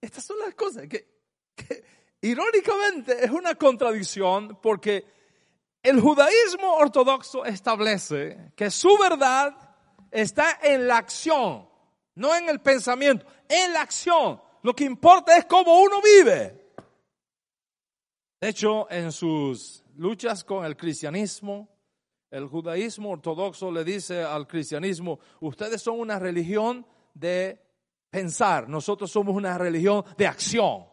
Estas 0.00 0.24
son 0.24 0.38
las 0.38 0.54
cosas 0.54 0.88
que, 0.88 1.06
irónicamente 2.22 3.22
es 3.22 3.30
una 3.30 3.54
contradicción 3.54 4.58
porque 4.62 5.04
el 5.82 6.00
judaísmo 6.00 6.72
ortodoxo 6.72 7.44
establece 7.44 8.52
que 8.56 8.70
su 8.70 8.96
verdad 8.96 9.54
está 10.10 10.58
en 10.62 10.88
la 10.88 10.96
acción, 10.96 11.68
no 12.14 12.34
en 12.34 12.48
el 12.48 12.62
pensamiento, 12.62 13.26
en 13.46 13.74
la 13.74 13.82
acción. 13.82 14.40
Lo 14.62 14.74
que 14.74 14.84
importa 14.84 15.36
es 15.36 15.44
cómo 15.44 15.82
uno 15.82 16.00
vive. 16.00 16.72
De 18.40 18.48
hecho, 18.48 18.90
en 18.90 19.12
sus 19.12 19.84
luchas 19.96 20.44
con 20.44 20.64
el 20.64 20.78
cristianismo, 20.78 21.68
el 22.30 22.46
judaísmo 22.46 23.10
ortodoxo 23.10 23.70
le 23.70 23.84
dice 23.84 24.22
al 24.22 24.46
cristianismo, 24.46 25.18
ustedes 25.40 25.82
son 25.82 25.98
una 25.98 26.18
religión 26.18 26.86
de 27.14 27.60
pensar, 28.10 28.68
nosotros 28.68 29.10
somos 29.10 29.34
una 29.34 29.58
religión 29.58 30.04
de 30.16 30.26
acción. 30.26 30.86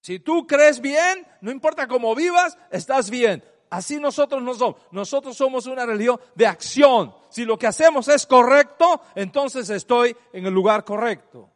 Si 0.00 0.18
tú 0.18 0.46
crees 0.46 0.80
bien, 0.80 1.26
no 1.40 1.50
importa 1.50 1.86
cómo 1.86 2.14
vivas, 2.14 2.56
estás 2.70 3.10
bien. 3.10 3.44
Así 3.68 4.00
nosotros 4.00 4.42
no 4.42 4.54
somos. 4.54 4.80
Nosotros 4.90 5.36
somos 5.36 5.66
una 5.66 5.86
religión 5.86 6.18
de 6.34 6.46
acción. 6.46 7.14
Si 7.28 7.44
lo 7.44 7.58
que 7.58 7.66
hacemos 7.66 8.08
es 8.08 8.26
correcto, 8.26 9.02
entonces 9.14 9.70
estoy 9.70 10.16
en 10.32 10.46
el 10.46 10.54
lugar 10.54 10.84
correcto. 10.84 11.50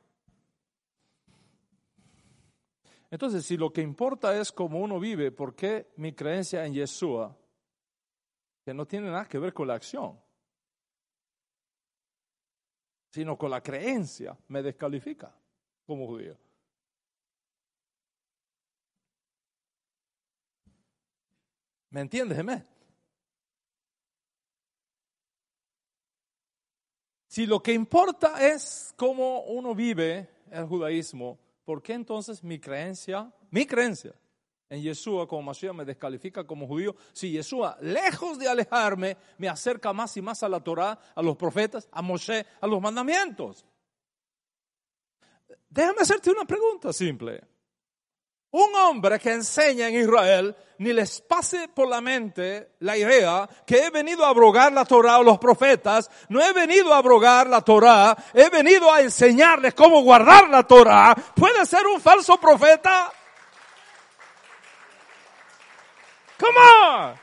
Entonces, 3.10 3.46
si 3.46 3.56
lo 3.56 3.72
que 3.72 3.80
importa 3.80 4.38
es 4.38 4.52
cómo 4.52 4.80
uno 4.80 4.98
vive, 4.98 5.30
¿por 5.30 5.54
qué 5.54 5.92
mi 5.96 6.12
creencia 6.12 6.66
en 6.66 6.74
Yeshua, 6.74 7.36
que 8.64 8.72
no 8.72 8.86
tiene 8.86 9.10
nada 9.10 9.28
que 9.28 9.38
ver 9.38 9.52
con 9.52 9.68
la 9.68 9.74
acción, 9.74 10.18
sino 13.10 13.36
con 13.36 13.50
la 13.50 13.62
creencia, 13.62 14.36
me 14.48 14.62
descalifica 14.62 15.32
como 15.86 16.06
judío? 16.06 16.36
¿Me 21.90 22.00
entiendes, 22.00 22.36
Gemé? 22.38 22.66
Si 27.28 27.46
lo 27.46 27.62
que 27.62 27.72
importa 27.72 28.44
es 28.46 28.94
cómo 28.96 29.42
uno 29.42 29.74
vive 29.74 30.28
el 30.50 30.66
judaísmo, 30.66 31.38
¿por 31.64 31.82
qué 31.82 31.92
entonces 31.92 32.42
mi 32.42 32.58
creencia, 32.58 33.32
mi 33.50 33.66
creencia 33.66 34.14
en 34.68 34.82
Yeshua 34.82 35.26
como 35.28 35.42
Mashiach 35.42 35.74
me 35.74 35.84
descalifica 35.84 36.46
como 36.46 36.66
judío? 36.66 36.94
Si 37.12 37.30
Yeshua, 37.30 37.76
lejos 37.80 38.38
de 38.38 38.48
alejarme, 38.48 39.16
me 39.38 39.48
acerca 39.48 39.92
más 39.92 40.16
y 40.16 40.22
más 40.22 40.42
a 40.42 40.48
la 40.48 40.60
Torah, 40.60 40.98
a 41.14 41.22
los 41.22 41.36
profetas, 41.36 41.88
a 41.92 42.02
Moshe, 42.02 42.44
a 42.60 42.66
los 42.66 42.80
mandamientos. 42.80 43.64
Déjame 45.68 46.02
hacerte 46.02 46.30
una 46.30 46.44
pregunta 46.44 46.92
simple. 46.92 47.42
Un 48.50 48.72
hombre 48.76 49.18
que 49.18 49.32
enseña 49.32 49.88
en 49.88 49.96
Israel 49.96 50.54
ni 50.78 50.92
les 50.92 51.20
pase 51.22 51.66
por 51.74 51.88
la 51.88 52.00
mente 52.00 52.76
la 52.80 52.96
idea 52.96 53.48
que 53.66 53.78
he 53.78 53.90
venido 53.90 54.24
a 54.24 54.28
abrogar 54.28 54.72
la 54.72 54.84
Torah 54.84 55.18
o 55.18 55.24
los 55.24 55.40
profetas, 55.40 56.08
no 56.28 56.40
he 56.40 56.52
venido 56.52 56.94
a 56.94 56.98
abrogar 56.98 57.48
la 57.48 57.62
Torah, 57.62 58.16
he 58.32 58.48
venido 58.50 58.92
a 58.92 59.00
enseñarles 59.00 59.74
cómo 59.74 60.02
guardar 60.02 60.48
la 60.48 60.64
Torah, 60.64 61.16
puede 61.34 61.66
ser 61.66 61.84
un 61.88 62.00
falso 62.00 62.38
profeta. 62.38 63.12
Come 66.38 66.58
on. 66.58 67.14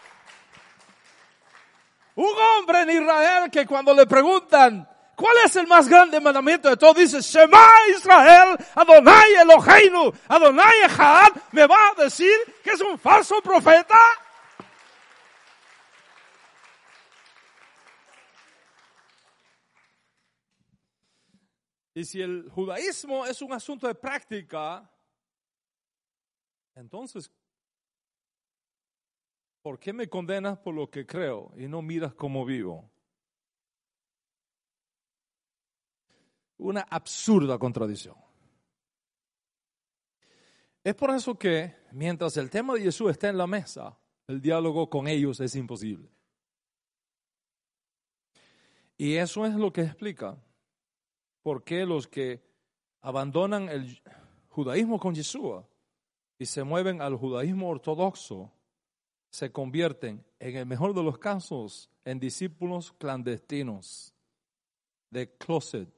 Un 2.16 2.36
hombre 2.38 2.82
en 2.82 2.90
Israel 2.90 3.52
que 3.52 3.66
cuando 3.66 3.94
le 3.94 4.06
preguntan, 4.06 4.88
¿Cuál 5.22 5.38
es 5.46 5.56
el 5.56 5.68
más 5.68 5.88
grande 5.88 6.20
mandamiento 6.20 6.68
de 6.68 6.78
todos? 6.78 6.96
Dice, 6.96 7.22
Shema 7.22 7.70
Israel, 7.96 8.58
Adonai 8.74 9.34
Eloheinu, 9.36 10.12
Adonai 10.28 10.86
Echad, 10.86 11.36
me 11.52 11.68
va 11.68 11.90
a 11.90 12.04
decir 12.04 12.34
que 12.64 12.72
que 12.72 12.76
es 12.76 12.82
un 12.82 12.98
falso 12.98 13.42
profeta? 13.42 14.00
Y 21.94 22.06
si 22.06 22.22
el 22.22 22.50
judaísmo 22.50 23.26
es 23.26 23.42
un 23.42 23.52
asunto 23.52 23.88
de 23.88 23.94
práctica, 23.94 24.90
entonces, 26.76 27.30
¿por 29.62 29.80
qué 29.80 29.94
me 29.94 30.08
condenas 30.08 30.58
por 30.60 30.74
lo 30.74 30.90
que 30.90 31.06
creo 31.06 31.54
y 31.58 31.68
no 31.68 31.82
miras 31.82 32.14
cómo 32.14 32.46
vivo? 32.46 32.90
Una 36.58 36.82
absurda 36.82 37.58
contradicción. 37.58 38.16
Es 40.84 40.96
por 40.96 41.12
eso 41.12 41.38
que 41.38 41.76
mientras 41.92 42.38
el 42.38 42.50
tema 42.50 42.74
de 42.74 42.82
Jesús 42.82 43.12
está 43.12 43.30
en 43.30 43.38
la 43.38 43.48
mesa, 43.48 43.98
el 44.28 44.42
diálogo 44.42 44.90
con 44.90 45.08
ellos 45.08 45.40
es 45.40 45.56
imposible. 45.56 46.10
Y 48.98 49.16
eso 49.16 49.46
es 49.46 49.56
lo 49.56 49.74
que 49.74 49.82
explica 49.82 50.38
por 51.42 51.64
qué 51.64 51.86
los 51.86 52.08
que 52.08 52.44
abandonan 53.02 53.70
el 53.70 54.02
judaísmo 54.50 55.00
con 55.00 55.16
Yeshua 55.16 55.68
y 56.38 56.46
se 56.46 56.64
mueven 56.64 57.02
al 57.02 57.16
judaísmo 57.16 57.70
ortodoxo 57.70 58.52
se 59.32 59.52
convierten, 59.52 60.24
en 60.40 60.58
el 60.58 60.66
mejor 60.66 60.94
de 60.94 61.02
los 61.02 61.18
casos, 61.18 61.90
en 62.04 62.20
discípulos 62.20 62.92
clandestinos 62.92 64.14
de 65.10 65.32
closet. 65.38 65.90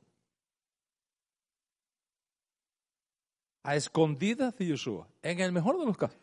A 3.63 3.75
escondidas 3.75 4.55
de 4.57 4.67
Yeshua, 4.67 5.07
en 5.23 5.39
el 5.39 5.51
mejor 5.51 5.79
de 5.79 5.85
los 5.85 5.97
casos. 5.97 6.19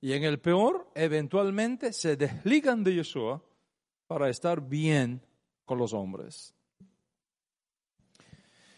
Y 0.00 0.14
en 0.14 0.24
el 0.24 0.40
peor, 0.40 0.90
eventualmente 0.94 1.92
se 1.92 2.16
desligan 2.16 2.82
de 2.82 2.94
Yeshua 2.94 3.42
para 4.06 4.30
estar 4.30 4.62
bien 4.62 5.20
con 5.66 5.76
los 5.76 5.92
hombres. 5.92 6.54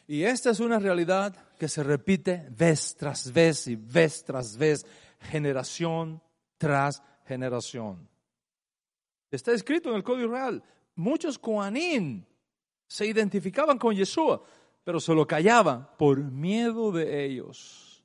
Y 0.09 0.24
esta 0.24 0.51
es 0.51 0.59
una 0.59 0.80
realidad 0.80 1.36
que 1.57 1.68
se 1.68 1.84
repite 1.84 2.49
vez 2.51 2.97
tras 2.97 3.32
vez 3.32 3.68
y 3.68 3.76
vez 3.76 4.24
tras 4.24 4.57
vez, 4.57 4.84
generación 5.20 6.20
tras 6.63 7.03
generación. 7.27 8.09
Está 9.33 9.51
escrito 9.51 9.89
en 9.91 9.97
el 9.97 10.05
Código 10.05 10.31
Real, 10.31 10.63
muchos 10.95 11.37
Koanín 11.37 12.25
se 12.87 13.05
identificaban 13.05 13.79
con 13.79 13.97
Yeshua, 13.97 14.41
pero 14.85 15.01
se 15.01 15.13
lo 15.13 15.27
callaban 15.27 15.89
por 15.99 16.23
miedo 16.23 16.93
de 16.93 17.25
ellos, 17.25 18.05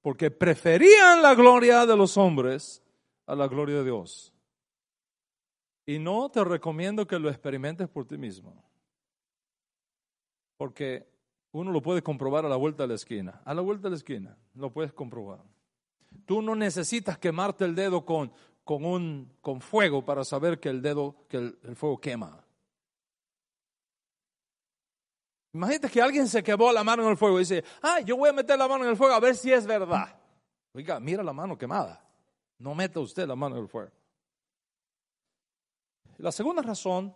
porque 0.00 0.30
preferían 0.30 1.20
la 1.20 1.34
gloria 1.34 1.84
de 1.84 1.98
los 1.98 2.16
hombres 2.16 2.82
a 3.26 3.34
la 3.34 3.46
gloria 3.46 3.76
de 3.76 3.84
Dios. 3.84 4.32
Y 5.84 5.98
no 5.98 6.30
te 6.30 6.42
recomiendo 6.42 7.06
que 7.06 7.18
lo 7.18 7.28
experimentes 7.28 7.90
por 7.90 8.06
ti 8.06 8.16
mismo 8.16 8.64
porque 10.56 11.06
uno 11.52 11.72
lo 11.72 11.82
puede 11.82 12.00
comprobar 12.00 12.46
a 12.46 12.48
la 12.48 12.56
vuelta 12.56 12.84
de 12.84 12.88
la 12.88 12.94
esquina. 12.94 13.42
A 13.44 13.52
la 13.52 13.60
vuelta 13.60 13.84
de 13.84 13.90
la 13.90 13.96
esquina 13.96 14.38
lo 14.54 14.70
puedes 14.70 14.94
comprobar. 14.94 15.42
Tú 16.26 16.42
no 16.42 16.54
necesitas 16.54 17.18
quemarte 17.18 17.64
el 17.64 17.74
dedo 17.74 18.04
con, 18.04 18.32
con, 18.64 18.84
un, 18.84 19.32
con 19.40 19.60
fuego 19.60 20.04
para 20.04 20.24
saber 20.24 20.60
que 20.60 20.68
el 20.68 20.82
dedo, 20.82 21.16
que 21.28 21.36
el, 21.36 21.76
fuego 21.76 22.00
quema. 22.00 22.44
Imagínate 25.52 25.90
que 25.90 26.00
alguien 26.00 26.28
se 26.28 26.42
quemó 26.42 26.72
la 26.72 26.84
mano 26.84 27.02
en 27.02 27.10
el 27.10 27.16
fuego 27.16 27.36
y 27.36 27.40
dice, 27.40 27.64
ah, 27.82 28.00
yo 28.00 28.16
voy 28.16 28.28
a 28.28 28.32
meter 28.32 28.56
la 28.56 28.68
mano 28.68 28.84
en 28.84 28.90
el 28.90 28.96
fuego 28.96 29.14
a 29.14 29.20
ver 29.20 29.34
si 29.34 29.52
es 29.52 29.66
verdad. 29.66 30.16
Oiga, 30.72 31.00
mira 31.00 31.22
la 31.22 31.32
mano 31.32 31.58
quemada. 31.58 32.04
No 32.58 32.74
meta 32.74 33.00
usted 33.00 33.26
la 33.26 33.34
mano 33.34 33.56
en 33.56 33.62
el 33.62 33.68
fuego. 33.68 33.90
La 36.18 36.30
segunda 36.30 36.62
razón 36.62 37.14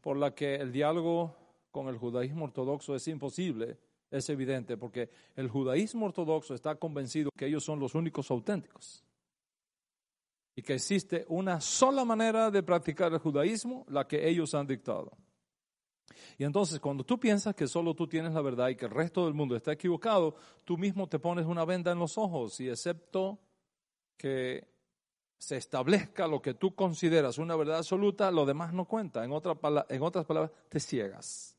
por 0.00 0.16
la 0.16 0.34
que 0.34 0.56
el 0.56 0.72
diálogo 0.72 1.36
con 1.70 1.88
el 1.88 1.96
judaísmo 1.96 2.44
ortodoxo 2.44 2.94
es 2.94 3.06
imposible, 3.08 3.78
es 4.10 4.28
evidente, 4.28 4.76
porque 4.76 5.10
el 5.36 5.48
judaísmo 5.48 6.06
ortodoxo 6.06 6.54
está 6.54 6.74
convencido 6.74 7.30
que 7.36 7.46
ellos 7.46 7.64
son 7.64 7.78
los 7.78 7.94
únicos 7.94 8.30
auténticos 8.30 9.04
y 10.56 10.62
que 10.62 10.74
existe 10.74 11.24
una 11.28 11.60
sola 11.60 12.04
manera 12.04 12.50
de 12.50 12.62
practicar 12.62 13.12
el 13.12 13.18
judaísmo, 13.18 13.86
la 13.88 14.06
que 14.06 14.28
ellos 14.28 14.54
han 14.54 14.66
dictado. 14.66 15.16
Y 16.38 16.44
entonces 16.44 16.80
cuando 16.80 17.04
tú 17.04 17.20
piensas 17.20 17.54
que 17.54 17.68
solo 17.68 17.94
tú 17.94 18.08
tienes 18.08 18.32
la 18.32 18.42
verdad 18.42 18.68
y 18.68 18.76
que 18.76 18.86
el 18.86 18.90
resto 18.90 19.24
del 19.24 19.34
mundo 19.34 19.54
está 19.54 19.72
equivocado, 19.72 20.34
tú 20.64 20.76
mismo 20.76 21.08
te 21.08 21.18
pones 21.18 21.46
una 21.46 21.64
venda 21.64 21.92
en 21.92 21.98
los 21.98 22.18
ojos 22.18 22.58
y 22.60 22.68
excepto 22.68 23.38
que 24.16 24.68
se 25.38 25.56
establezca 25.56 26.26
lo 26.26 26.42
que 26.42 26.54
tú 26.54 26.74
consideras 26.74 27.38
una 27.38 27.56
verdad 27.56 27.78
absoluta, 27.78 28.30
lo 28.30 28.44
demás 28.44 28.74
no 28.74 28.84
cuenta. 28.84 29.24
En, 29.24 29.30
en 29.30 30.02
otras 30.02 30.26
palabras, 30.26 30.52
te 30.68 30.80
ciegas. 30.80 31.56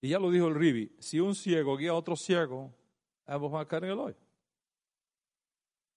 Y 0.00 0.10
ya 0.10 0.18
lo 0.18 0.30
dijo 0.30 0.46
el 0.46 0.54
Ribi, 0.54 0.92
si 0.98 1.18
un 1.18 1.34
ciego 1.34 1.76
guía 1.76 1.90
a 1.90 1.94
otro 1.94 2.16
ciego, 2.16 2.72
ambos 3.26 3.50
van 3.50 3.62
a 3.62 3.68
caer 3.68 3.84
en 3.84 3.90
el 3.90 3.98
hoyo. 3.98 4.16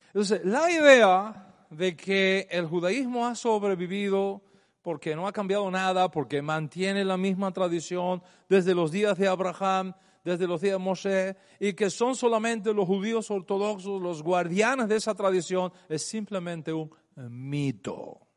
Entonces, 0.07 0.43
la 0.43 0.69
idea 0.71 1.65
de 1.69 1.95
que 1.95 2.47
el 2.49 2.67
judaísmo 2.67 3.25
ha 3.25 3.35
sobrevivido 3.35 4.41
porque 4.81 5.15
no 5.15 5.27
ha 5.27 5.31
cambiado 5.31 5.69
nada, 5.69 6.09
porque 6.09 6.41
mantiene 6.41 7.05
la 7.05 7.17
misma 7.17 7.51
tradición 7.51 8.21
desde 8.49 8.73
los 8.73 8.91
días 8.91 9.17
de 9.17 9.27
Abraham, 9.27 9.93
desde 10.23 10.47
los 10.47 10.61
días 10.61 10.73
de 10.73 10.79
Moshe, 10.79 11.37
y 11.59 11.73
que 11.73 11.89
son 11.89 12.15
solamente 12.15 12.73
los 12.73 12.87
judíos 12.87 13.29
ortodoxos 13.31 14.01
los 14.01 14.23
guardianes 14.23 14.87
de 14.87 14.95
esa 14.95 15.13
tradición, 15.13 15.71
es 15.87 16.03
simplemente 16.03 16.73
un 16.73 16.91
mito. 17.15 18.27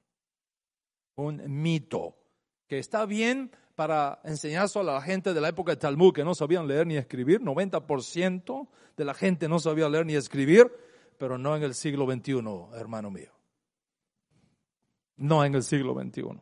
Un 1.16 1.42
mito. 1.46 2.18
Que 2.66 2.78
está 2.78 3.06
bien 3.06 3.50
para 3.74 4.20
enseñárselo 4.24 4.90
a 4.90 4.94
la 4.94 5.02
gente 5.02 5.34
de 5.34 5.40
la 5.40 5.48
época 5.48 5.72
de 5.72 5.76
Talmud 5.76 6.12
que 6.12 6.24
no 6.24 6.34
sabían 6.34 6.66
leer 6.66 6.86
ni 6.86 6.96
escribir. 6.96 7.40
90% 7.40 8.68
de 8.96 9.04
la 9.04 9.14
gente 9.14 9.48
no 9.48 9.58
sabía 9.58 9.88
leer 9.88 10.06
ni 10.06 10.14
escribir, 10.14 10.70
pero 11.18 11.38
no 11.38 11.56
en 11.56 11.62
el 11.62 11.74
siglo 11.74 12.06
XXI, 12.06 12.42
hermano 12.78 13.10
mío. 13.10 13.32
No 15.16 15.44
en 15.44 15.54
el 15.54 15.62
siglo 15.62 15.94
XXI. 15.94 16.40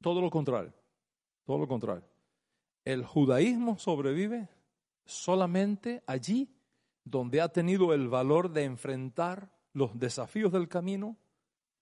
Todo 0.00 0.20
lo 0.20 0.30
contrario, 0.30 0.72
todo 1.44 1.58
lo 1.58 1.68
contrario. 1.68 2.04
El 2.84 3.04
judaísmo 3.04 3.78
sobrevive 3.78 4.48
solamente 5.04 6.02
allí 6.06 6.54
donde 7.04 7.40
ha 7.40 7.48
tenido 7.48 7.94
el 7.94 8.08
valor 8.08 8.50
de 8.50 8.64
enfrentar 8.64 9.50
los 9.72 9.98
desafíos 9.98 10.52
del 10.52 10.68
camino 10.68 11.16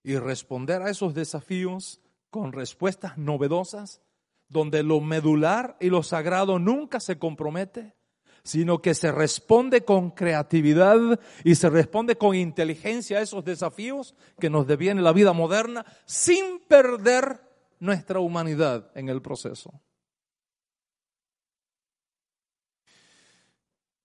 y 0.03 0.17
responder 0.17 0.83
a 0.83 0.91
esos 0.91 1.15
desafíos 1.15 2.01
con 2.37 2.53
respuestas 2.53 3.17
novedosas, 3.17 4.03
donde 4.51 4.83
lo 4.83 5.01
medular 5.01 5.79
y 5.81 5.89
lo 5.89 6.03
sagrado 6.03 6.59
nunca 6.59 7.01
se 7.01 7.19
compromete, 7.19 7.97
sino 8.45 8.83
que 8.83 8.93
se 8.93 9.11
responde 9.11 9.87
con 9.87 10.11
creatividad 10.11 11.19
y 11.45 11.55
se 11.55 11.71
responde 11.71 12.19
con 12.19 12.35
inteligencia 12.35 13.17
a 13.17 13.23
esos 13.23 13.43
desafíos 13.43 14.15
que 14.39 14.51
nos 14.51 14.67
deviene 14.67 15.01
la 15.01 15.15
vida 15.15 15.33
moderna 15.33 15.87
sin 16.05 16.61
perder 16.69 17.41
nuestra 17.81 18.21
humanidad 18.21 18.91
en 18.95 19.09
el 19.09 19.23
proceso. 19.23 19.73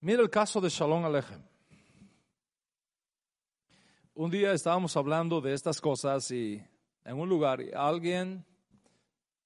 Mira 0.00 0.22
el 0.22 0.30
caso 0.30 0.58
de 0.58 0.70
Shalom 0.70 1.04
Alejem. 1.04 1.42
Un 4.14 4.30
día 4.30 4.52
estábamos 4.52 4.96
hablando 4.96 5.42
de 5.42 5.52
estas 5.52 5.82
cosas 5.82 6.30
y 6.30 6.71
en 7.04 7.18
un 7.18 7.28
lugar 7.28 7.60
y 7.60 7.70
alguien 7.72 8.44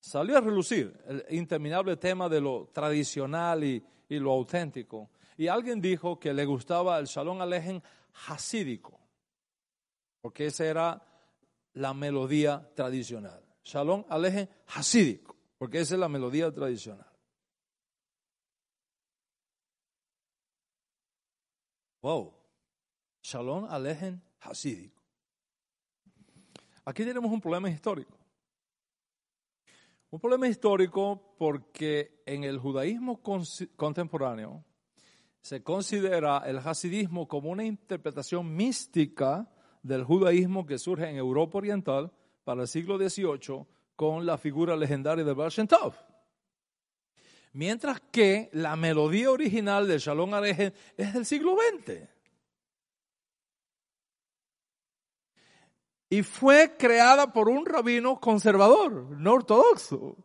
salió 0.00 0.38
a 0.38 0.40
relucir 0.40 0.96
el 1.06 1.24
interminable 1.30 1.96
tema 1.96 2.28
de 2.28 2.40
lo 2.40 2.68
tradicional 2.72 3.64
y, 3.64 3.84
lo 4.08 4.30
auténtico. 4.30 5.10
Y 5.36 5.48
alguien 5.48 5.80
dijo 5.80 6.18
que 6.18 6.32
le 6.32 6.44
gustaba 6.44 6.98
el 6.98 7.06
Shalom 7.06 7.40
Alejen 7.40 7.82
hasídico, 8.28 9.00
porque 10.20 10.46
esa 10.46 10.64
era 10.64 11.02
la 11.74 11.92
melodía 11.92 12.70
tradicional. 12.74 13.44
Shalom 13.64 14.04
Alejen 14.08 14.48
hasídico, 14.68 15.36
porque 15.58 15.80
esa 15.80 15.94
es 15.94 16.00
la 16.00 16.08
melodía 16.08 16.52
tradicional. 16.52 17.10
Wow. 22.00 22.32
Shalom 23.22 23.66
Alejen 23.68 24.22
hasídico. 24.40 24.95
Aquí 26.86 27.04
tenemos 27.04 27.32
un 27.32 27.40
problema 27.40 27.68
histórico. 27.68 28.16
Un 30.08 30.20
problema 30.20 30.46
histórico 30.46 31.34
porque 31.36 32.22
en 32.24 32.44
el 32.44 32.58
judaísmo 32.58 33.20
contemporáneo 33.76 34.64
se 35.40 35.64
considera 35.64 36.44
el 36.46 36.58
hasidismo 36.58 37.26
como 37.26 37.50
una 37.50 37.64
interpretación 37.64 38.54
mística 38.54 39.50
del 39.82 40.04
judaísmo 40.04 40.64
que 40.64 40.78
surge 40.78 41.10
en 41.10 41.16
Europa 41.16 41.58
Oriental 41.58 42.12
para 42.44 42.62
el 42.62 42.68
siglo 42.68 42.96
XVIII 42.98 43.66
con 43.96 44.24
la 44.24 44.38
figura 44.38 44.76
legendaria 44.76 45.24
de 45.24 45.34
Baal. 45.34 45.52
Mientras 47.52 48.00
que 48.12 48.48
la 48.52 48.76
melodía 48.76 49.32
original 49.32 49.88
del 49.88 49.98
Shalom 49.98 50.34
Alejem 50.34 50.72
es 50.96 51.14
del 51.14 51.26
siglo 51.26 51.56
XX. 51.56 52.15
Y 56.08 56.22
fue 56.22 56.76
creada 56.78 57.32
por 57.32 57.48
un 57.48 57.66
rabino 57.66 58.20
conservador, 58.20 59.10
no 59.18 59.32
ortodoxo. 59.32 60.16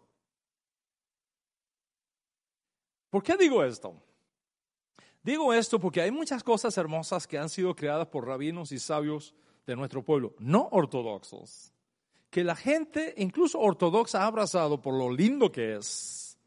¿Por 3.10 3.24
qué 3.24 3.36
digo 3.36 3.64
esto? 3.64 4.02
Digo 5.24 5.54
esto 5.54 5.80
porque 5.80 6.02
hay 6.02 6.12
muchas 6.12 6.44
cosas 6.44 6.78
hermosas 6.78 7.28
que 7.28 7.38
han 7.38 7.50
sido 7.50 7.76
creadas 7.76 8.08
por 8.08 8.26
rabinos 8.26 8.72
y 8.72 8.80
sabios 8.80 9.36
de 9.68 9.76
nuestro 9.76 10.04
pueblo, 10.04 10.34
no 10.40 10.70
ortodoxos, 10.72 11.74
que 12.30 12.44
la 12.44 12.56
gente, 12.56 13.14
incluso 13.18 13.60
ortodoxa, 13.60 14.24
ha 14.24 14.28
abrazado 14.28 14.82
por 14.82 14.98
lo 14.98 15.12
lindo 15.12 15.52
que 15.52 15.76
es. 15.76 16.38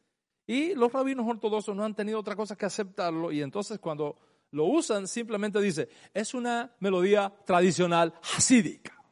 Y 0.46 0.74
los 0.74 0.92
rabinos 0.92 1.26
ortodoxos 1.28 1.76
no 1.76 1.84
han 1.84 1.94
tenido 1.94 2.18
otra 2.18 2.34
cosa 2.34 2.56
que 2.56 2.66
aceptarlo 2.66 3.30
y 3.30 3.42
entonces 3.42 3.78
cuando 3.78 4.16
lo 4.50 4.64
usan 4.64 5.06
simplemente 5.08 5.60
dice, 5.60 5.88
es 6.12 6.34
una 6.34 6.74
melodía 6.80 7.32
tradicional 7.44 8.14
hasídica. 8.36 9.03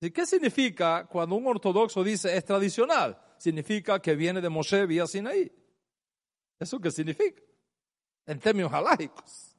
¿Y 0.00 0.10
qué 0.10 0.26
significa 0.26 1.06
cuando 1.06 1.34
un 1.34 1.46
ortodoxo 1.46 2.04
dice 2.04 2.36
es 2.36 2.44
tradicional? 2.44 3.20
Significa 3.36 4.00
que 4.00 4.14
viene 4.14 4.40
de 4.40 4.48
Moshe 4.48 4.86
vía 4.86 5.06
Sinaí. 5.06 5.50
¿Eso 6.58 6.78
qué 6.78 6.90
significa? 6.90 7.42
En 8.26 8.38
términos 8.38 8.72
halágicos. 8.72 9.56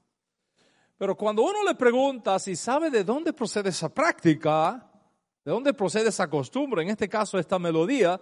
Pero 0.98 1.16
cuando 1.16 1.44
uno 1.44 1.64
le 1.64 1.76
pregunta 1.76 2.40
si 2.40 2.56
sabe 2.56 2.90
de 2.90 3.04
dónde 3.04 3.34
procede 3.34 3.70
esa 3.70 3.94
práctica, 3.94 4.90
de 5.44 5.52
dónde 5.52 5.74
procede 5.74 6.10
esa 6.10 6.30
costumbre, 6.30 6.84
en 6.84 6.90
este 6.90 7.10
caso 7.10 7.38
esta 7.38 7.60
melodía, 7.60 8.20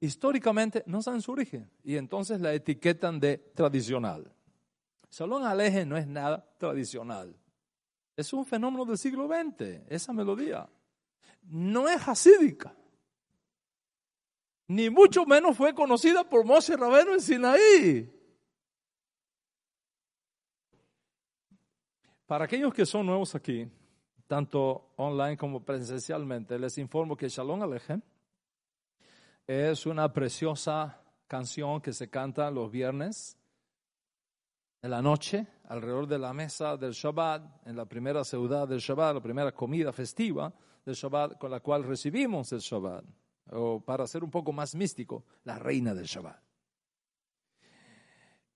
históricamente 0.00 0.84
no 0.86 1.02
saben 1.02 1.22
su 1.22 1.32
origen 1.32 1.70
y 1.82 1.96
entonces 1.96 2.40
la 2.40 2.52
etiquetan 2.52 3.18
de 3.18 3.38
tradicional. 3.38 4.32
Salón 5.08 5.44
Aleje 5.44 5.86
no 5.86 5.96
es 5.96 6.06
nada 6.06 6.48
tradicional. 6.58 7.36
Es 8.16 8.32
un 8.32 8.44
fenómeno 8.44 8.84
del 8.84 8.98
siglo 8.98 9.28
XX, 9.28 9.82
esa 9.88 10.12
melodía 10.12 10.68
no 11.50 11.88
es 11.88 12.06
hasídica. 12.06 12.74
Ni 14.68 14.90
mucho 14.90 15.24
menos 15.24 15.56
fue 15.56 15.74
conocida 15.74 16.28
por 16.28 16.44
Moshe 16.44 16.76
Rabeno 16.76 17.14
en 17.14 17.20
Sinaí. 17.20 18.14
Para 22.26 22.44
aquellos 22.44 22.74
que 22.74 22.84
son 22.84 23.06
nuevos 23.06 23.34
aquí, 23.34 23.66
tanto 24.26 24.92
online 24.96 25.38
como 25.38 25.64
presencialmente, 25.64 26.58
les 26.58 26.76
informo 26.76 27.16
que 27.16 27.30
Shalom 27.30 27.62
Alejem 27.62 28.02
es 29.46 29.86
una 29.86 30.12
preciosa 30.12 31.00
canción 31.26 31.80
que 31.80 31.94
se 31.94 32.10
canta 32.10 32.50
los 32.50 32.70
viernes 32.70 33.38
en 34.82 34.90
la 34.90 35.00
noche 35.00 35.46
alrededor 35.64 36.06
de 36.06 36.18
la 36.18 36.34
mesa 36.34 36.76
del 36.76 36.92
Shabbat, 36.92 37.66
en 37.66 37.74
la 37.74 37.86
primera 37.86 38.22
ciudad 38.22 38.68
del 38.68 38.80
Shabbat, 38.80 39.14
la 39.14 39.22
primera 39.22 39.52
comida 39.52 39.90
festiva 39.94 40.52
del 40.88 40.96
Shabbat 40.96 41.36
con 41.36 41.50
la 41.50 41.60
cual 41.60 41.84
recibimos 41.84 42.50
el 42.52 42.60
Shabbat, 42.60 43.04
o 43.50 43.80
para 43.80 44.06
ser 44.06 44.24
un 44.24 44.30
poco 44.30 44.52
más 44.52 44.74
místico, 44.74 45.24
la 45.44 45.58
reina 45.58 45.94
del 45.94 46.06
Shabbat. 46.06 46.42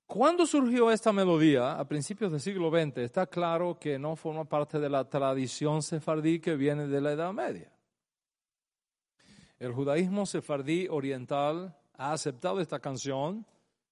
¿Cuándo 0.06 0.46
surgió 0.46 0.90
esta 0.90 1.12
melodía? 1.12 1.78
A 1.78 1.86
principios 1.86 2.32
del 2.32 2.40
siglo 2.40 2.70
XX. 2.70 2.98
Está 2.98 3.26
claro 3.26 3.78
que 3.78 3.98
no 3.98 4.16
forma 4.16 4.46
parte 4.46 4.78
de 4.78 4.88
la 4.88 5.08
tradición 5.08 5.82
sefardí 5.82 6.40
que 6.40 6.56
viene 6.56 6.86
de 6.86 7.00
la 7.00 7.12
Edad 7.12 7.32
Media. 7.32 7.70
El 9.58 9.72
judaísmo 9.72 10.24
sefardí 10.24 10.88
oriental 10.88 11.76
ha 11.94 12.12
aceptado 12.12 12.60
esta 12.60 12.80
canción, 12.80 13.46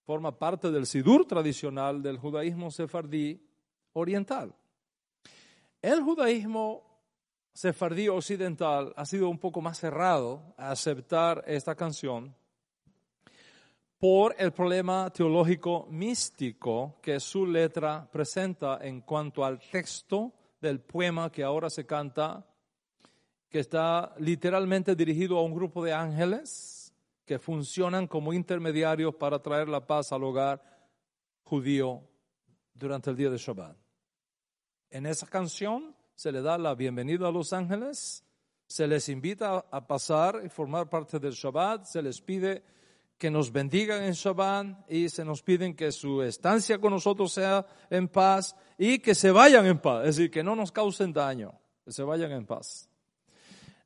forma 0.05 0.39
parte 0.39 0.71
del 0.71 0.87
sidur 0.87 1.27
tradicional 1.27 2.03
del 2.03 2.19
judaísmo 2.19 2.71
sefardí 2.71 3.41
oriental. 3.93 4.55
El 5.81 6.03
judaísmo 6.03 6.90
sefardí 7.61 8.09
occidental 8.09 8.91
ha 8.97 9.05
sido 9.05 9.29
un 9.29 9.39
poco 9.39 9.61
más 9.61 9.79
cerrado 9.79 10.55
a 10.57 10.71
aceptar 10.71 11.45
esta 11.47 11.75
canción 11.75 12.35
por 13.99 14.35
el 14.39 14.51
problema 14.51 15.11
teológico 15.11 15.87
místico 15.91 16.99
que 17.03 17.21
su 17.21 17.45
letra 17.45 18.09
presenta 18.11 18.79
en 18.81 19.03
cuanto 19.03 19.45
al 19.45 19.61
texto 19.61 20.33
del 20.59 20.81
poema 20.81 21.31
que 21.31 21.45
ahora 21.45 21.69
se 21.69 21.85
canta, 21.85 22.47
que 23.51 23.59
está 23.59 24.15
literalmente 24.17 24.97
dirigido 24.97 25.37
a 25.37 25.43
un 25.43 25.53
grupo 25.53 25.85
de 25.85 25.93
ángeles 25.93 26.95
que 27.27 27.39
funcionan 27.39 28.07
como 28.07 28.33
intermediarios 28.33 29.15
para 29.17 29.39
traer 29.39 29.69
la 29.69 29.87
paz 29.87 30.13
al 30.13 30.25
hogar 30.25 30.63
judío 31.43 32.09
durante 32.73 33.11
el 33.11 33.17
día 33.17 33.29
de 33.29 33.37
Shabbat. 33.37 33.77
En 34.89 35.05
esa 35.05 35.27
canción 35.27 36.00
se 36.21 36.31
le 36.31 36.43
da 36.43 36.59
la 36.59 36.75
bienvenida 36.75 37.29
a 37.29 37.31
los 37.31 37.55
ángeles, 37.55 38.23
se 38.67 38.87
les 38.87 39.09
invita 39.09 39.65
a 39.71 39.87
pasar 39.87 40.43
y 40.45 40.51
formar 40.51 40.91
parte 40.91 41.19
del 41.19 41.33
Shabbat, 41.33 41.87
se 41.87 42.03
les 42.03 42.21
pide 42.21 42.63
que 43.17 43.31
nos 43.31 43.51
bendigan 43.51 44.03
en 44.03 44.13
Shabbat 44.13 44.91
y 44.91 45.09
se 45.09 45.25
nos 45.25 45.41
piden 45.43 45.75
que 45.75 45.91
su 45.91 46.21
estancia 46.21 46.79
con 46.79 46.93
nosotros 46.93 47.33
sea 47.33 47.67
en 47.89 48.07
paz 48.07 48.55
y 48.77 48.99
que 48.99 49.15
se 49.15 49.31
vayan 49.31 49.65
en 49.65 49.79
paz, 49.79 50.01
es 50.09 50.17
decir, 50.17 50.31
que 50.31 50.43
no 50.43 50.55
nos 50.55 50.71
causen 50.71 51.11
daño, 51.11 51.59
que 51.87 51.91
se 51.91 52.03
vayan 52.03 52.33
en 52.33 52.45
paz. 52.45 52.91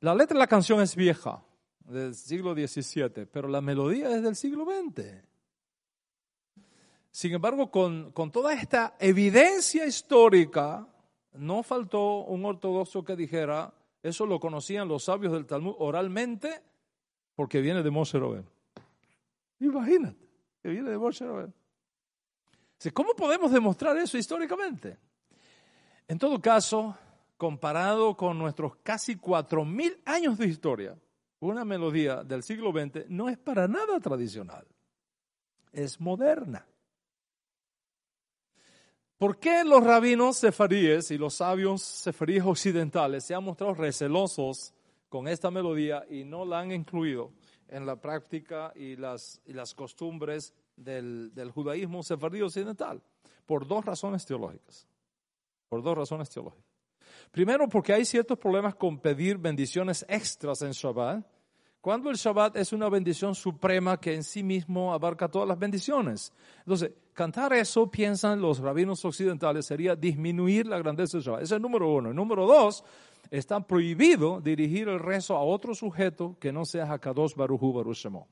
La 0.01 0.13
letra 0.13 0.35
de 0.35 0.41
la 0.41 0.49
canción 0.49 0.81
es 0.81 0.97
vieja, 0.97 1.41
del 1.85 2.17
siglo 2.17 2.53
XVII, 2.53 3.27
pero 3.27 3.47
la 3.47 3.61
melodía 3.61 4.11
es 4.11 4.25
del 4.25 4.35
siglo 4.35 4.65
XX. 4.67 5.07
Sin 7.13 7.33
embargo, 7.33 7.71
con, 7.71 8.11
con 8.11 8.33
toda 8.33 8.55
esta 8.55 8.97
evidencia 8.99 9.87
histórica, 9.87 10.89
no 11.35 11.63
faltó 11.63 12.25
un 12.25 12.45
ortodoxo 12.45 13.05
que 13.05 13.17
dijera, 13.17 13.75
eso 14.03 14.27
lo 14.27 14.41
conocían 14.41 14.89
los 14.89 15.05
sabios 15.05 15.33
del 15.33 15.47
Talmud 15.47 15.75
oralmente, 15.79 16.63
porque 17.35 17.61
viene 17.61 17.83
de 17.83 17.91
Moshe 17.91 18.19
Robert. 18.19 18.47
Imagínate, 19.61 20.29
que 20.63 20.69
viene 20.69 20.91
de 20.91 20.99
Moshe 20.99 21.25
Robert. 21.25 21.53
¿Cómo 22.93 23.15
podemos 23.15 23.51
demostrar 23.51 23.97
eso 23.97 24.19
históricamente? 24.19 24.99
En 26.07 26.19
todo 26.19 26.41
caso, 26.41 26.97
comparado 27.37 28.17
con 28.17 28.39
nuestros 28.39 28.77
casi 28.83 29.17
cuatro 29.17 29.65
mil 29.65 30.01
años 30.05 30.37
de 30.37 30.47
historia, 30.47 30.99
una 31.41 31.65
melodía 31.65 32.23
del 32.25 32.43
siglo 32.43 32.73
XX 32.73 33.09
no 33.09 33.29
es 33.29 33.39
para 33.39 33.67
nada 33.69 33.99
tradicional, 34.01 34.67
es 35.73 36.01
moderna. 36.01 36.67
¿Por 39.19 39.39
qué 39.39 39.63
los 39.65 39.85
rabinos 39.85 40.37
sefaríes 40.37 41.11
y 41.11 41.19
los 41.19 41.35
sabios 41.35 41.83
sefaríes 41.83 42.45
occidentales 42.45 43.25
se 43.25 43.35
han 43.35 43.45
mostrado 43.45 43.75
recelosos 43.75 44.75
con 45.09 45.29
esta 45.29 45.51
melodía 45.51 46.05
y 46.11 46.25
no 46.25 46.45
la 46.45 46.61
han 46.61 46.73
incluido 46.73 47.33
en 47.69 47.87
la 47.87 48.01
práctica 48.01 48.73
y 48.75 48.97
las, 48.97 49.41
y 49.47 49.53
las 49.53 49.75
costumbres 49.75 50.53
del, 50.77 51.33
del 51.33 51.53
judaísmo 51.53 52.03
sefarí 52.03 52.43
occidental? 52.43 53.01
Por 53.47 53.67
dos 53.69 53.85
razones 53.85 54.27
teológicas. 54.27 54.89
Por 55.69 55.83
dos 55.83 55.97
razones 55.97 56.29
teológicas. 56.29 56.65
Primero, 57.31 57.69
porque 57.69 57.93
hay 57.93 58.05
ciertos 58.05 58.39
problemas 58.39 58.75
con 58.75 58.99
pedir 58.99 59.39
bendiciones 59.39 60.05
extras 60.09 60.63
en 60.63 60.73
Shabbat 60.73 61.25
cuando 61.85 62.09
el 62.09 62.17
Shabbat 62.17 62.57
es 62.57 62.73
una 62.73 62.89
bendición 62.89 63.35
suprema 63.35 64.01
que 64.01 64.15
en 64.15 64.25
sí 64.25 64.43
mismo 64.43 64.95
abarca 64.95 65.29
todas 65.29 65.47
las 65.47 65.59
bendiciones. 65.59 66.33
Entonces, 66.61 66.93
cantar 67.13 67.53
eso, 67.53 67.91
piensan 67.91 68.41
los 68.41 68.59
rabinos 68.59 69.05
occidentales, 69.05 69.67
sería 69.67 69.95
disminuir 69.95 70.67
la 70.67 70.79
grandeza 70.79 71.19
del 71.19 71.27
Shabbat. 71.27 71.43
Ese 71.43 71.53
es 71.53 71.57
el 71.57 71.61
número 71.61 71.93
uno. 71.93 72.09
El 72.09 72.17
número 72.17 72.47
dos, 72.47 72.83
está 73.31 73.61
prohibido 73.61 74.41
dirigir 74.41 74.89
el 74.89 74.99
rezo 74.99 75.37
a 75.37 75.43
otro 75.43 75.75
sujeto 75.75 76.39
que 76.41 76.53
no 76.53 76.65
sea 76.65 76.91
Hakadosh 76.91 77.35
Baruchu 77.35 77.75
Baruch 77.75 77.99
Shemo. 77.99 78.29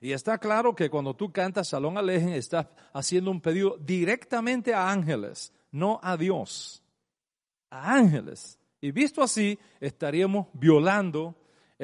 Y 0.00 0.12
está 0.12 0.38
claro 0.38 0.74
que 0.74 0.88
cuando 0.88 1.14
tú 1.14 1.30
cantas 1.30 1.68
Salón 1.68 1.98
Alejen, 1.98 2.30
estás 2.30 2.68
haciendo 2.94 3.30
un 3.30 3.42
pedido 3.42 3.76
directamente 3.78 4.72
a 4.72 4.90
ángeles, 4.90 5.52
no 5.72 6.00
a 6.02 6.16
Dios. 6.16 6.82
A 7.68 7.92
ángeles. 7.92 8.58
Y 8.80 8.92
visto 8.92 9.22
así, 9.22 9.58
estaríamos 9.78 10.46
violando 10.54 11.34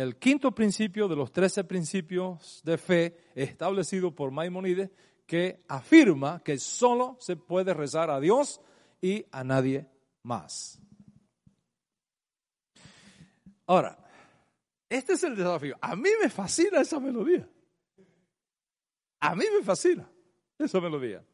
el 0.00 0.16
quinto 0.16 0.54
principio 0.54 1.08
de 1.08 1.16
los 1.16 1.32
trece 1.32 1.64
principios 1.64 2.60
de 2.64 2.78
fe 2.78 3.16
establecido 3.34 4.14
por 4.14 4.30
Maimonides 4.30 4.90
que 5.26 5.60
afirma 5.68 6.42
que 6.42 6.58
solo 6.58 7.16
se 7.20 7.36
puede 7.36 7.74
rezar 7.74 8.10
a 8.10 8.18
Dios 8.18 8.60
y 9.00 9.26
a 9.30 9.44
nadie 9.44 9.86
más. 10.22 10.80
Ahora, 13.66 13.96
este 14.88 15.12
es 15.12 15.22
el 15.22 15.36
desafío. 15.36 15.76
A 15.80 15.94
mí 15.94 16.10
me 16.20 16.28
fascina 16.28 16.80
esa 16.80 16.98
melodía. 16.98 17.48
A 19.20 19.36
mí 19.36 19.44
me 19.56 19.62
fascina 19.62 20.10
esa 20.58 20.80
melodía. 20.80 21.24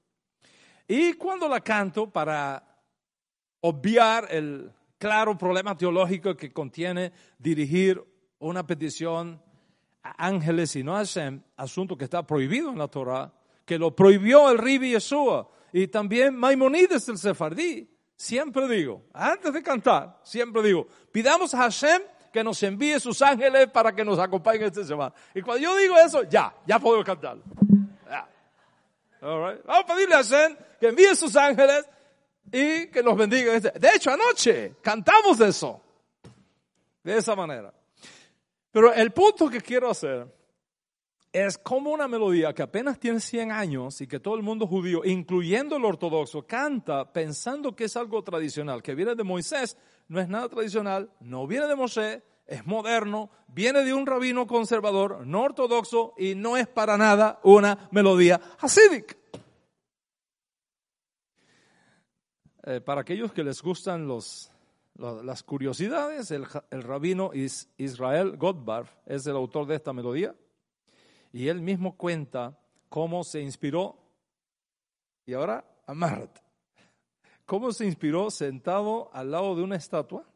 Y 0.87 1.14
cuando 1.14 1.49
la 1.49 1.61
canto 1.62 2.11
para 2.11 2.62
obviar 3.61 4.29
el 4.31 4.71
claro 4.99 5.37
problema 5.39 5.77
teológico 5.77 6.37
que 6.37 6.53
contiene 6.53 7.12
dirigir 7.39 8.05
una 8.39 8.66
petición 8.66 9.41
a 10.03 10.26
ángeles 10.26 10.76
y 10.76 10.82
no 10.82 10.95
a 10.95 10.99
Hashem, 10.99 11.43
asunto 11.57 11.97
que 11.97 12.05
está 12.05 12.26
prohibido 12.26 12.70
en 12.70 12.78
la 12.78 12.89
Torah, 12.89 13.32
que 13.64 13.78
lo 13.78 13.95
prohibió 13.95 14.51
el 14.51 14.59
Ribi 14.59 14.93
Yeshua 14.93 15.49
y 15.72 15.89
también 15.89 16.37
Maimonides 16.37 17.09
el 17.09 17.18
Sefardí. 17.18 17.89
siempre 18.14 18.68
digo, 18.68 19.03
antes 19.12 19.53
de 19.53 19.62
cantar, 19.62 20.20
siempre 20.22 20.62
digo, 20.62 20.87
pidamos 21.12 21.53
a 21.55 21.59
Hashem 21.59 22.03
que 22.32 22.45
nos 22.45 22.62
envíe 22.62 23.01
sus 23.01 23.20
ángeles 23.22 23.68
para 23.68 23.95
que 23.95 24.05
nos 24.05 24.18
acompañen 24.18 24.64
esta 24.64 24.84
semana. 24.84 25.14
Y 25.34 25.43
cuando 25.43 25.62
yo 25.62 25.76
digo 25.76 25.97
eso, 25.99 26.22
ya, 26.24 26.55
ya 26.66 26.78
puedo 26.78 27.03
cantar. 27.03 27.39
Vamos 29.20 29.59
a 29.66 29.87
pedirle 29.87 30.14
a 30.14 30.18
Hashem 30.18 30.57
que 30.78 30.89
envíe 30.89 31.14
sus 31.16 31.34
ángeles 31.34 31.89
y 32.53 32.87
que 32.89 33.03
nos 33.03 33.16
bendiga. 33.16 33.59
De 33.59 33.89
hecho, 33.95 34.11
anoche 34.11 34.76
cantamos 34.82 35.41
eso. 35.41 35.82
De 37.03 37.16
esa 37.16 37.34
manera. 37.34 37.72
Pero 38.77 38.93
el 38.93 39.11
punto 39.11 39.49
que 39.49 39.62
quiero 39.62 39.89
hacer 39.89 40.31
es 41.33 41.57
como 41.57 41.93
una 41.93 42.07
melodía 42.07 42.53
que 42.53 42.61
apenas 42.62 43.01
tiene 43.01 43.20
100 43.20 43.51
años 43.51 44.03
y 44.03 44.07
que 44.07 44.20
todo 44.20 44.35
el 44.35 44.43
mundo 44.43 44.66
judío, 44.66 45.03
incluyendo 45.03 45.77
el 45.79 45.85
ortodoxo, 45.87 46.47
canta 46.47 47.11
pensando 47.11 47.74
que 47.74 47.85
es 47.85 47.97
algo 47.97 48.22
tradicional, 48.22 48.83
que 48.83 48.95
viene 48.95 49.14
de 49.14 49.24
Moisés, 49.24 49.79
no 50.09 50.20
es 50.20 50.29
nada 50.29 50.51
tradicional, 50.51 51.11
no 51.20 51.47
viene 51.47 51.68
de 51.68 51.74
Moshe, 51.74 52.22
es 52.47 52.66
moderno, 52.66 53.31
viene 53.49 53.83
de 53.83 53.95
un 53.95 54.05
rabino 54.05 54.47
conservador, 54.47 55.27
no 55.27 55.41
ortodoxo 55.45 56.12
y 56.18 56.35
no 56.35 56.59
es 56.59 56.68
para 56.68 56.99
nada 56.99 57.41
una 57.45 57.89
melodía 57.93 58.39
hasídica. 58.61 59.16
Eh, 62.62 62.83
para 62.83 63.01
aquellos 63.01 63.33
que 63.33 63.43
les 63.43 63.62
gustan 63.62 64.07
los, 64.07 64.53
las 64.99 65.43
curiosidades, 65.43 66.31
el, 66.31 66.47
el 66.71 66.83
rabino 66.83 67.31
Israel 67.35 68.37
Godbarf 68.37 68.91
es 69.07 69.27
el 69.27 69.37
autor 69.37 69.67
de 69.67 69.77
esta 69.77 69.93
melodía 69.93 70.35
y 71.33 71.49
él 71.49 71.61
mismo 71.61 71.97
cuenta 71.97 72.59
cómo 72.89 73.23
se 73.23 73.43
inspiró, 73.43 73.99
y 75.27 75.35
ahora 75.35 75.65
amárrate, 75.87 76.41
cómo 77.45 77.73
se 77.73 77.85
inspiró 77.85 78.31
sentado 78.31 79.11
al 79.13 79.31
lado 79.31 79.55
de 79.55 79.63
una 79.63 79.77
estatua, 79.77 80.27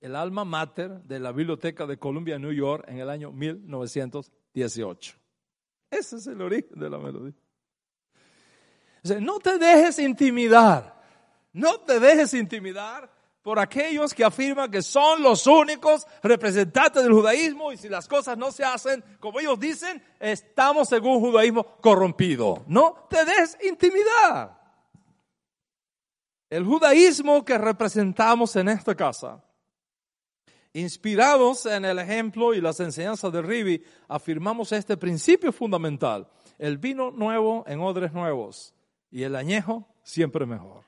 el 0.00 0.16
alma 0.16 0.44
mater 0.44 1.02
de 1.02 1.20
la 1.20 1.32
Biblioteca 1.32 1.86
de 1.86 1.98
Columbia, 1.98 2.38
New 2.38 2.52
York, 2.52 2.84
en 2.88 2.98
el 2.98 3.10
año 3.10 3.30
1918. 3.30 5.16
Ese 5.90 6.16
es 6.16 6.26
el 6.26 6.40
origen 6.40 6.78
de 6.78 6.88
la 6.90 6.98
melodía. 6.98 7.34
no 9.20 9.38
te 9.38 9.58
dejes 9.58 9.98
intimidar, 9.98 10.95
no 11.56 11.80
te 11.80 11.98
dejes 11.98 12.34
intimidar 12.34 13.10
por 13.40 13.58
aquellos 13.58 14.12
que 14.12 14.22
afirman 14.22 14.70
que 14.70 14.82
son 14.82 15.22
los 15.22 15.46
únicos 15.46 16.06
representantes 16.22 17.02
del 17.02 17.14
judaísmo 17.14 17.72
y 17.72 17.78
si 17.78 17.88
las 17.88 18.06
cosas 18.06 18.36
no 18.36 18.52
se 18.52 18.62
hacen 18.62 19.02
como 19.20 19.40
ellos 19.40 19.58
dicen, 19.58 20.02
estamos 20.20 20.92
en 20.92 21.02
un 21.06 21.18
judaísmo 21.18 21.64
corrompido. 21.80 22.62
No 22.66 23.06
te 23.08 23.24
des 23.24 23.56
intimidar. 23.62 24.60
El 26.50 26.66
judaísmo 26.66 27.42
que 27.42 27.56
representamos 27.56 28.54
en 28.56 28.68
esta 28.68 28.94
casa, 28.94 29.42
inspirados 30.74 31.64
en 31.64 31.86
el 31.86 31.98
ejemplo 31.98 32.52
y 32.52 32.60
las 32.60 32.80
enseñanzas 32.80 33.32
de 33.32 33.40
Ribi, 33.40 33.82
afirmamos 34.08 34.72
este 34.72 34.98
principio 34.98 35.52
fundamental. 35.52 36.28
El 36.58 36.76
vino 36.76 37.10
nuevo 37.10 37.64
en 37.66 37.80
odres 37.80 38.12
nuevos 38.12 38.74
y 39.10 39.22
el 39.22 39.34
añejo 39.34 39.88
siempre 40.02 40.44
mejor. 40.44 40.85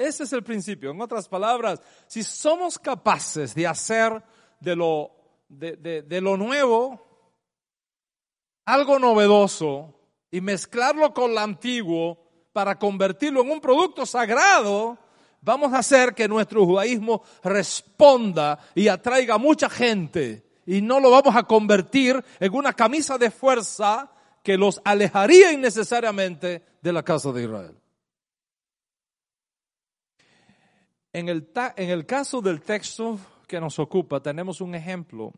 Ese 0.00 0.24
es 0.24 0.32
el 0.32 0.42
principio. 0.42 0.92
En 0.92 1.00
otras 1.02 1.28
palabras, 1.28 1.78
si 2.06 2.22
somos 2.22 2.78
capaces 2.78 3.54
de 3.54 3.66
hacer 3.66 4.22
de 4.58 4.74
lo, 4.74 5.10
de, 5.46 6.20
lo 6.22 6.38
nuevo 6.38 7.06
algo 8.64 8.98
novedoso 8.98 9.94
y 10.30 10.40
mezclarlo 10.40 11.12
con 11.12 11.34
lo 11.34 11.40
antiguo 11.40 12.18
para 12.50 12.78
convertirlo 12.78 13.42
en 13.42 13.50
un 13.50 13.60
producto 13.60 14.06
sagrado, 14.06 14.96
vamos 15.42 15.74
a 15.74 15.80
hacer 15.80 16.14
que 16.14 16.26
nuestro 16.26 16.64
judaísmo 16.64 17.22
responda 17.44 18.58
y 18.74 18.88
atraiga 18.88 19.34
a 19.34 19.38
mucha 19.38 19.68
gente. 19.68 20.46
Y 20.64 20.80
no 20.80 20.98
lo 20.98 21.10
vamos 21.10 21.36
a 21.36 21.42
convertir 21.42 22.24
en 22.38 22.54
una 22.54 22.72
camisa 22.72 23.18
de 23.18 23.30
fuerza 23.30 24.10
que 24.42 24.56
los 24.56 24.80
alejaría 24.82 25.52
innecesariamente 25.52 26.64
de 26.80 26.90
la 26.90 27.02
casa 27.02 27.32
de 27.32 27.42
Israel. 27.42 27.79
En 31.12 31.28
el, 31.28 31.50
en 31.76 31.90
el 31.90 32.06
caso 32.06 32.40
del 32.40 32.62
texto 32.62 33.18
que 33.48 33.60
nos 33.60 33.78
ocupa, 33.78 34.20
tenemos 34.20 34.60
un 34.60 34.74
ejemplo 34.74 35.32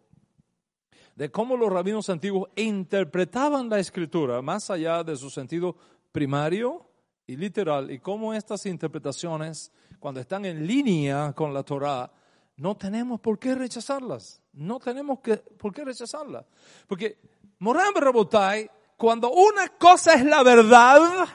de 1.17 1.31
cómo 1.31 1.57
los 1.57 1.73
rabinos 1.73 2.11
antiguos 2.11 2.51
interpretaban 2.57 3.69
la 3.69 3.79
escritura 3.79 4.43
más 4.43 4.71
allá 4.71 5.03
de 5.03 5.17
su 5.17 5.31
sentido 5.31 5.77
primario 6.11 6.87
y 7.27 7.37
literal, 7.37 7.91
y 7.91 7.99
cómo 7.99 8.35
estas 8.35 8.67
interpretaciones, 8.67 9.73
cuando 9.99 10.21
están 10.21 10.45
en 10.45 10.67
línea 10.67 11.33
con 11.33 11.55
la 11.55 11.63
Torah, 11.63 12.13
no 12.57 12.77
tenemos 12.77 13.21
por 13.21 13.39
qué 13.39 13.55
rechazarlas. 13.55 14.43
No 14.53 14.79
tenemos 14.79 15.21
que, 15.21 15.37
por 15.37 15.73
qué 15.73 15.85
rechazarlas. 15.85 16.45
Porque 16.87 17.19
Moram 17.61 17.95
Rabotai, 17.95 18.71
cuando 18.97 19.33
una 19.33 19.69
cosa 19.79 20.15
es 20.15 20.25
la 20.25 20.43
verdad, 20.43 21.27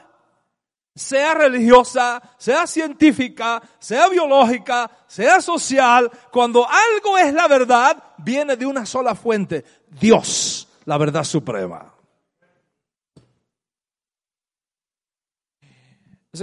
sea 0.98 1.34
religiosa, 1.34 2.20
sea 2.36 2.66
científica, 2.66 3.62
sea 3.78 4.08
biológica, 4.08 4.90
sea 5.06 5.40
social, 5.40 6.10
cuando 6.32 6.66
algo 6.68 7.16
es 7.16 7.32
la 7.32 7.46
verdad, 7.46 8.02
viene 8.18 8.56
de 8.56 8.66
una 8.66 8.84
sola 8.84 9.14
fuente, 9.14 9.64
Dios, 9.88 10.68
la 10.84 10.98
verdad 10.98 11.24
suprema. 11.24 11.94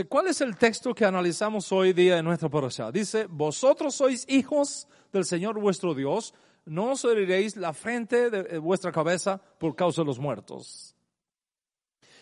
¿Cuál 0.10 0.28
es 0.28 0.42
el 0.42 0.58
texto 0.58 0.94
que 0.94 1.06
analizamos 1.06 1.72
hoy 1.72 1.94
día 1.94 2.18
en 2.18 2.26
nuestra 2.26 2.50
porosha? 2.50 2.92
Dice, 2.92 3.28
vosotros 3.30 3.96
sois 3.96 4.26
hijos 4.28 4.88
del 5.14 5.26
Señor 5.26 5.60
vuestro 5.60 5.94
Dios, 5.94 6.34
no 6.66 6.92
os 6.92 7.06
heriréis 7.06 7.56
la 7.56 7.74
frente 7.74 8.30
de 8.30 8.58
vuestra 8.58 8.92
cabeza 8.92 9.40
por 9.60 9.76
causa 9.76 10.02
de 10.02 10.08
los 10.08 10.20
muertos. 10.20 10.95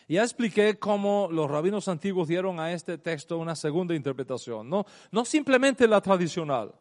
Ya 0.07 0.23
expliqué 0.23 0.77
cómo 0.77 1.29
los 1.31 1.49
rabinos 1.49 1.87
antiguos 1.87 2.27
dieron 2.27 2.59
a 2.59 2.71
este 2.71 2.97
texto 2.97 3.37
una 3.37 3.55
segunda 3.55 3.95
interpretación, 3.95 4.69
no, 4.69 4.85
no 5.11 5.25
simplemente 5.25 5.87
la 5.87 6.01
tradicional, 6.01 6.73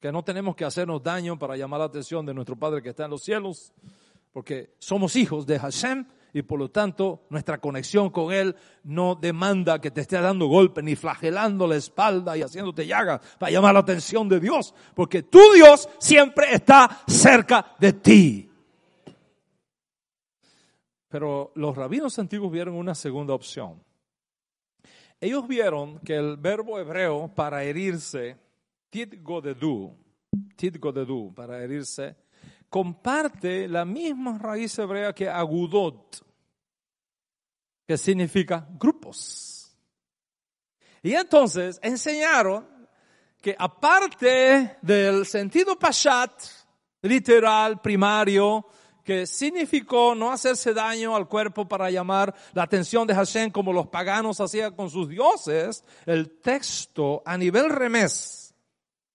que 0.00 0.12
no 0.12 0.22
tenemos 0.22 0.54
que 0.54 0.64
hacernos 0.64 1.02
daño 1.02 1.38
para 1.38 1.56
llamar 1.56 1.80
la 1.80 1.86
atención 1.86 2.26
de 2.26 2.34
nuestro 2.34 2.56
Padre 2.56 2.82
que 2.82 2.90
está 2.90 3.04
en 3.04 3.10
los 3.10 3.22
cielos, 3.22 3.72
porque 4.32 4.74
somos 4.78 5.16
hijos 5.16 5.46
de 5.46 5.58
Hashem 5.58 6.04
y 6.34 6.42
por 6.42 6.58
lo 6.58 6.70
tanto 6.70 7.22
nuestra 7.30 7.58
conexión 7.58 8.10
con 8.10 8.30
Él 8.30 8.54
no 8.84 9.14
demanda 9.14 9.80
que 9.80 9.90
te 9.90 10.02
esté 10.02 10.20
dando 10.20 10.48
golpe 10.48 10.82
ni 10.82 10.94
flagelando 10.94 11.66
la 11.66 11.76
espalda 11.76 12.36
y 12.36 12.42
haciéndote 12.42 12.86
llagas 12.86 13.22
para 13.38 13.50
llamar 13.50 13.72
la 13.72 13.80
atención 13.80 14.28
de 14.28 14.38
Dios, 14.38 14.74
porque 14.94 15.22
tu 15.22 15.40
Dios 15.54 15.88
siempre 15.98 16.52
está 16.52 17.02
cerca 17.06 17.74
de 17.78 17.94
ti. 17.94 18.50
Pero 21.16 21.50
los 21.54 21.74
rabinos 21.74 22.18
antiguos 22.18 22.52
vieron 22.52 22.74
una 22.74 22.94
segunda 22.94 23.32
opción. 23.32 23.82
Ellos 25.18 25.48
vieron 25.48 25.98
que 26.00 26.14
el 26.14 26.36
verbo 26.36 26.78
hebreo 26.78 27.32
para 27.34 27.64
herirse, 27.64 28.36
tidgodedu, 28.90 29.96
tidgodedu, 30.56 31.32
para 31.34 31.64
herirse, 31.64 32.14
comparte 32.68 33.66
la 33.66 33.86
misma 33.86 34.36
raíz 34.36 34.78
hebrea 34.78 35.14
que 35.14 35.26
agudot, 35.26 36.22
que 37.86 37.96
significa 37.96 38.68
grupos. 38.78 39.74
Y 41.02 41.14
entonces 41.14 41.80
enseñaron 41.82 42.68
que 43.40 43.56
aparte 43.58 44.76
del 44.82 45.24
sentido 45.24 45.78
pashat, 45.78 46.42
literal, 47.00 47.80
primario, 47.80 48.66
que 49.06 49.24
significó 49.24 50.16
no 50.16 50.32
hacerse 50.32 50.74
daño 50.74 51.14
al 51.14 51.28
cuerpo 51.28 51.66
para 51.66 51.90
llamar 51.90 52.34
la 52.52 52.64
atención 52.64 53.06
de 53.06 53.14
Hashem 53.14 53.52
como 53.52 53.72
los 53.72 53.86
paganos 53.86 54.40
hacían 54.40 54.74
con 54.74 54.90
sus 54.90 55.08
dioses, 55.08 55.84
el 56.04 56.40
texto 56.40 57.22
a 57.24 57.38
nivel 57.38 57.70
remés 57.70 58.52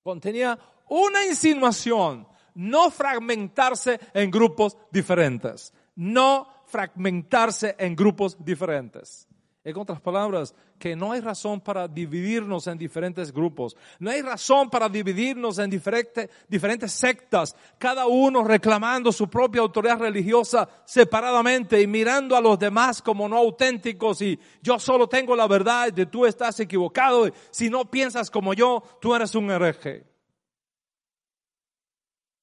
contenía 0.02 0.58
una 0.88 1.26
insinuación, 1.26 2.26
no 2.56 2.90
fragmentarse 2.90 4.00
en 4.14 4.32
grupos 4.32 4.78
diferentes, 4.92 5.74
no 5.96 6.48
fragmentarse 6.66 7.76
en 7.78 7.96
grupos 7.96 8.38
diferentes. 8.40 9.28
En 9.64 9.78
otras 9.78 10.02
palabras, 10.02 10.56
que 10.80 10.96
no 10.96 11.12
hay 11.12 11.22
razón 11.22 11.62
para 11.62 11.88
dividirnos 11.88 12.66
en 12.66 12.80
diferentes 12.80 13.32
grupos, 13.32 13.78
no 14.00 14.10
hay 14.10 14.24
razón 14.24 14.72
para 14.72 14.90
dividirnos 14.90 15.60
en 15.60 15.70
diferentes, 15.70 16.92
sectas, 16.92 17.56
cada 17.78 18.08
uno 18.08 18.44
reclamando 18.44 19.12
su 19.12 19.30
propia 19.30 19.62
autoridad 19.62 20.00
religiosa 20.00 20.68
separadamente 20.84 21.80
y 21.80 21.86
mirando 21.86 22.36
a 22.36 22.42
los 22.42 22.58
demás 22.58 23.04
como 23.04 23.30
no 23.30 23.38
auténticos 23.38 24.24
y 24.24 24.40
yo 24.64 24.80
solo 24.80 25.08
tengo 25.08 25.36
la 25.36 25.48
verdad 25.48 25.96
y 25.96 26.08
tú 26.08 26.26
estás 26.26 26.60
equivocado, 26.60 27.28
y 27.28 27.34
si 27.52 27.70
no 27.70 27.86
piensas 27.86 28.32
como 28.32 28.56
yo, 28.56 28.82
tú 29.00 29.14
eres 29.14 29.36
un 29.36 29.52
hereje. 29.52 30.08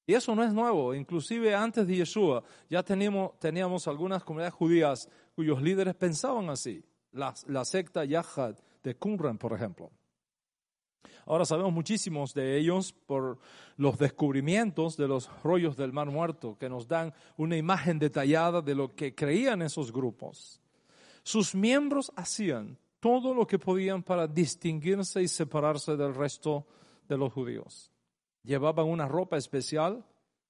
Y 0.07 0.13
eso 0.13 0.33
no 0.33 0.43
es 0.43 0.53
nuevo, 0.53 0.95
inclusive 0.95 1.53
antes 1.53 1.85
de 1.85 1.97
Yeshua 1.97 2.43
ya 2.69 2.81
teníamos, 2.81 3.37
teníamos 3.39 3.89
algunas 3.89 4.23
comunidades 4.23 4.53
judías 4.53 5.09
cuyos 5.35 5.61
líderes 5.61 5.95
pensaban 5.95 6.49
así 6.49 6.81
la, 7.11 7.65
secta 7.65 8.05
Yahad 8.05 8.55
de 8.83 8.95
Qumran, 8.95 9.37
por 9.37 9.53
ejemplo. 9.53 9.91
Ahora 11.25 11.45
sabemos 11.45 11.71
muchísimos 11.71 12.33
de 12.33 12.57
ellos 12.57 12.91
por 12.91 13.39
los 13.77 13.97
descubrimientos 13.97 14.97
de 14.97 15.07
los 15.07 15.29
rollos 15.43 15.77
del 15.77 15.93
Mar 15.93 16.07
Muerto, 16.07 16.57
que 16.57 16.69
nos 16.69 16.87
dan 16.87 17.13
una 17.37 17.55
imagen 17.55 17.99
detallada 17.99 18.61
de 18.61 18.75
lo 18.75 18.95
que 18.95 19.13
creían 19.13 19.61
esos 19.61 19.91
grupos. 19.91 20.59
Sus 21.23 21.53
miembros 21.53 22.11
hacían 22.15 22.77
todo 22.99 23.33
lo 23.33 23.45
que 23.45 23.59
podían 23.59 24.03
para 24.03 24.27
distinguirse 24.27 25.21
y 25.21 25.27
separarse 25.27 25.95
del 25.95 26.15
resto 26.15 26.65
de 27.07 27.17
los 27.17 27.31
judíos. 27.31 27.91
Llevaban 28.43 28.87
una 28.87 29.07
ropa 29.07 29.37
especial 29.37 30.03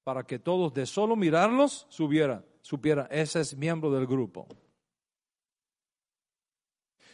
para 0.04 0.24
que 0.24 0.40
todos 0.40 0.74
de 0.74 0.86
solo 0.86 1.16
mirarlos 1.16 1.86
supieran, 1.90 2.46
supieran, 2.62 3.08
ese 3.12 3.42
es 3.42 3.56
miembro 3.56 3.92
del 3.92 4.08
grupo. 4.08 4.48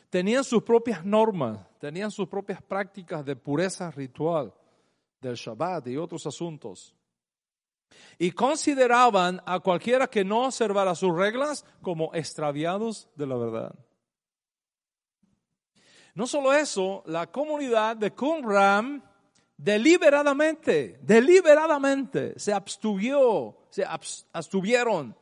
Tenían 0.09 0.43
sus 0.43 0.63
propias 0.63 1.03
normas, 1.03 1.59
tenían 1.79 2.11
sus 2.11 2.27
propias 2.27 2.61
prácticas 2.61 3.25
de 3.25 3.35
pureza 3.35 3.91
ritual 3.91 4.53
del 5.19 5.35
Shabbat 5.35 5.87
y 5.87 5.97
otros 5.97 6.25
asuntos. 6.25 6.95
Y 8.17 8.31
consideraban 8.31 9.41
a 9.45 9.59
cualquiera 9.59 10.07
que 10.07 10.23
no 10.23 10.45
observara 10.45 10.95
sus 10.95 11.15
reglas 11.15 11.65
como 11.81 12.13
extraviados 12.13 13.09
de 13.15 13.27
la 13.27 13.35
verdad. 13.35 13.75
No 16.13 16.27
solo 16.27 16.53
eso, 16.53 17.03
la 17.07 17.29
comunidad 17.29 17.97
de 17.97 18.11
Qumran 18.11 19.03
deliberadamente, 19.57 20.99
deliberadamente 21.01 22.37
se 22.39 22.53
abstuvió, 22.53 23.57
se 23.69 23.83
abstuvieron 23.85 25.15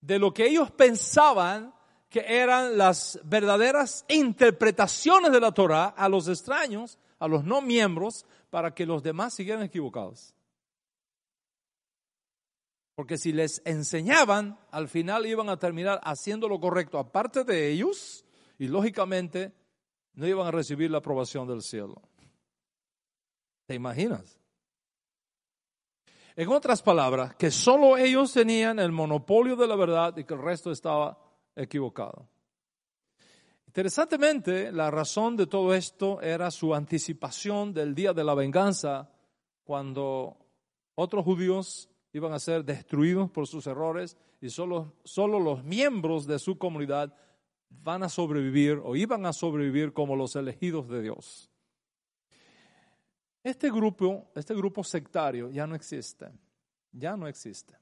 de 0.00 0.18
lo 0.18 0.32
que 0.32 0.46
ellos 0.46 0.70
pensaban 0.70 1.74
que 2.08 2.24
eran 2.26 2.78
las 2.78 3.20
verdaderas 3.24 4.04
interpretaciones 4.08 5.30
de 5.30 5.40
la 5.40 5.52
Torah 5.52 5.86
a 5.88 6.08
los 6.08 6.28
extraños, 6.28 6.98
a 7.18 7.28
los 7.28 7.44
no 7.44 7.60
miembros, 7.60 8.24
para 8.50 8.74
que 8.74 8.86
los 8.86 9.02
demás 9.02 9.34
siguieran 9.34 9.62
equivocados. 9.62 10.34
Porque 12.94 13.18
si 13.18 13.32
les 13.32 13.62
enseñaban, 13.64 14.58
al 14.70 14.88
final 14.88 15.26
iban 15.26 15.48
a 15.48 15.58
terminar 15.58 16.00
haciendo 16.02 16.48
lo 16.48 16.58
correcto, 16.58 16.98
aparte 16.98 17.44
de 17.44 17.70
ellos, 17.70 18.24
y 18.58 18.66
lógicamente 18.66 19.52
no 20.14 20.26
iban 20.26 20.46
a 20.46 20.50
recibir 20.50 20.90
la 20.90 20.98
aprobación 20.98 21.46
del 21.46 21.62
cielo. 21.62 22.02
¿Te 23.66 23.74
imaginas? 23.74 24.40
En 26.34 26.48
otras 26.48 26.82
palabras, 26.82 27.36
que 27.36 27.50
solo 27.50 27.96
ellos 27.96 28.32
tenían 28.32 28.78
el 28.78 28.92
monopolio 28.92 29.56
de 29.56 29.66
la 29.66 29.76
verdad 29.76 30.16
y 30.16 30.24
que 30.24 30.34
el 30.34 30.42
resto 30.42 30.72
estaba 30.72 31.18
equivocado. 31.58 32.28
Interesantemente, 33.66 34.72
la 34.72 34.90
razón 34.90 35.36
de 35.36 35.46
todo 35.46 35.74
esto 35.74 36.22
era 36.22 36.50
su 36.50 36.74
anticipación 36.74 37.74
del 37.74 37.94
día 37.94 38.12
de 38.14 38.24
la 38.24 38.34
venganza, 38.34 39.10
cuando 39.64 40.38
otros 40.94 41.24
judíos 41.24 41.90
iban 42.12 42.32
a 42.32 42.38
ser 42.38 42.64
destruidos 42.64 43.30
por 43.30 43.46
sus 43.46 43.66
errores 43.66 44.16
y 44.40 44.48
solo, 44.48 44.94
solo 45.04 45.38
los 45.38 45.62
miembros 45.62 46.26
de 46.26 46.38
su 46.38 46.56
comunidad 46.56 47.14
van 47.68 48.02
a 48.02 48.08
sobrevivir 48.08 48.80
o 48.82 48.96
iban 48.96 49.26
a 49.26 49.32
sobrevivir 49.32 49.92
como 49.92 50.16
los 50.16 50.34
elegidos 50.36 50.88
de 50.88 51.02
Dios. 51.02 51.50
Este 53.44 53.70
grupo, 53.70 54.30
este 54.34 54.54
grupo 54.54 54.82
sectario 54.82 55.50
ya 55.50 55.66
no 55.66 55.74
existe, 55.74 56.32
ya 56.92 57.16
no 57.16 57.28
existe 57.28 57.76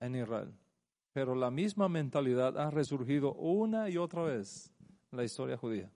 en 0.00 0.14
Israel 0.14 0.54
pero 1.16 1.34
la 1.34 1.50
misma 1.50 1.88
mentalidad 1.88 2.58
ha 2.58 2.70
resurgido 2.70 3.32
una 3.32 3.88
y 3.88 3.96
otra 3.96 4.22
vez 4.24 4.70
en 5.10 5.16
la 5.16 5.24
historia 5.24 5.56
judía. 5.56 5.90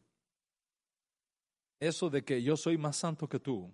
Eso 1.79 2.09
de 2.09 2.25
que 2.25 2.43
yo 2.43 2.57
soy 2.57 2.79
más 2.79 2.97
santo 2.97 3.29
que 3.29 3.39
tú 3.39 3.71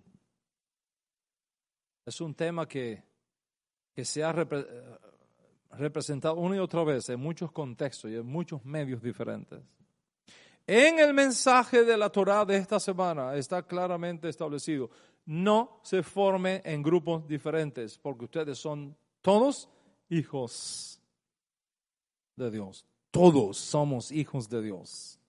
es 2.05 2.19
un 2.19 2.35
tema 2.35 2.67
que, 2.67 3.01
que 3.95 4.03
se 4.03 4.25
ha 4.25 4.33
representado 5.71 6.35
una 6.35 6.57
y 6.57 6.59
otra 6.59 6.83
vez 6.83 7.07
en 7.07 7.21
muchos 7.21 7.49
contextos 7.53 8.11
y 8.11 8.15
en 8.15 8.25
muchos 8.25 8.65
medios 8.65 9.01
diferentes. 9.01 9.61
En 10.65 10.99
el 10.99 11.13
mensaje 11.13 11.85
de 11.85 11.95
la 11.95 12.09
Torah 12.09 12.43
de 12.43 12.57
esta 12.57 12.77
semana 12.77 13.35
está 13.35 13.63
claramente 13.63 14.27
establecido, 14.27 14.89
no 15.25 15.79
se 15.81 16.03
forme 16.03 16.61
en 16.65 16.83
grupos 16.83 17.25
diferentes, 17.25 17.97
porque 17.97 18.25
ustedes 18.25 18.57
son 18.57 18.97
todos 19.21 19.69
hijos 20.09 20.96
de 22.37 22.49
Dios. 22.49 22.85
Todos 23.11 23.57
somos 23.57 24.11
hijos 24.11 24.47
de 24.47 24.61
Dios. 24.61 25.19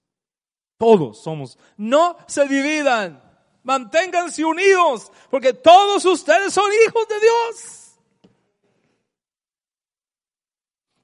Todos 0.76 1.20
somos. 1.20 1.58
No 1.76 2.16
se 2.28 2.46
dividan. 2.46 3.22
Manténganse 3.64 4.44
unidos, 4.44 5.10
porque 5.30 5.52
todos 5.52 6.04
ustedes 6.04 6.54
son 6.54 6.70
hijos 6.86 7.08
de 7.08 7.14
Dios. 7.20 7.88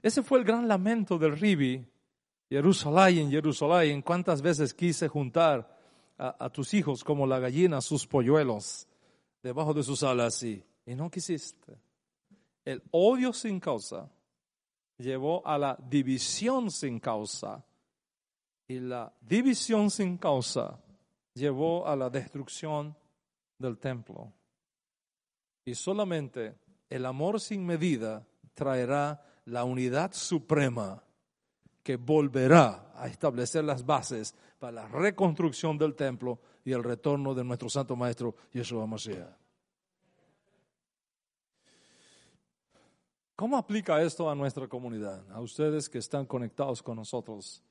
Ese 0.01 0.23
fue 0.23 0.39
el 0.39 0.45
gran 0.45 0.69
lamento 0.69 1.19
del 1.19 1.37
Ribi. 1.37 1.85
Jerusalén, 2.49 3.31
Jerusalén, 3.31 4.03
cuántas 4.03 4.41
veces 4.41 4.73
quise 4.73 5.09
juntar 5.09 5.75
a, 6.17 6.49
tus 6.51 6.73
hijos 6.75 7.03
como 7.03 7.27
la 7.27 7.39
gallina 7.39 7.81
sus 7.81 8.07
polluelos 8.07 8.87
debajo 9.43 9.75
de 9.75 9.83
sus 9.83 10.03
alas 10.03 10.43
y, 10.43 10.65
no 10.87 11.11
quisiste. 11.11 11.77
El 12.65 12.83
odio 12.93 13.33
sin 13.33 13.59
causa 13.59 14.09
llevó 14.99 15.47
a 15.47 15.59
la 15.59 15.79
división 15.89 16.71
sin 16.71 17.01
causa. 17.01 17.65
Y 18.67 18.81
la 18.81 19.13
división 19.21 19.91
sin 19.91 20.17
causa 20.17 20.79
llevó 21.35 21.87
a 21.87 21.97
la 21.97 22.09
destrucción 22.09 22.97
del 23.59 23.79
templo. 23.79 24.33
Y 25.65 25.75
solamente 25.75 26.59
el 26.89 27.07
amor 27.07 27.41
sin 27.41 27.67
medida 27.67 28.27
traerá 28.55 29.23
la 29.47 29.65
unidad 29.65 30.13
suprema 30.13 31.03
que 31.83 31.97
volverá 31.97 32.93
a 32.95 33.09
establecer 33.09 33.65
las 33.65 33.85
bases 33.85 34.35
para 34.59 34.73
la 34.73 34.89
reconstrucción 34.89 35.77
del 35.77 35.95
templo 35.95 36.41
y 36.65 36.73
el 36.73 36.83
retorno 36.83 37.35
de 37.35 37.45
nuestro 37.45 37.69
Santo 37.69 37.95
Maestro 37.95 38.35
Yeshua 38.53 38.87
Mashiach. 38.87 39.44
¿Cómo 43.37 43.57
aplica 43.57 44.01
esto 44.01 44.31
a 44.31 44.35
nuestra 44.35 44.69
comunidad? 44.69 45.29
A 45.33 45.41
ustedes 45.41 45.89
que 45.89 45.99
están 45.99 46.25
conectados 46.25 46.83
con 46.83 46.97
nosotros 46.97 47.63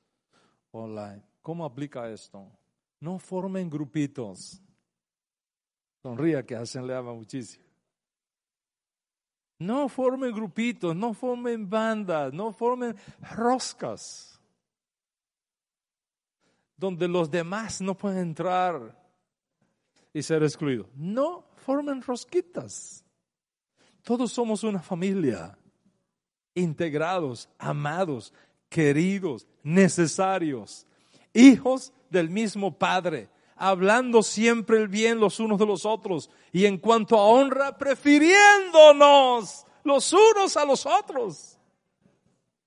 online. 0.70 1.22
¿Cómo 1.40 1.64
aplica 1.64 2.10
esto? 2.10 2.50
No 3.00 3.18
formen 3.18 3.70
grupitos. 3.70 4.60
Sonría 6.02 6.44
que 6.44 6.54
hacen 6.54 6.86
le 6.86 6.94
ama 6.94 7.14
muchísimo. 7.14 7.64
No 9.58 9.88
formen 9.88 10.34
grupitos, 10.34 10.94
no 10.94 11.14
formen 11.14 11.68
bandas, 11.68 12.32
no 12.34 12.52
formen 12.52 12.94
roscas. 13.34 14.38
Donde 16.76 17.08
los 17.08 17.30
demás 17.30 17.80
no 17.80 17.96
pueden 17.96 18.18
entrar 18.18 19.00
y 20.12 20.22
ser 20.22 20.42
excluidos. 20.42 20.88
No 20.94 21.46
formen 21.56 22.02
rosquitas. 22.02 23.03
Todos 24.04 24.32
somos 24.32 24.62
una 24.62 24.82
familia, 24.82 25.56
integrados, 26.54 27.48
amados, 27.58 28.34
queridos, 28.68 29.46
necesarios, 29.62 30.86
hijos 31.32 31.90
del 32.10 32.28
mismo 32.28 32.78
Padre, 32.78 33.30
hablando 33.56 34.22
siempre 34.22 34.76
el 34.76 34.88
bien 34.88 35.18
los 35.18 35.40
unos 35.40 35.58
de 35.58 35.64
los 35.64 35.86
otros 35.86 36.28
y 36.52 36.66
en 36.66 36.76
cuanto 36.76 37.16
a 37.16 37.26
honra, 37.26 37.78
prefiriéndonos 37.78 39.64
los 39.84 40.12
unos 40.12 40.56
a 40.58 40.66
los 40.66 40.84
otros. 40.84 41.58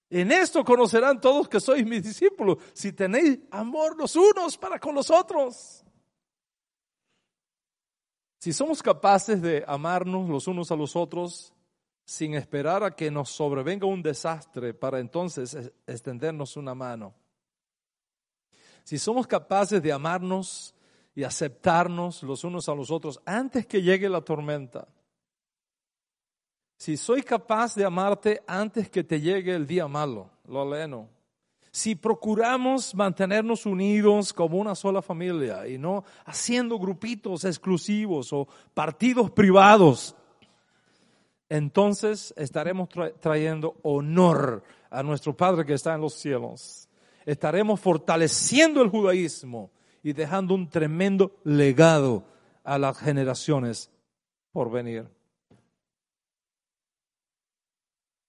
En 0.10 0.32
esto 0.32 0.64
conocerán 0.64 1.22
todos 1.22 1.48
que 1.48 1.60
sois 1.60 1.86
mis 1.86 2.02
discípulos, 2.02 2.58
si 2.74 2.94
tenéis 2.94 3.38
amor 3.52 3.96
los 3.96 4.16
unos 4.16 4.58
para 4.58 4.80
con 4.80 4.96
los 4.96 5.12
otros. 5.12 5.84
Si 8.38 8.54
somos 8.54 8.84
capaces 8.84 9.42
de 9.42 9.64
amarnos 9.68 10.30
los 10.30 10.48
unos 10.48 10.72
a 10.72 10.76
los 10.76 10.96
otros 10.96 11.54
sin 12.06 12.36
esperar 12.36 12.84
a 12.84 12.96
que 12.96 13.12
nos 13.12 13.30
sobrevenga 13.30 13.86
un 13.86 14.02
desastre 14.02 14.74
para 14.74 15.00
entonces 15.00 15.58
extendernos 15.86 16.56
una 16.56 16.74
mano. 16.74 17.14
Si 18.84 18.98
somos 18.98 19.28
capaces 19.28 19.82
de 19.82 19.92
amarnos 19.92 20.74
y 21.14 21.24
aceptarnos 21.24 22.24
los 22.24 22.44
unos 22.44 22.70
a 22.70 22.76
los 22.76 22.92
otros 22.92 23.20
antes 23.26 23.66
que 23.66 23.82
llegue 23.82 24.08
la 24.08 24.22
tormenta. 24.22 24.88
Si 26.78 26.96
soy 26.96 27.24
capaz 27.24 27.74
de 27.76 27.84
amarte 27.84 28.44
antes 28.46 28.90
que 28.90 29.04
te 29.04 29.20
llegue 29.20 29.56
el 29.56 29.66
día 29.66 29.88
malo, 29.88 30.30
lo 30.46 30.62
aleno 30.62 31.17
si 31.78 31.94
procuramos 31.94 32.96
mantenernos 32.96 33.68
unidos 33.68 34.34
como 34.34 34.58
una 34.58 34.74
sola 34.74 35.00
familia 35.00 35.68
y 35.68 35.78
no 35.78 36.04
haciendo 36.26 36.80
grupitos 36.80 37.46
exclusivos 37.46 38.34
o 38.34 38.48
partidos 38.74 39.30
privados, 39.30 40.16
entonces 41.48 42.34
estaremos 42.36 42.90
trayendo 43.20 43.78
honor 43.84 44.64
a 44.90 45.04
nuestro 45.04 45.38
Padre 45.38 45.68
que 45.68 45.76
está 45.76 45.94
en 45.94 46.02
los 46.02 46.16
cielos. 46.16 46.90
estaremos 47.28 47.80
fortaleciendo 47.80 48.82
el 48.82 48.90
judaísmo 48.90 49.70
y 50.02 50.14
dejando 50.14 50.56
un 50.56 50.68
tremendo 50.68 51.38
legado 51.44 52.24
a 52.64 52.80
las 52.80 52.98
generaciones 52.98 53.92
por 54.52 54.72
venir. 54.72 55.08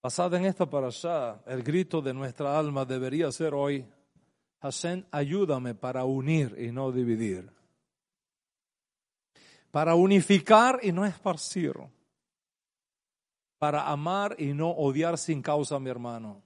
Basado 0.01 0.37
en 0.37 0.45
esta 0.45 0.63
allá, 0.63 1.41
el 1.45 1.61
grito 1.61 2.01
de 2.01 2.13
nuestra 2.13 2.57
alma 2.57 2.85
debería 2.85 3.29
ser 3.33 3.53
hoy, 3.53 3.85
Hashem, 4.61 5.03
ayúdame 5.11 5.75
para 5.75 6.05
unir 6.05 6.55
y 6.57 6.71
no 6.71 6.89
dividir, 6.91 7.51
para 9.71 9.95
unificar 9.95 10.79
y 10.83 10.93
no 10.93 11.05
esparcir, 11.05 11.73
para 13.57 13.89
amar 13.89 14.37
y 14.39 14.53
no 14.53 14.69
odiar 14.69 15.17
sin 15.17 15.41
causa 15.41 15.75
a 15.75 15.79
mi 15.79 15.89
hermano. 15.89 16.41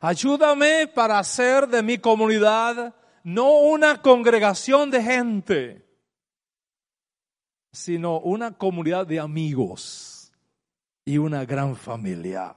Ayúdame 0.00 0.86
para 0.86 1.18
hacer 1.18 1.68
de 1.68 1.82
mi 1.82 1.98
comunidad 1.98 2.94
no 3.24 3.58
una 3.58 4.00
congregación 4.00 4.90
de 4.90 5.02
gente, 5.02 5.86
sino 7.72 8.20
una 8.20 8.56
comunidad 8.56 9.06
de 9.06 9.20
amigos 9.20 10.09
y 11.04 11.18
una 11.18 11.44
gran 11.44 11.74
familia. 11.76 12.56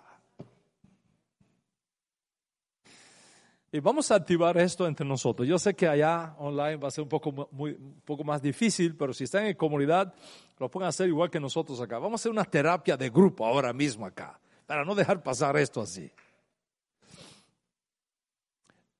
Y 3.72 3.80
vamos 3.80 4.12
a 4.12 4.16
activar 4.16 4.56
esto 4.60 4.86
entre 4.86 5.04
nosotros. 5.04 5.48
Yo 5.48 5.58
sé 5.58 5.74
que 5.74 5.88
allá 5.88 6.36
online 6.38 6.76
va 6.76 6.90
a 6.90 6.92
ser 6.92 7.02
un 7.02 7.10
poco, 7.10 7.50
muy, 7.52 7.74
poco 8.06 8.24
más 8.24 8.40
difícil, 8.40 8.96
pero 8.96 9.14
si 9.14 9.24
están 9.24 9.48
en 9.48 9.56
comunidad, 9.56 10.14
lo 10.60 10.70
pueden 10.70 10.88
hacer 10.88 11.08
igual 11.08 11.32
que 11.32 11.40
nosotros 11.40 11.82
acá. 11.82 11.98
Vamos 11.98 12.20
a 12.20 12.22
hacer 12.22 12.32
una 12.32 12.46
terapia 12.46 12.96
de 12.96 13.10
grupo 13.10 13.44
ahora 13.44 13.74
mismo 13.74 14.06
acá, 14.06 14.40
para 14.68 14.86
no 14.86 14.94
dejar 14.94 15.24
pasar 15.24 15.58
esto 15.58 15.82
así. 15.82 16.12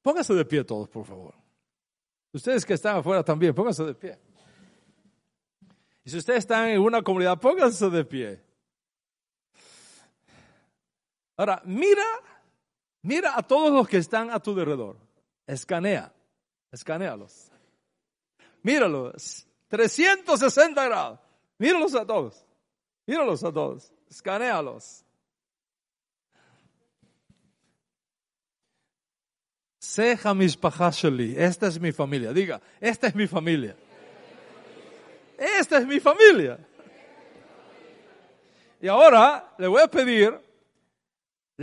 Pónganse 0.02 0.34
de 0.34 0.44
pie 0.44 0.64
todos, 0.64 0.90
por 0.90 1.06
favor. 1.06 1.36
Ustedes 2.32 2.66
que 2.66 2.74
están 2.74 2.98
afuera 2.98 3.24
también, 3.24 3.54
pónganse 3.54 3.84
de 3.84 3.94
pie. 3.94 4.18
Y 6.04 6.10
si 6.10 6.18
ustedes 6.18 6.40
están 6.40 6.70
en 6.70 6.82
una 6.82 7.04
comunidad, 7.04 7.40
pónganse 7.40 7.92
de 7.92 8.04
pie. 8.04 8.44
Ahora, 11.38 11.62
mira, 11.66 12.06
mira 13.02 13.38
a 13.38 13.44
todos 13.44 13.72
los 13.72 13.88
que 13.88 13.98
están 13.98 14.30
a 14.32 14.40
tu 14.40 14.52
alrededor. 14.52 14.98
Escanea, 15.48 16.14
escanealos. 16.72 17.52
Míralos, 18.62 19.46
360 19.68 20.86
grados. 20.86 21.20
Míralos 21.58 21.96
a 21.96 22.06
todos. 22.06 22.46
Míralos 23.06 23.44
a 23.44 23.52
todos. 23.52 23.92
Escanealos. 24.10 25.04
Seja 29.80 30.34
mis 30.34 30.58
Esta 31.38 31.68
es 31.68 31.80
mi 31.80 31.92
familia. 31.92 32.32
Diga, 32.34 32.62
esta 32.80 33.08
es 33.08 33.16
mi 33.16 33.28
familia. 33.28 33.76
Esta 35.38 35.78
es 35.78 35.86
mi 35.86 36.00
familia. 36.00 36.58
Y 38.82 38.88
ahora 38.88 39.54
le 39.58 39.68
voy 39.68 39.82
a 39.82 39.88
pedir, 39.88 40.40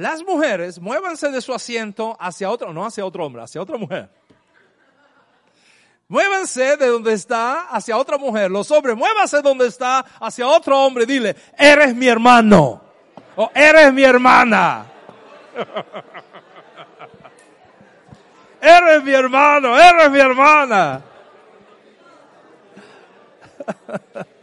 las 0.00 0.22
mujeres, 0.22 0.80
muévanse 0.80 1.30
de 1.30 1.42
su 1.42 1.52
asiento 1.52 2.16
hacia 2.18 2.48
otro, 2.50 2.72
no 2.72 2.86
hacia 2.86 3.04
otro 3.04 3.26
hombre, 3.26 3.42
hacia 3.42 3.60
otra 3.60 3.76
mujer. 3.76 4.08
Muévanse 6.08 6.78
de 6.78 6.86
donde 6.86 7.12
está 7.12 7.68
hacia 7.68 7.98
otra 7.98 8.16
mujer. 8.16 8.50
Los 8.50 8.70
hombres, 8.70 8.96
muévanse 8.96 9.36
de 9.36 9.42
donde 9.42 9.66
está 9.66 10.00
hacia 10.18 10.48
otro 10.48 10.78
hombre. 10.78 11.04
Dile, 11.04 11.36
eres 11.56 11.94
mi 11.94 12.08
hermano. 12.08 12.80
O 13.36 13.50
eres 13.54 13.92
mi 13.92 14.02
hermana. 14.02 14.86
Eres 18.62 19.02
mi 19.02 19.12
hermano, 19.12 19.78
eres 19.78 20.10
mi 20.10 20.20
hermana. 20.20 21.00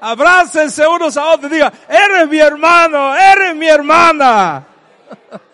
Abrácense 0.00 0.86
unos 0.86 1.16
a 1.16 1.30
otros 1.32 1.50
y 1.50 1.54
digan, 1.54 1.72
eres 1.88 2.28
mi 2.28 2.38
hermano, 2.38 3.16
eres 3.16 3.56
mi 3.56 3.66
hermana. 3.68 4.64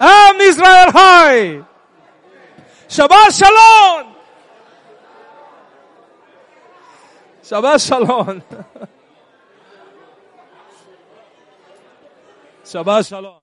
Am 0.00 0.40
Israel 0.40 0.90
High. 0.92 1.64
Shabbat 2.88 3.32
Shalom. 3.32 4.14
Shabbat 7.42 7.80
Shalom. 7.80 8.42
Shabbat 12.64 13.08
Shalom. 13.08 13.37